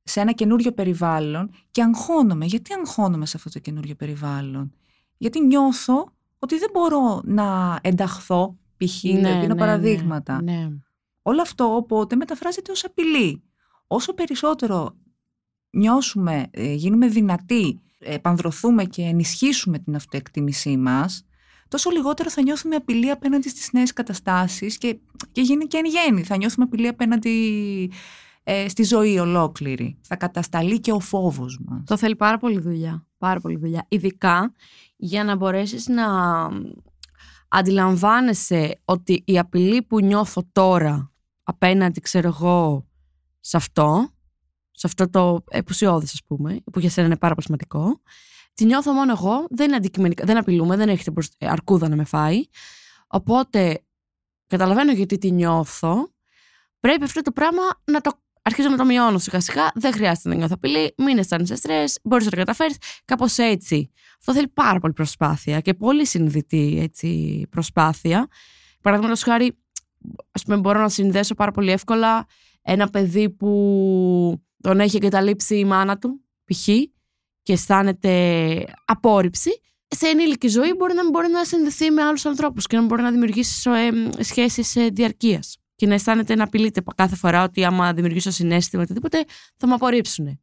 σε 0.03 0.19
ένα 0.19 0.31
καινούριο 0.31 0.71
περιβάλλον 0.71 1.49
και 1.71 1.83
αγχώνομαι. 1.83 2.45
Γιατί 2.45 2.73
αγχώνομαι 2.73 3.25
σε 3.25 3.37
αυτό 3.37 3.49
το 3.49 3.59
καινούριο 3.59 3.95
περιβάλλον; 3.95 4.73
Γιατί 5.17 5.45
νιώθω 5.45 6.13
ότι 6.39 6.57
δεν 6.57 6.69
μπορώ 6.73 7.21
να 7.23 7.79
ενταχθώ, 7.81 8.57
π.χ. 8.77 9.03
Ναι, 9.03 9.19
ναι, 9.19 9.39
δίνω 9.39 9.53
ναι, 9.53 9.59
παραδείγματα. 9.59 10.41
Ναι, 10.41 10.51
ναι. 10.51 10.69
Όλο 11.21 11.41
αυτό 11.41 11.75
οπότε 11.75 12.15
μεταφράζεται 12.15 12.71
ως 12.71 12.85
απειλή. 12.85 13.43
Όσο 13.87 14.13
περισσότερο 14.13 14.97
νιώσουμε, 15.69 16.47
ε, 16.51 16.73
γίνουμε 16.73 17.07
δυνατοί, 17.07 17.81
επανδρωθούμε 17.99 18.83
και 18.83 19.01
ενισχύσουμε 19.01 19.79
την 19.79 19.95
αυτοεκτίμησή 19.95 20.77
μας, 20.77 21.25
τόσο 21.67 21.89
λιγότερο 21.89 22.29
θα 22.29 22.41
νιώθουμε 22.41 22.75
απειλή 22.75 23.11
απέναντι 23.11 23.49
στις 23.49 23.71
νέες 23.71 23.93
καταστάσεις 23.93 24.77
και, 24.77 24.99
και 25.31 25.41
γίνει 25.41 25.65
και 25.65 25.77
εν 25.77 25.85
γέννη. 25.85 26.23
Θα 26.23 26.37
νιώθουμε 26.37 26.65
απειλή 26.65 26.87
απέναντι 26.87 27.91
ε, 28.43 28.69
στη 28.69 28.83
ζωή 28.83 29.19
ολόκληρη. 29.19 29.97
Θα 30.01 30.15
κατασταλεί 30.15 30.79
και 30.79 30.91
ο 30.91 30.99
φόβος 30.99 31.59
μας. 31.65 31.83
Το 31.85 31.97
θέλει 31.97 32.15
πάρα 32.15 32.37
πολύ 32.37 32.59
δουλειά. 32.59 33.07
Πάρα 33.17 33.39
πολύ 33.39 33.57
δουλειά. 33.57 33.85
Ειδικά 33.87 34.53
για 34.95 35.23
να 35.23 35.35
μπορέσεις 35.35 35.87
να 35.87 36.05
αντιλαμβάνεσαι 37.47 38.81
ότι 38.85 39.23
η 39.25 39.39
απειλή 39.39 39.81
που 39.81 40.01
νιώθω 40.01 40.49
τώρα 40.51 41.11
απέναντι, 41.43 41.99
ξέρω 41.99 42.27
εγώ, 42.27 42.87
σε 43.39 43.57
αυτό, 43.57 44.09
σε 44.79 44.87
αυτό 44.87 45.09
το 45.09 45.43
επουσιώδες 45.49 46.13
ας 46.13 46.21
πούμε, 46.27 46.59
που 46.71 46.79
για 46.79 46.89
σένα 46.89 47.07
είναι 47.07 47.17
πάρα 47.17 47.33
πολύ 47.33 47.45
σημαντικό, 47.45 48.01
τη 48.53 48.65
νιώθω 48.65 48.91
μόνο 48.91 49.11
εγώ, 49.11 49.45
δεν 49.49 49.67
είναι 49.67 49.75
αντικειμενικά, 49.75 50.25
δεν 50.25 50.37
απειλούμε, 50.37 50.75
δεν 50.75 50.89
έχετε 50.89 51.11
μπροσ- 51.11 51.33
ε, 51.37 51.47
αρκούδα 51.47 51.89
να 51.89 51.95
με 51.95 52.03
φάει. 52.03 52.41
Οπότε 53.07 53.83
καταλαβαίνω 54.47 54.91
γιατί 54.91 55.17
τη 55.17 55.31
νιώθω. 55.31 56.11
Πρέπει 56.79 57.03
αυτό 57.03 57.21
το 57.21 57.31
πράγμα 57.31 57.61
να 57.83 58.01
το 58.01 58.11
αρχίζω 58.41 58.69
να 58.69 58.77
το 58.77 58.85
μειώνω 58.85 59.17
σιγά 59.17 59.39
σιγά. 59.39 59.71
Δεν 59.75 59.93
χρειάζεται 59.93 60.29
να 60.29 60.35
νιώθω 60.35 60.53
απειλή. 60.53 60.93
Μην 60.97 61.17
αισθάνεσαι 61.17 61.55
στρες. 61.55 61.99
Μπορείς 62.03 62.25
να 62.25 62.31
το 62.31 62.37
καταφέρεις. 62.37 62.77
Κάπως 63.05 63.37
έτσι. 63.37 63.91
Αυτό 64.19 64.33
θέλει 64.33 64.47
πάρα 64.47 64.79
πολύ 64.79 64.93
προσπάθεια 64.93 65.59
και 65.59 65.73
πολύ 65.73 66.05
συνειδητή 66.05 66.77
έτσι, 66.81 67.41
προσπάθεια. 67.49 68.27
Παραδείγματος 68.81 69.23
χάρη, 69.23 69.57
ας 70.31 70.43
πούμε, 70.43 70.57
μπορώ 70.57 70.79
να 70.79 70.89
συνδέσω 70.89 71.33
πάρα 71.33 71.51
πολύ 71.51 71.71
εύκολα 71.71 72.25
ένα 72.61 72.89
παιδί 72.89 73.29
που 73.29 74.41
τον 74.61 74.79
έχει 74.79 74.95
εγκαταλείψει 74.95 75.57
η 75.57 75.65
μάνα 75.65 75.97
του, 75.97 76.21
π.χ. 76.51 76.67
και 77.43 77.53
αισθάνεται 77.53 78.65
απόρριψη. 78.85 79.61
Σε 79.87 80.07
ενήλικη 80.07 80.47
ζωή 80.47 80.73
μπορεί 80.73 80.93
να 80.93 81.01
μην 81.01 81.11
μπορεί 81.11 81.27
να 81.27 81.45
συνδεθεί 81.45 81.91
με 81.91 82.01
άλλους 82.01 82.25
ανθρώπους 82.25 82.67
και 82.67 82.75
να 82.75 82.81
μην 82.81 82.89
μπορεί 82.89 83.01
να 83.01 83.11
δημιουργήσει 83.11 83.69
ε, 83.69 84.23
σχέσεις 84.23 84.73
διαρκείας. 84.91 85.57
Και 85.75 85.87
να 85.87 85.93
αισθάνεται 85.93 86.35
να 86.35 86.43
απειλείται 86.43 86.81
κάθε 86.95 87.15
φορά 87.15 87.43
ότι 87.43 87.65
άμα 87.65 87.93
δημιουργήσω 87.93 88.31
συνέστημα 88.31 88.81
ή 88.81 88.85
οτιδήποτε 88.85 89.25
θα 89.57 89.67
με 89.67 89.73
απορρίψουν. 89.73 90.39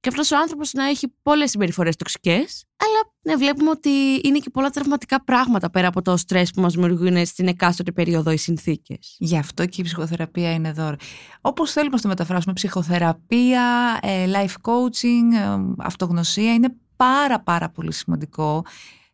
Και 0.00 0.08
αυτός 0.08 0.30
ο 0.30 0.36
άνθρωπος 0.36 0.72
να 0.72 0.84
έχει 0.84 1.12
πολλές 1.22 1.50
συμπεριφορές 1.50 1.96
τοξικές, 1.96 2.64
αλλά 2.76 3.12
ναι, 3.22 3.36
βλέπουμε 3.36 3.70
ότι 3.70 3.90
είναι 4.22 4.38
και 4.38 4.50
πολλά 4.50 4.70
τραυματικά 4.70 5.24
πράγματα 5.24 5.70
πέρα 5.70 5.88
από 5.88 6.02
το 6.02 6.16
στρες 6.16 6.50
που 6.50 6.60
μας 6.60 6.74
δημιουργούν 6.74 7.26
στην 7.26 7.48
εκάστοτε 7.48 7.92
περίοδο 7.92 8.30
οι 8.30 8.36
συνθήκες. 8.36 9.16
Γι' 9.18 9.38
αυτό 9.38 9.66
και 9.66 9.80
η 9.80 9.84
ψυχοθεραπεία 9.84 10.52
είναι 10.52 10.72
δώρο. 10.72 10.96
Όπως 11.40 11.72
θέλουμε 11.72 11.94
να 11.94 12.00
το 12.00 12.08
μεταφράσουμε, 12.08 12.52
ψυχοθεραπεία, 12.52 13.98
ε, 14.02 14.30
life 14.32 14.70
coaching, 14.70 15.34
ε, 15.34 15.74
αυτογνωσία 15.78 16.52
είναι 16.54 16.74
πάρα 16.96 17.40
πάρα 17.40 17.68
πολύ 17.68 17.92
σημαντικό 17.92 18.64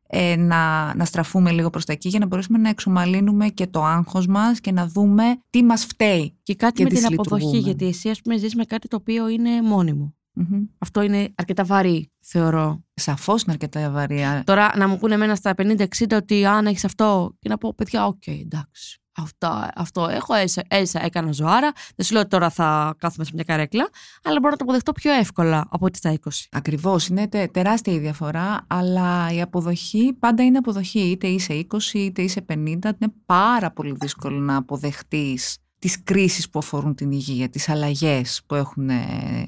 ε, 0.06 0.36
να, 0.36 0.94
να 0.94 1.04
στραφούμε 1.04 1.50
λίγο 1.50 1.70
προς 1.70 1.84
τα 1.84 1.92
εκεί 1.92 2.08
για 2.08 2.18
να 2.18 2.26
μπορέσουμε 2.26 2.58
να 2.58 2.68
εξομαλύνουμε 2.68 3.48
και 3.48 3.66
το 3.66 3.84
άγχος 3.84 4.26
μας 4.26 4.60
και 4.60 4.72
να 4.72 4.86
δούμε 4.86 5.24
τι 5.50 5.64
μας 5.64 5.84
φταίει. 5.84 6.38
Και 6.42 6.54
κάτι 6.54 6.74
Και 6.74 6.82
με 6.82 6.88
την 6.88 6.98
δυσλειτουργούμε. 6.98 7.42
αποδοχή, 7.42 7.62
γιατί 7.62 7.86
εσύ, 7.86 8.08
ας 8.08 8.20
πούμε, 8.20 8.36
ζεις 8.36 8.54
με 8.54 8.64
κάτι 8.64 8.88
το 8.88 8.96
οποίο 8.96 9.28
είναι 9.28 9.62
μόνιμο. 9.62 10.14
Μμμ. 10.34 10.62
Αυτό 10.78 11.02
είναι 11.02 11.32
αρκετά 11.34 11.64
βαρύ, 11.64 12.12
θεωρώ. 12.20 12.84
Σαφώς 12.94 13.42
είναι 13.42 13.52
αρκετά 13.52 13.90
βαριά. 13.90 14.42
Τώρα 14.46 14.72
να 14.76 14.88
μου 14.88 14.98
πούνε 14.98 15.14
εμένα 15.14 15.34
στα 15.34 15.54
50-60 15.56 15.84
ότι 16.12 16.46
αν 16.46 16.66
έχεις 16.66 16.84
αυτό 16.84 17.36
και 17.38 17.48
να 17.48 17.58
πω 17.58 17.74
παιδιά, 17.74 18.06
οκ, 18.06 18.26
εντάξει. 18.26 18.98
Αυτό, 19.16 19.68
αυτό 19.74 20.08
έχω, 20.10 20.34
έσα, 20.34 20.62
έσα, 20.68 21.04
έκανα 21.04 21.32
ζωάρα. 21.32 21.72
Δεν 21.96 22.06
σου 22.06 22.12
λέω 22.12 22.20
ότι 22.20 22.30
τώρα 22.30 22.50
θα 22.50 22.94
κάθομαι 22.98 23.24
σε 23.24 23.30
μια 23.34 23.44
καρέκλα, 23.44 23.88
αλλά 24.22 24.38
μπορώ 24.40 24.50
να 24.50 24.56
το 24.56 24.64
αποδεχτώ 24.64 24.92
πιο 24.92 25.12
εύκολα 25.12 25.66
από 25.70 25.86
ότι 25.86 25.98
στα 25.98 26.12
20. 26.12 26.28
Ακριβώς, 26.50 27.06
είναι 27.08 27.28
τε- 27.28 27.50
τεράστια 27.52 27.92
η 27.92 27.98
διαφορά, 27.98 28.64
αλλά 28.66 29.32
η 29.32 29.40
αποδοχή 29.40 30.12
πάντα 30.18 30.42
είναι 30.44 30.58
αποδοχή. 30.58 31.00
Είτε 31.00 31.26
είσαι 31.26 31.52
20 31.54 31.76
είτε 31.94 32.22
είσαι 32.22 32.44
50, 32.48 32.54
είναι 32.54 33.12
πάρα 33.26 33.70
πολύ 33.70 33.94
δύσκολο 34.00 34.38
να 34.38 34.56
αποδεχτείς 34.56 35.56
τις 35.78 36.02
κρίσεις 36.02 36.50
που 36.50 36.58
αφορούν 36.58 36.94
την 36.94 37.10
υγεία, 37.10 37.48
τις 37.48 37.68
αλλαγές 37.68 38.42
που 38.46 38.54
έχουν 38.54 38.88
ε, 38.88 39.44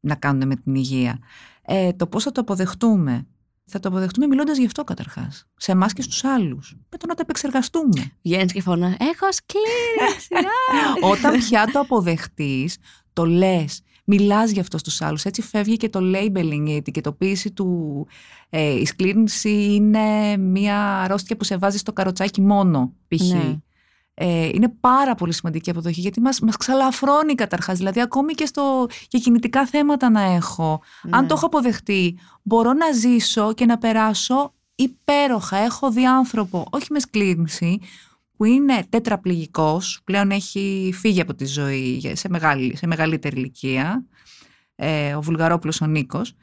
να 0.00 0.14
κάνουν 0.14 0.46
με 0.46 0.56
την 0.56 0.74
υγεία. 0.74 1.18
Ε, 1.62 1.92
το 1.92 2.06
πώς 2.06 2.22
θα 2.22 2.32
το 2.32 2.40
αποδεχτούμε; 2.40 3.26
Θα 3.64 3.80
το 3.80 3.88
αποδεχτούμε 3.88 4.26
μιλώντας 4.26 4.58
γι' 4.58 4.66
αυτό 4.66 4.84
καταρχάς. 4.84 5.46
Σε 5.56 5.72
εμάς 5.72 5.92
και 5.92 6.02
στους 6.02 6.24
άλλους. 6.24 6.76
Με 6.90 6.98
το 6.98 7.06
να 7.06 7.14
το 7.14 7.20
επεξεργαστούμε. 7.22 8.12
Βγαίνεις 8.22 8.52
και 8.52 8.62
φωνάς, 8.62 8.96
Έχω 8.98 9.32
σκλήρωση. 9.32 10.34
α!» 10.34 11.08
Όταν 11.12 11.38
πια 11.38 11.68
το 11.72 11.80
αποδεχτείς, 11.80 12.76
το 13.12 13.26
λες, 13.26 13.82
μιλάς 14.04 14.50
γι' 14.50 14.60
αυτό 14.60 14.78
στους 14.78 15.00
άλλους. 15.00 15.24
Έτσι 15.24 15.42
φεύγει 15.42 15.76
και 15.76 15.88
το 15.88 16.00
labeling, 16.02 16.64
η 16.66 16.74
ετικετοποίηση 16.74 17.50
του 17.50 18.06
ε, 18.50 18.70
η 18.70 18.84
σκλήρινση 18.86 19.74
είναι 19.74 20.36
μια 20.36 21.00
αρρώστια 21.00 21.36
που 21.36 21.44
σε 21.44 21.56
βάζει 21.56 21.78
στο 21.78 21.92
καροτσάκι 21.92 22.40
μόνο, 22.40 22.92
π.χ. 23.08 23.20
Ναι. 23.20 23.58
Ε, 24.22 24.46
είναι 24.52 24.68
πάρα 24.80 25.14
πολύ 25.14 25.32
σημαντική 25.32 25.68
η 25.68 25.72
αποδοχή 25.72 26.00
γιατί 26.00 26.20
μας, 26.20 26.40
μας 26.40 26.56
ξαλαφρώνει 26.56 27.34
καταρχάς. 27.34 27.76
Δηλαδή 27.78 28.00
ακόμη 28.00 28.32
και, 28.32 28.46
στο, 28.46 28.86
και 29.08 29.18
κινητικά 29.18 29.66
θέματα 29.66 30.10
να 30.10 30.20
έχω. 30.22 30.82
Αν 31.10 31.20
Ναι. 31.20 31.26
το 31.26 31.34
έχω 31.36 31.46
αποδεχτεί, 31.46 32.18
μπορώ 32.42 32.72
να 32.72 32.92
ζήσω 32.92 33.52
και 33.54 33.64
να 33.66 33.78
περάσω 33.78 34.52
υπέροχα. 34.74 35.56
Έχω 35.56 35.90
δει 35.90 36.06
άνθρωπο, 36.06 36.66
όχι 36.70 36.86
με 36.90 36.98
σκλήρινση, 37.00 37.80
που 38.36 38.44
είναι 38.44 38.84
τετραπληγικός, 38.88 40.00
πλέον 40.04 40.30
έχει 40.30 40.92
φύγει 40.94 41.20
από 41.20 41.34
τη 41.34 41.44
ζωή 41.46 41.96
για- 41.98 42.16
σε, 42.16 42.28
μεγάλη, 42.28 42.76
σε 42.76 42.86
μεγαλύτερη 42.86 43.36
ηλικία, 43.36 44.04
ε, 44.76 45.14
ο 45.14 45.20
Βουλγαρόπουλος 45.22 45.80
ο 45.80 45.86
Νίκος. 45.86 46.34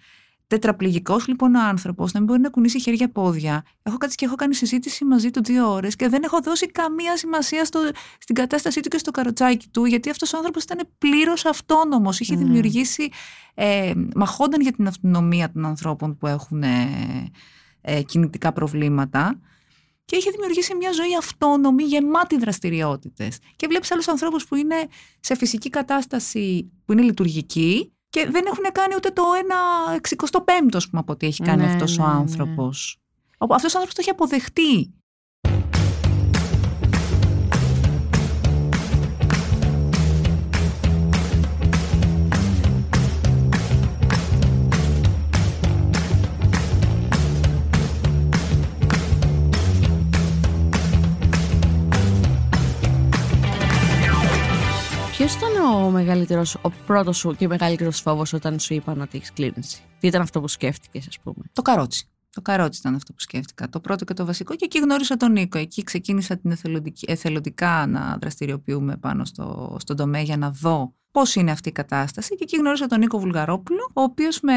Τετραπληγικός 0.47 1.27
λοιπόν 1.27 1.55
ο 1.55 1.61
άνθρωπος, 1.61 2.11
να 2.13 2.19
μην 2.19 2.29
μπορεί 2.29 2.41
να 2.41 2.49
κουνήσει 2.49 2.79
χέρια-πόδια. 2.79 3.63
Έχω 3.83 3.97
κάτσει 3.97 4.15
και 4.15 4.25
έχω 4.25 4.35
κάνει 4.35 4.53
συζήτηση 4.55 5.05
μαζί 5.05 5.29
του 5.31 5.43
δύο 5.43 5.71
ώρες 5.71 5.95
και 5.95 6.07
δεν 6.07 6.23
έχω 6.23 6.39
δώσει 6.41 6.67
καμία 6.67 7.17
σημασία 7.17 7.65
στο, 7.65 7.79
στην 8.19 8.35
κατάστασή 8.35 8.79
του 8.79 8.89
και 8.89 8.97
στο 8.97 9.11
καροτσάκι 9.11 9.67
του, 9.67 9.85
γιατί 9.85 10.09
αυτός 10.09 10.33
ο 10.33 10.37
άνθρωπος 10.37 10.63
ήταν 10.63 10.87
πλήρως 10.97 11.45
αυτόνομος. 11.45 12.19
Είχε 12.19 12.35
Ναι. 12.35 12.43
δημιουργήσει, 12.43 13.09
ε, 13.53 13.93
μαχόνταν 14.15 14.61
για 14.61 14.71
την 14.71 14.87
αυτονομία 14.87 15.51
των 15.51 15.65
ανθρώπων 15.65 16.17
που 16.17 16.27
έχουν 16.27 16.63
ε, 16.63 16.87
ε, 17.81 18.01
κινητικά 18.01 18.53
προβλήματα 18.53 19.39
και 20.05 20.15
είχε 20.15 20.31
δημιουργήσει 20.31 20.75
μια 20.75 20.91
ζωή 20.91 21.15
αυτόνομη, 21.17 21.83
γεμάτη 21.83 22.37
δραστηριότητες. 22.37 23.37
Και 23.55 23.67
βλέπεις 23.67 23.91
άλλους 23.91 24.07
ανθρώπους 24.07 24.45
που 24.45 24.55
είναι 24.55 24.75
σε 25.19 25.35
φυσική 25.35 25.69
κατάσταση 25.69 26.71
που 26.85 26.91
είναι 26.93 27.01
λειτουργική 27.01 27.91
και 28.23 28.29
δεν 28.31 28.45
έχουν 28.45 28.63
κάνει 28.71 28.95
ούτε 28.95 29.09
το 29.09 29.23
ένα 29.43 29.55
65ο, 30.31 30.69
ας 30.73 30.89
πούμε, 30.89 31.01
από 31.01 31.11
ό,τι 31.13 31.25
έχει 31.27 31.43
κάνει 31.43 31.63
Ναι, 31.65 31.71
αυτός 31.71 31.97
ο 31.99 32.01
ναι, 32.01 32.07
ναι. 32.07 32.13
άνθρωπος. 32.13 32.97
Ο- 33.37 33.53
Αυτός 33.53 33.73
ο 33.75 33.77
άνθρωπος 33.79 33.93
το 33.93 34.01
έχει 34.01 34.09
αποδεχτεί. 34.09 34.93
Ήταν 55.57 55.83
ο 55.83 55.89
μεγαλύτερος, 55.89 56.55
ο 56.61 56.69
πρώτος 56.85 57.17
σου 57.17 57.35
και 57.35 57.47
μεγαλύτερος 57.47 57.99
φόβος 57.99 58.33
όταν 58.33 58.59
σου 58.59 58.73
είπαν 58.73 59.01
ότι 59.01 59.17
έχεις 59.17 59.33
κλήρυνση. 59.33 59.81
Τι 59.99 60.07
ήταν 60.07 60.21
αυτό 60.21 60.41
που 60.41 60.47
σκέφτηκες, 60.47 61.07
ας 61.07 61.19
πούμε; 61.23 61.43
Το 61.53 61.61
καρότσι. 61.61 62.07
Το 62.29 62.41
καρότσι 62.41 62.79
ήταν 62.79 62.95
αυτό 62.95 63.13
που 63.13 63.19
σκέφτηκα. 63.19 63.69
Το 63.69 63.79
πρώτο 63.79 64.05
και 64.05 64.13
το 64.13 64.25
βασικό. 64.25 64.55
Και 64.55 64.65
εκεί 64.65 64.79
γνώρισα 64.79 65.17
τον 65.17 65.31
Νίκο. 65.31 65.57
Εκεί 65.57 65.83
ξεκίνησα 65.83 66.37
την 66.37 66.51
εθελοντική, 66.51 67.05
εθελοντικά 67.11 67.85
να 67.87 68.17
δραστηριοποιούμε 68.21 68.97
πάνω 68.97 69.25
στο, 69.25 69.75
στον 69.79 69.95
τομέα 69.95 70.21
για 70.21 70.37
να 70.37 70.51
δω 70.51 70.93
πώς 71.11 71.35
είναι 71.35 71.51
αυτή 71.51 71.69
η 71.69 71.71
κατάσταση. 71.71 72.35
Και 72.35 72.43
εκεί 72.43 72.57
γνώρισα 72.57 72.85
τον 72.85 72.99
Νίκο 72.99 73.19
Βουλγαρόπουλο, 73.19 73.89
ο 73.93 74.01
οποίος 74.01 74.39
με, 74.41 74.53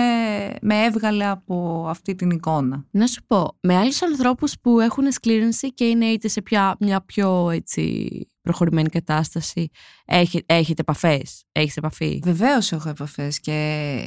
με 0.60 0.84
έβγαλε 0.84 1.26
από 1.26 1.86
αυτή 1.88 2.14
την 2.14 2.30
εικόνα. 2.30 2.84
Να 2.90 3.06
σου 3.06 3.22
πω, 3.26 3.58
με 3.60 3.76
άλλους 3.76 4.02
ανθρώπους 4.02 4.54
που 4.60 4.80
έχουν 4.80 5.12
σκλήρινση 5.12 5.72
και 5.72 5.84
είναι 5.84 6.06
είτε 6.06 6.28
σε 6.28 6.42
πια, 6.42 6.76
μια 6.80 7.00
πιο 7.00 7.50
έτσι, 7.50 8.26
προχωρημένη 8.42 8.88
κατάσταση, 8.88 9.70
έχε, 10.04 10.42
έχετε 10.46 10.80
επαφές, 10.80 11.44
έχεις 11.52 11.76
επαφή; 11.76 12.20
Βεβαίως 12.24 12.72
έχω 12.72 12.88
επαφές 12.88 13.40
και 13.40 14.06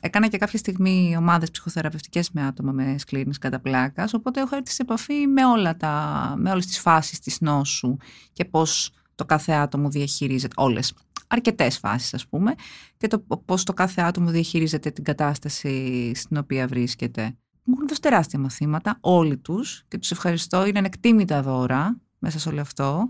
έκανα 0.00 0.28
και 0.28 0.38
κάποια 0.38 0.58
στιγμή 0.58 1.14
ομάδες 1.18 1.50
ψυχοθεραπευτικές 1.50 2.30
με 2.30 2.42
άτομα 2.42 2.72
με 2.72 2.94
σκλήρινση 2.98 3.38
κατά 3.38 3.60
πλάκας. 3.60 4.14
Οπότε 4.14 4.40
έχω 4.40 4.56
έρθει 4.56 4.70
σε 4.72 4.82
επαφή 4.82 5.26
με, 5.26 5.44
όλα 5.44 5.76
τα, 5.76 6.34
με 6.38 6.50
όλες 6.50 6.66
τις 6.66 6.78
φάσεις 6.78 7.18
της 7.18 7.40
νόσου 7.40 7.96
και 8.32 8.44
πώς 8.44 8.90
το 9.14 9.24
κάθε 9.24 9.52
άτομο 9.52 9.90
διαχειρίζεται. 9.90 10.54
Όλες. 10.56 10.94
αρκετές 11.26 11.78
φάσεις 11.78 12.14
ας 12.14 12.26
πούμε 12.26 12.54
και 12.96 13.06
το 13.06 13.18
πώς 13.44 13.64
το 13.64 13.72
κάθε 13.72 14.02
άτομο 14.02 14.30
διαχειρίζεται 14.30 14.90
την 14.90 15.04
κατάσταση 15.04 16.12
στην 16.14 16.36
οποία 16.36 16.66
βρίσκεται. 16.66 17.36
Μου 17.64 17.74
έχουν 17.74 17.88
δώσει 17.88 18.00
τεράστια 18.00 18.38
μαθήματα, 18.38 18.98
όλοι 19.00 19.36
τους 19.36 19.84
και 19.88 19.98
τους 19.98 20.10
ευχαριστώ, 20.10 20.66
είναι 20.66 20.78
ανεκτήμητα 20.78 21.42
δώρα 21.42 22.00
μέσα 22.18 22.38
σε 22.38 22.48
όλο 22.48 22.60
αυτό. 22.60 23.08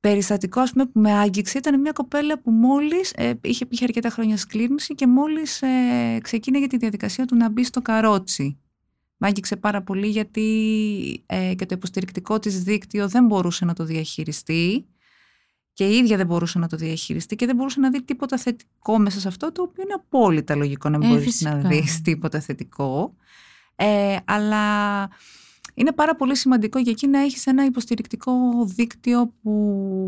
Περιστατικό 0.00 0.60
ας 0.60 0.72
πούμε, 0.72 0.86
που 0.86 1.00
με 1.00 1.12
άγγιξε 1.12 1.58
ήταν 1.58 1.80
μια 1.80 1.92
κοπέλα 1.92 2.38
που 2.38 2.50
μόλις 2.50 3.12
ε, 3.16 3.38
είχε, 3.42 3.66
είχε 3.68 3.84
αρκετά 3.84 4.10
χρόνια 4.10 4.36
σκλήρινση 4.36 4.94
και 4.94 5.06
μόλις 5.06 5.62
ε, 5.62 6.18
ξεκίνησε 6.22 6.66
τη 6.66 6.76
διαδικασία 6.76 7.24
του 7.24 7.36
να 7.36 7.48
μπει 7.48 7.64
στο 7.64 7.82
καρότσι. 7.82 8.58
Με 9.16 9.26
άγγιξε 9.26 9.56
πάρα 9.56 9.82
πολύ 9.82 10.06
γιατί 10.06 10.44
ε, 11.26 11.54
και 11.54 11.66
το 11.66 11.74
υποστηρικτικό 11.74 12.38
της 12.38 12.62
δίκτυο 12.62 13.08
δεν 13.08 13.26
μπορούσε 13.26 13.64
να 13.64 13.72
το 13.74 13.84
διαχειριστεί 13.84 14.86
και 15.72 15.84
η 15.88 15.96
ίδια 15.96 16.16
δεν 16.16 16.26
μπορούσε 16.26 16.58
να 16.58 16.68
το 16.68 16.76
διαχειριστεί 16.76 17.36
και 17.36 17.46
δεν 17.46 17.56
μπορούσε 17.56 17.80
να 17.80 17.90
δει 17.90 18.02
τίποτα 18.02 18.36
θετικό 18.36 18.98
μέσα 18.98 19.20
σε 19.20 19.28
αυτό 19.28 19.52
το 19.52 19.62
οποίο 19.62 19.82
είναι 19.82 19.92
απόλυτα 19.92 20.54
λογικό 20.56 20.88
να 20.88 20.98
μην 20.98 21.08
Ε, 21.08 21.10
μπορείς 21.12 21.40
να 21.40 21.50
φυσικά. 21.50 21.68
δεις 21.68 22.00
τίποτα 22.00 22.40
θετικό. 22.40 23.14
Ε, 23.76 24.16
αλλά 24.24 24.64
είναι 25.80 25.92
πάρα 25.92 26.16
πολύ 26.16 26.36
σημαντικό 26.36 26.78
για 26.78 26.92
εκεί 26.92 27.06
να 27.06 27.20
έχεις 27.20 27.46
ένα 27.46 27.64
υποστηρικτικό 27.64 28.32
δίκτυο 28.64 29.34
που 29.42 29.50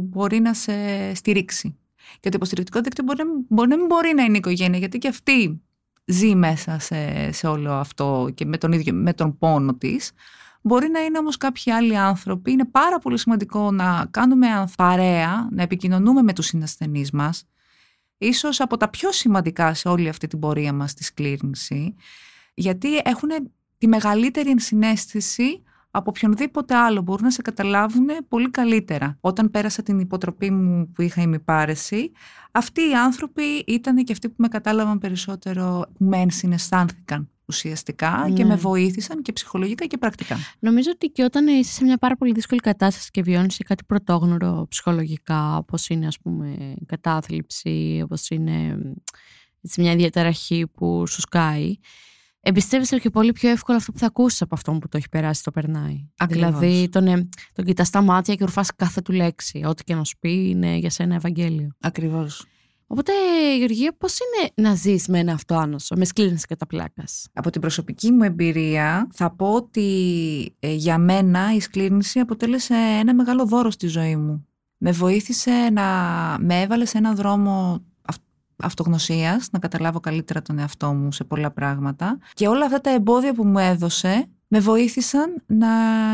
μπορεί 0.09 0.41
να 0.41 0.55
σε 0.55 0.73
στηρίξει. 1.15 1.77
Και 2.21 2.29
το 2.29 2.37
υποστηρικτικό 2.37 2.81
δίκτυο 2.81 3.05
μπορεί, 3.05 3.19
να 3.19 3.25
μην- 3.25 3.45
μπορεί 3.49 3.69
να 3.69 3.77
μην 3.77 3.87
μπορεί 3.87 4.13
να 4.15 4.23
είναι 4.23 4.35
η 4.35 4.39
οικογένεια, 4.39 4.79
γιατί 4.79 4.99
και 4.99 5.09
αυτή 5.09 5.63
ζει 6.07 6.35
μέσα 6.35 6.79
σε, 6.79 7.33
σε 7.33 7.47
όλο 7.47 7.73
αυτό 7.73 8.31
και 8.35 8.45
με 8.45 8.57
τον, 8.59 8.73
ίδιο, 8.73 8.95
με 8.95 9.13
τον 9.13 9.39
πόνο 9.39 9.75
της. 9.75 10.11
Μπορεί 10.63 10.89
να 10.89 11.01
είναι 11.01 11.19
όμως 11.19 11.37
κάποιοι 11.37 11.73
άλλοι 11.73 11.97
άνθρωποι. 11.99 12.51
Είναι 12.53 12.65
πάρα 12.65 12.99
πολύ 12.99 13.19
σημαντικό 13.19 13.71
να 13.71 14.07
κάνουμε 14.11 14.49
ανθ- 14.49 14.77
παρέα, 14.77 15.49
να 15.53 15.63
επικοινωνούμε 15.63 16.23
με 16.23 16.33
τους 16.33 16.47
συνασθενείς 16.47 17.11
μας. 17.11 17.45
Ίσως 18.19 18.61
από 18.61 18.77
τα 18.77 18.89
πιο 18.89 19.13
σημαντικά 19.13 19.75
σε 19.75 19.89
όλη 19.89 20.09
αυτή 20.09 20.27
την 20.27 20.39
πορεία 20.39 20.73
μας 20.73 20.91
στη 20.91 21.05
σκλήρινση. 21.05 21.95
Γιατί 22.55 22.97
έχουν 23.05 23.29
τη 23.83 23.89
μεγαλύτερη 23.89 24.51
ενσυναίσθηση 24.51 25.63
από 25.91 26.11
οποιονδήποτε 26.17 26.75
άλλο. 26.75 27.03
Μπορούν 27.03 27.25
να 27.25 27.31
σε 27.31 27.43
καταλάβουν 27.43 28.07
πολύ 28.29 28.51
καλύτερα. 28.51 29.17
Όταν 29.21 29.51
πέρασα 29.51 29.83
την 29.83 29.99
υποτροπή 29.99 30.51
μου 30.51 30.91
που 30.93 31.03
είχα 31.03 31.23
ημιπάρεση, 31.23 32.13
αυτοί 32.53 32.81
οι 32.81 32.95
άνθρωποι 32.95 33.43
ήταν 33.67 33.97
και 34.05 34.13
αυτοί 34.13 34.29
που 34.29 34.35
με 34.39 34.49
κατάλαβαν 34.49 34.99
περισσότερο, 34.99 35.85
που 35.99 36.05
με 36.05 36.17
ενσυναισθάνθηκαν 36.19 37.31
ουσιαστικά 37.45 38.31
και 38.35 38.43
Ναι. 38.43 38.49
με 38.49 38.57
βοήθησαν 38.57 39.23
και 39.23 39.33
ψυχολογικά 39.33 39.87
και 39.87 39.99
πρακτικά. 39.99 40.37
Νομίζω 40.59 40.91
ότι 40.95 41.07
και 41.09 41.23
όταν 41.25 41.47
είσαι 41.47 41.73
σε 41.73 41.85
μια 41.85 41.99
πάρα 41.99 42.17
πολύ 42.17 42.33
δύσκολη 42.33 42.61
κατάσταση 42.61 43.11
και 43.11 43.23
βιώνεις 43.23 43.57
και 43.57 43.65
κάτι 43.65 43.85
πρωτόγνωρο 43.85 44.67
ψυχολογικά, 44.69 45.57
όπως 45.57 45.89
είναι 45.89 46.07
ας 46.07 46.19
πούμε 46.19 46.75
κατάθλιψη, 46.87 48.01
όπως 48.05 48.31
είναι 48.31 48.79
έτσι, 49.63 49.81
μια 49.81 49.97
διαταραχή 49.97 50.67
που 50.67 51.07
σου 51.07 51.21
σκάει, 51.21 51.75
εμπιστεύεσαι 52.43 52.99
και 52.99 53.11
πολύ 53.11 53.33
πιο 53.33 53.51
εύκολα 53.51 53.79
αυτό 53.79 53.93
που 53.93 53.99
θα 53.99 54.07
ακούσεις 54.07 54.43
από 54.43 54.55
αυτόν 54.55 54.79
που 54.79 54.89
το 54.89 54.97
έχει 54.97 55.09
περάσει, 55.09 55.43
το 55.43 55.51
περνάει. 55.51 56.07
Ακριβώς. 56.17 56.59
Δηλαδή 56.59 56.89
τον, 56.89 57.07
ε, 57.07 57.29
τον 57.53 57.65
κοιτάς 57.65 57.87
στα 57.87 58.03
μάτια 58.03 58.35
και 58.35 58.45
ρουφάς 58.45 58.75
κάθε 58.77 59.01
του 59.01 59.13
λέξη. 59.13 59.63
Ό,τι 59.67 59.85
και 59.85 59.95
να 59.95 60.05
σου 60.05 60.19
πει 60.19 60.49
είναι 60.49 60.77
για 60.77 60.91
σένα 60.91 61.15
Ευαγγέλιο. 61.15 61.71
Ακριβώς. 61.81 62.47
Οπότε, 62.87 63.13
Γεωργία, 63.57 63.95
πώς 63.99 64.19
είναι 64.19 64.69
να 64.69 64.75
ζεις 64.75 65.09
με 65.09 65.19
ένα 65.19 65.33
αυτοάνωσο, 65.33 65.95
με 65.97 66.05
σκλήρινση 66.05 66.47
κατά 66.47 66.67
πλάκας. 66.67 67.29
Από 67.33 67.51
την 67.51 67.61
προσωπική 67.61 68.11
μου 68.13 68.23
εμπειρία 68.23 69.09
θα 69.13 69.31
πω 69.35 69.53
ότι 69.53 70.57
ε, 70.59 70.73
για 70.73 70.99
μένα 70.99 71.55
η 71.55 71.61
σκλήρινση 71.61 72.19
αποτέλεσε 72.19 72.75
ένα 72.75 73.15
μεγάλο 73.15 73.47
δώρο 73.47 73.71
στη 73.71 73.87
ζωή 73.87 74.17
μου. 74.17 74.47
Με 74.79 74.91
βοήθησε 74.93 75.51
να 75.73 75.83
με 76.41 76.61
έβαλε 76.61 76.85
σε 76.85 76.99
έναν 76.99 77.17
δρόμο 77.17 77.73
αυ- 77.73 77.83
αυτογνωσίας, 78.63 79.49
να 79.53 79.59
καταλάβω 79.59 80.01
καλύτερα 80.01 80.43
τον 80.43 80.59
εαυτό 80.59 80.93
μου 80.93 81.13
σε 81.13 81.25
πολλά 81.25 81.51
πράγματα 81.51 82.19
και 82.35 82.49
όλα 82.49 82.65
αυτά 82.65 82.81
τα 82.81 82.91
εμπόδια 82.91 83.35
που 83.35 83.47
μου 83.47 83.59
έδωσε 83.59 84.29
με 84.49 84.59
βοήθησαν 84.59 85.43
να 85.47 85.69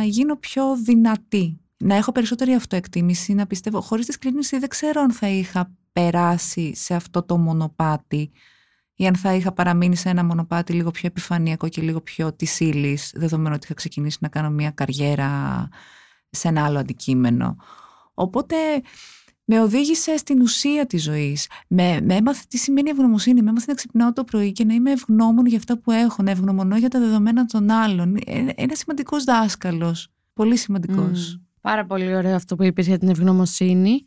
γίνω 0.04 0.36
πιο 0.36 0.76
δυνατή. 0.76 1.60
Να 1.76 1.94
έχω 1.94 2.12
περισσότερη 2.12 2.52
αυτοεκτίμηση, 2.52 3.34
να 3.34 3.46
πιστεύω. 3.46 3.80
Χωρίς 3.80 4.06
τη 4.06 4.12
σκλήρινση 4.12 4.58
δεν 4.58 4.68
ξέρω 4.68 5.00
αν 5.00 5.12
θα 5.12 5.28
είχα 5.28 5.70
περάσει 5.92 6.74
σε 6.74 6.94
αυτό 6.94 7.22
το 7.22 7.36
μονοπάτι 7.36 8.30
ή 8.94 9.06
αν 9.06 9.16
θα 9.16 9.34
είχα 9.34 9.52
παραμείνει 9.52 9.96
σε 9.96 10.08
ένα 10.08 10.24
μονοπάτι 10.24 10.72
λίγο 10.72 10.90
πιο 10.90 11.06
επιφανειακό 11.06 11.68
και 11.68 11.82
λίγο 11.82 12.00
πιο 12.00 12.32
της 12.32 12.60
ύλης, 12.60 13.12
δεδομένου 13.14 13.54
ότι 13.54 13.64
είχα 13.64 13.74
ξεκινήσει 13.74 14.18
να 14.20 14.28
κάνω 14.28 14.50
μια 14.50 14.70
καριέρα 14.70 15.68
σε 16.30 16.48
ένα 16.48 16.64
άλλο 16.64 16.78
αντικείμενο. 16.78 17.56
Οπότε 18.14 18.56
με 19.50 19.60
οδήγησε 19.60 20.16
στην 20.16 20.40
ουσία 20.40 20.86
της 20.86 21.02
ζωής. 21.02 21.46
Με, 21.68 22.00
με 22.02 22.14
έμαθε 22.14 22.44
τι 22.48 22.56
σημαίνει 22.56 22.90
ευγνωμοσύνη. 22.90 23.42
Με 23.42 23.50
έμαθε 23.50 23.66
να 23.68 23.74
ξυπνάω 23.74 24.12
το 24.12 24.24
πρωί 24.24 24.52
και 24.52 24.64
να 24.64 24.74
είμαι 24.74 24.90
ευγνώμων 24.90 25.46
για 25.46 25.58
αυτά 25.58 25.78
που 25.78 25.90
έχω, 25.90 26.22
να 26.22 26.30
ευγνωμονώ 26.30 26.76
για 26.76 26.88
τα 26.88 26.98
δεδομένα 26.98 27.44
των 27.44 27.70
άλλων. 27.70 28.16
Ε, 28.16 28.44
Ένα 28.54 28.74
σημαντικός 28.74 29.24
δάσκαλος. 29.24 30.08
Πολύ 30.32 30.56
σημαντικός. 30.56 31.34
Μμ. 31.34 31.46
Πάρα 31.60 31.86
πολύ 31.86 32.14
ωραίο 32.14 32.34
αυτό 32.34 32.56
που 32.56 32.62
είπες 32.62 32.86
για 32.86 32.98
την 32.98 33.08
ευγνωμοσύνη. 33.08 34.04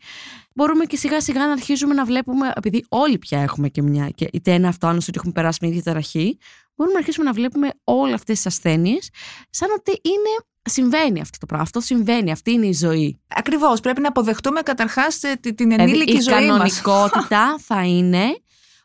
Μπορούμε 0.54 0.86
και 0.86 0.98
σιγά 0.98 1.22
σιγά 1.22 1.46
να 1.46 1.52
αρχίζουμε 1.52 1.94
να 1.94 2.06
βλέπουμε, 2.06 2.52
επειδή 2.56 2.86
όλοι 2.90 3.18
πια 3.18 3.42
έχουμε 3.42 3.70
και 3.70 3.82
μια, 3.82 4.10
και 4.10 4.30
είτε 4.34 4.54
ένα 4.54 4.68
αυτοάνωση 4.68 5.10
ότι 5.10 5.18
έχουμε 5.18 5.34
περάσει 5.34 5.60
μια 5.62 5.72
διαταραχή, 5.72 6.38
μπορούμε 6.76 6.94
να 6.96 7.00
αρχίσουμε 7.00 7.26
να 7.26 7.34
βλέπουμε 7.34 7.70
όλες 7.84 8.14
αυτές 8.14 8.36
τις 8.36 8.46
ασθένειες 8.46 9.10
σαν 9.50 9.70
ότι 9.78 9.92
είναι, 9.92 10.46
συμβαίνει 10.64 11.22
αυτό 11.22 11.38
το 11.38 11.46
πράγμα. 11.46 11.64
Αυτό 11.66 11.80
συμβαίνει, 11.80 12.32
αυτή 12.32 12.52
είναι 12.52 12.66
η 12.66 12.74
ζωή. 12.74 13.22
Ακριβώς. 13.36 13.80
Πρέπει 13.80 14.02
να 14.02 14.08
αποδεχτούμε 14.08 14.62
καταρχάς 14.62 15.24
ε, 15.24 15.34
τη- 15.42 15.54
την 15.54 15.70
Δηλαδή, 15.70 15.90
ενήλικη 15.90 16.12
η 16.18 16.20
ζωή 16.20 16.34
μας. 16.48 16.82
κανονικότητα 16.82 17.56
θα 17.68 17.84
είναι 17.86 18.26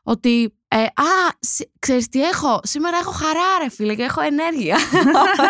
ότι 0.03 0.55
ε, 0.69 0.77
α, 0.83 0.87
σ- 1.41 1.69
ξέρεις 1.79 2.09
τι 2.09 2.23
έχω, 2.23 2.61
σήμερα 2.63 2.97
έχω 2.99 3.11
χαρά 3.11 3.59
ρε 3.63 3.71
φίλε 3.71 3.95
και 3.95 4.03
έχω 4.03 4.21
ενέργεια. 4.21 4.77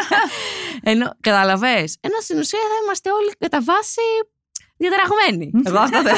Ενώ, 0.92 1.10
καταλαβες, 1.20 1.96
ενώ 2.00 2.14
στην 2.20 2.38
ουσία 2.38 2.58
θα 2.58 2.84
είμαστε 2.84 3.10
όλοι 3.10 3.32
κατά 3.38 3.60
βάση 3.62 4.00
διαταραγμένοι. 4.76 5.50
Εγώ 5.68 5.78
αυτό 5.78 6.02
θέλω. 6.02 6.16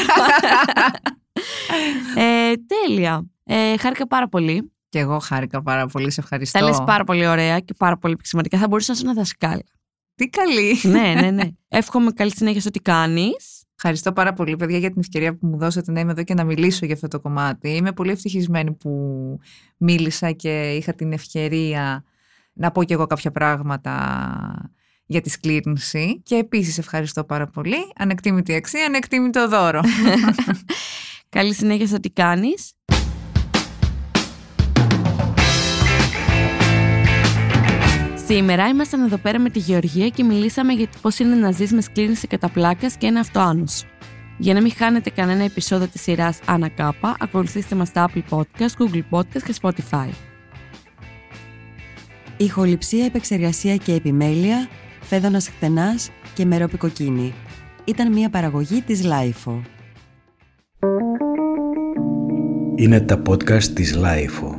ε, 2.14 2.52
τέλεια. 2.66 3.26
Ε, 3.44 3.76
χάρηκα 3.76 4.06
πάρα 4.06 4.28
πολύ. 4.28 4.72
Και 4.88 4.98
εγώ 4.98 5.18
χάρηκα 5.18 5.62
πάρα 5.62 5.86
πολύ. 5.86 6.10
Σε 6.10 6.20
ευχαριστώ. 6.20 6.58
Τα 6.58 6.64
λες 6.64 6.82
πάρα 6.86 7.04
πολύ 7.04 7.26
ωραία 7.26 7.60
και 7.60 7.74
πάρα 7.78 7.96
πολύ 7.96 8.16
σημαντικά. 8.22 8.58
Θα 8.58 8.68
μπορούσα 8.68 8.92
να 8.92 8.98
είσαι 8.98 9.06
ένα 9.08 9.14
δασκάλα. 9.14 9.62
Τι 10.18 10.28
καλή. 10.28 10.78
ναι, 10.82 11.20
ναι, 11.20 11.30
ναι. 11.30 11.48
Εύχομαι 11.68 12.10
καλή 12.10 12.36
συνέχεια 12.36 12.60
στο 12.60 12.70
τι 12.70 12.80
κάνεις. 12.80 13.62
Ευχαριστώ 13.76 14.12
πάρα 14.12 14.32
πολύ, 14.32 14.56
παιδιά, 14.56 14.78
για 14.78 14.88
την 14.88 15.00
ευκαιρία 15.00 15.36
που 15.36 15.46
μου 15.46 15.58
δώσατε 15.58 15.92
να 15.92 16.00
είμαι 16.00 16.10
εδώ 16.10 16.22
και 16.22 16.34
να 16.34 16.44
μιλήσω 16.44 16.86
για 16.86 16.94
αυτό 16.94 17.08
το 17.08 17.20
κομμάτι. 17.20 17.68
Είμαι 17.68 17.92
πολύ 17.92 18.10
ευτυχισμένη 18.10 18.72
που 18.72 18.90
μίλησα 19.76 20.32
και 20.32 20.72
είχα 20.72 20.94
την 20.94 21.12
ευκαιρία 21.12 22.04
να 22.52 22.70
πω 22.70 22.84
κι 22.84 22.92
εγώ 22.92 23.06
κάποια 23.06 23.30
πράγματα 23.30 23.94
για 25.06 25.20
τη 25.20 25.30
σκλήρινση. 25.30 26.20
Και 26.24 26.34
επίσης 26.34 26.78
ευχαριστώ 26.78 27.24
πάρα 27.24 27.46
πολύ. 27.46 27.92
Ανεκτήμητη 27.96 28.54
αξία, 28.54 28.84
ανεκτήμητο 28.84 29.48
δώρο. 29.48 29.80
Καλή 31.28 31.54
συνέχεια 31.54 31.86
στο 31.86 32.00
τι 32.00 32.10
κάνεις. 32.10 32.72
Σήμερα 38.30 38.68
ήμασταν 38.68 39.04
εδώ 39.04 39.16
πέρα 39.16 39.38
με 39.38 39.50
τη 39.50 39.58
Γεωργία 39.58 40.08
και 40.08 40.24
μιλήσαμε 40.24 40.72
για 40.72 40.86
το 40.86 40.98
πώς 41.02 41.18
είναι 41.18 41.34
να 41.34 41.50
ζεις 41.50 41.72
με 41.72 41.80
σκλήρυνση 41.80 42.26
κατά 42.26 42.48
πλάκας 42.48 42.96
και 42.96 43.06
ένα 43.06 43.20
αυτοάνοσο. 43.20 43.86
Για 44.38 44.54
να 44.54 44.62
μην 44.62 44.72
χάνετε 44.72 45.10
κανένα 45.10 45.44
επεισόδιο 45.44 45.86
της 45.86 46.02
σειράς 46.02 46.38
Άννα 46.46 46.68
Κάπα, 46.68 47.16
ακολουθήστε 47.20 47.74
μας 47.74 47.88
στα 47.88 48.10
Apple 48.10 48.22
Podcast, 48.30 48.72
Google 48.78 49.02
Podcast 49.10 49.42
και 49.44 49.54
Spotify. 49.60 50.08
Ηχοληψία, 52.36 53.04
επεξεργασία 53.04 53.76
και 53.76 53.92
επιμέλεια, 53.92 54.68
Φαίδωνας 55.00 55.48
Κτενάς 55.48 56.10
και 56.34 56.44
Μερόπη 56.44 56.83
Κοκκίνη. 56.83 57.34
Ήταν 57.84 58.12
μια 58.12 58.30
παραγωγή 58.30 58.82
της 58.82 59.04
LiFO. 59.04 59.62
Είναι 62.74 63.00
τα 63.00 63.22
podcast 63.28 63.64
της 63.64 63.98
LiFO. 63.98 64.57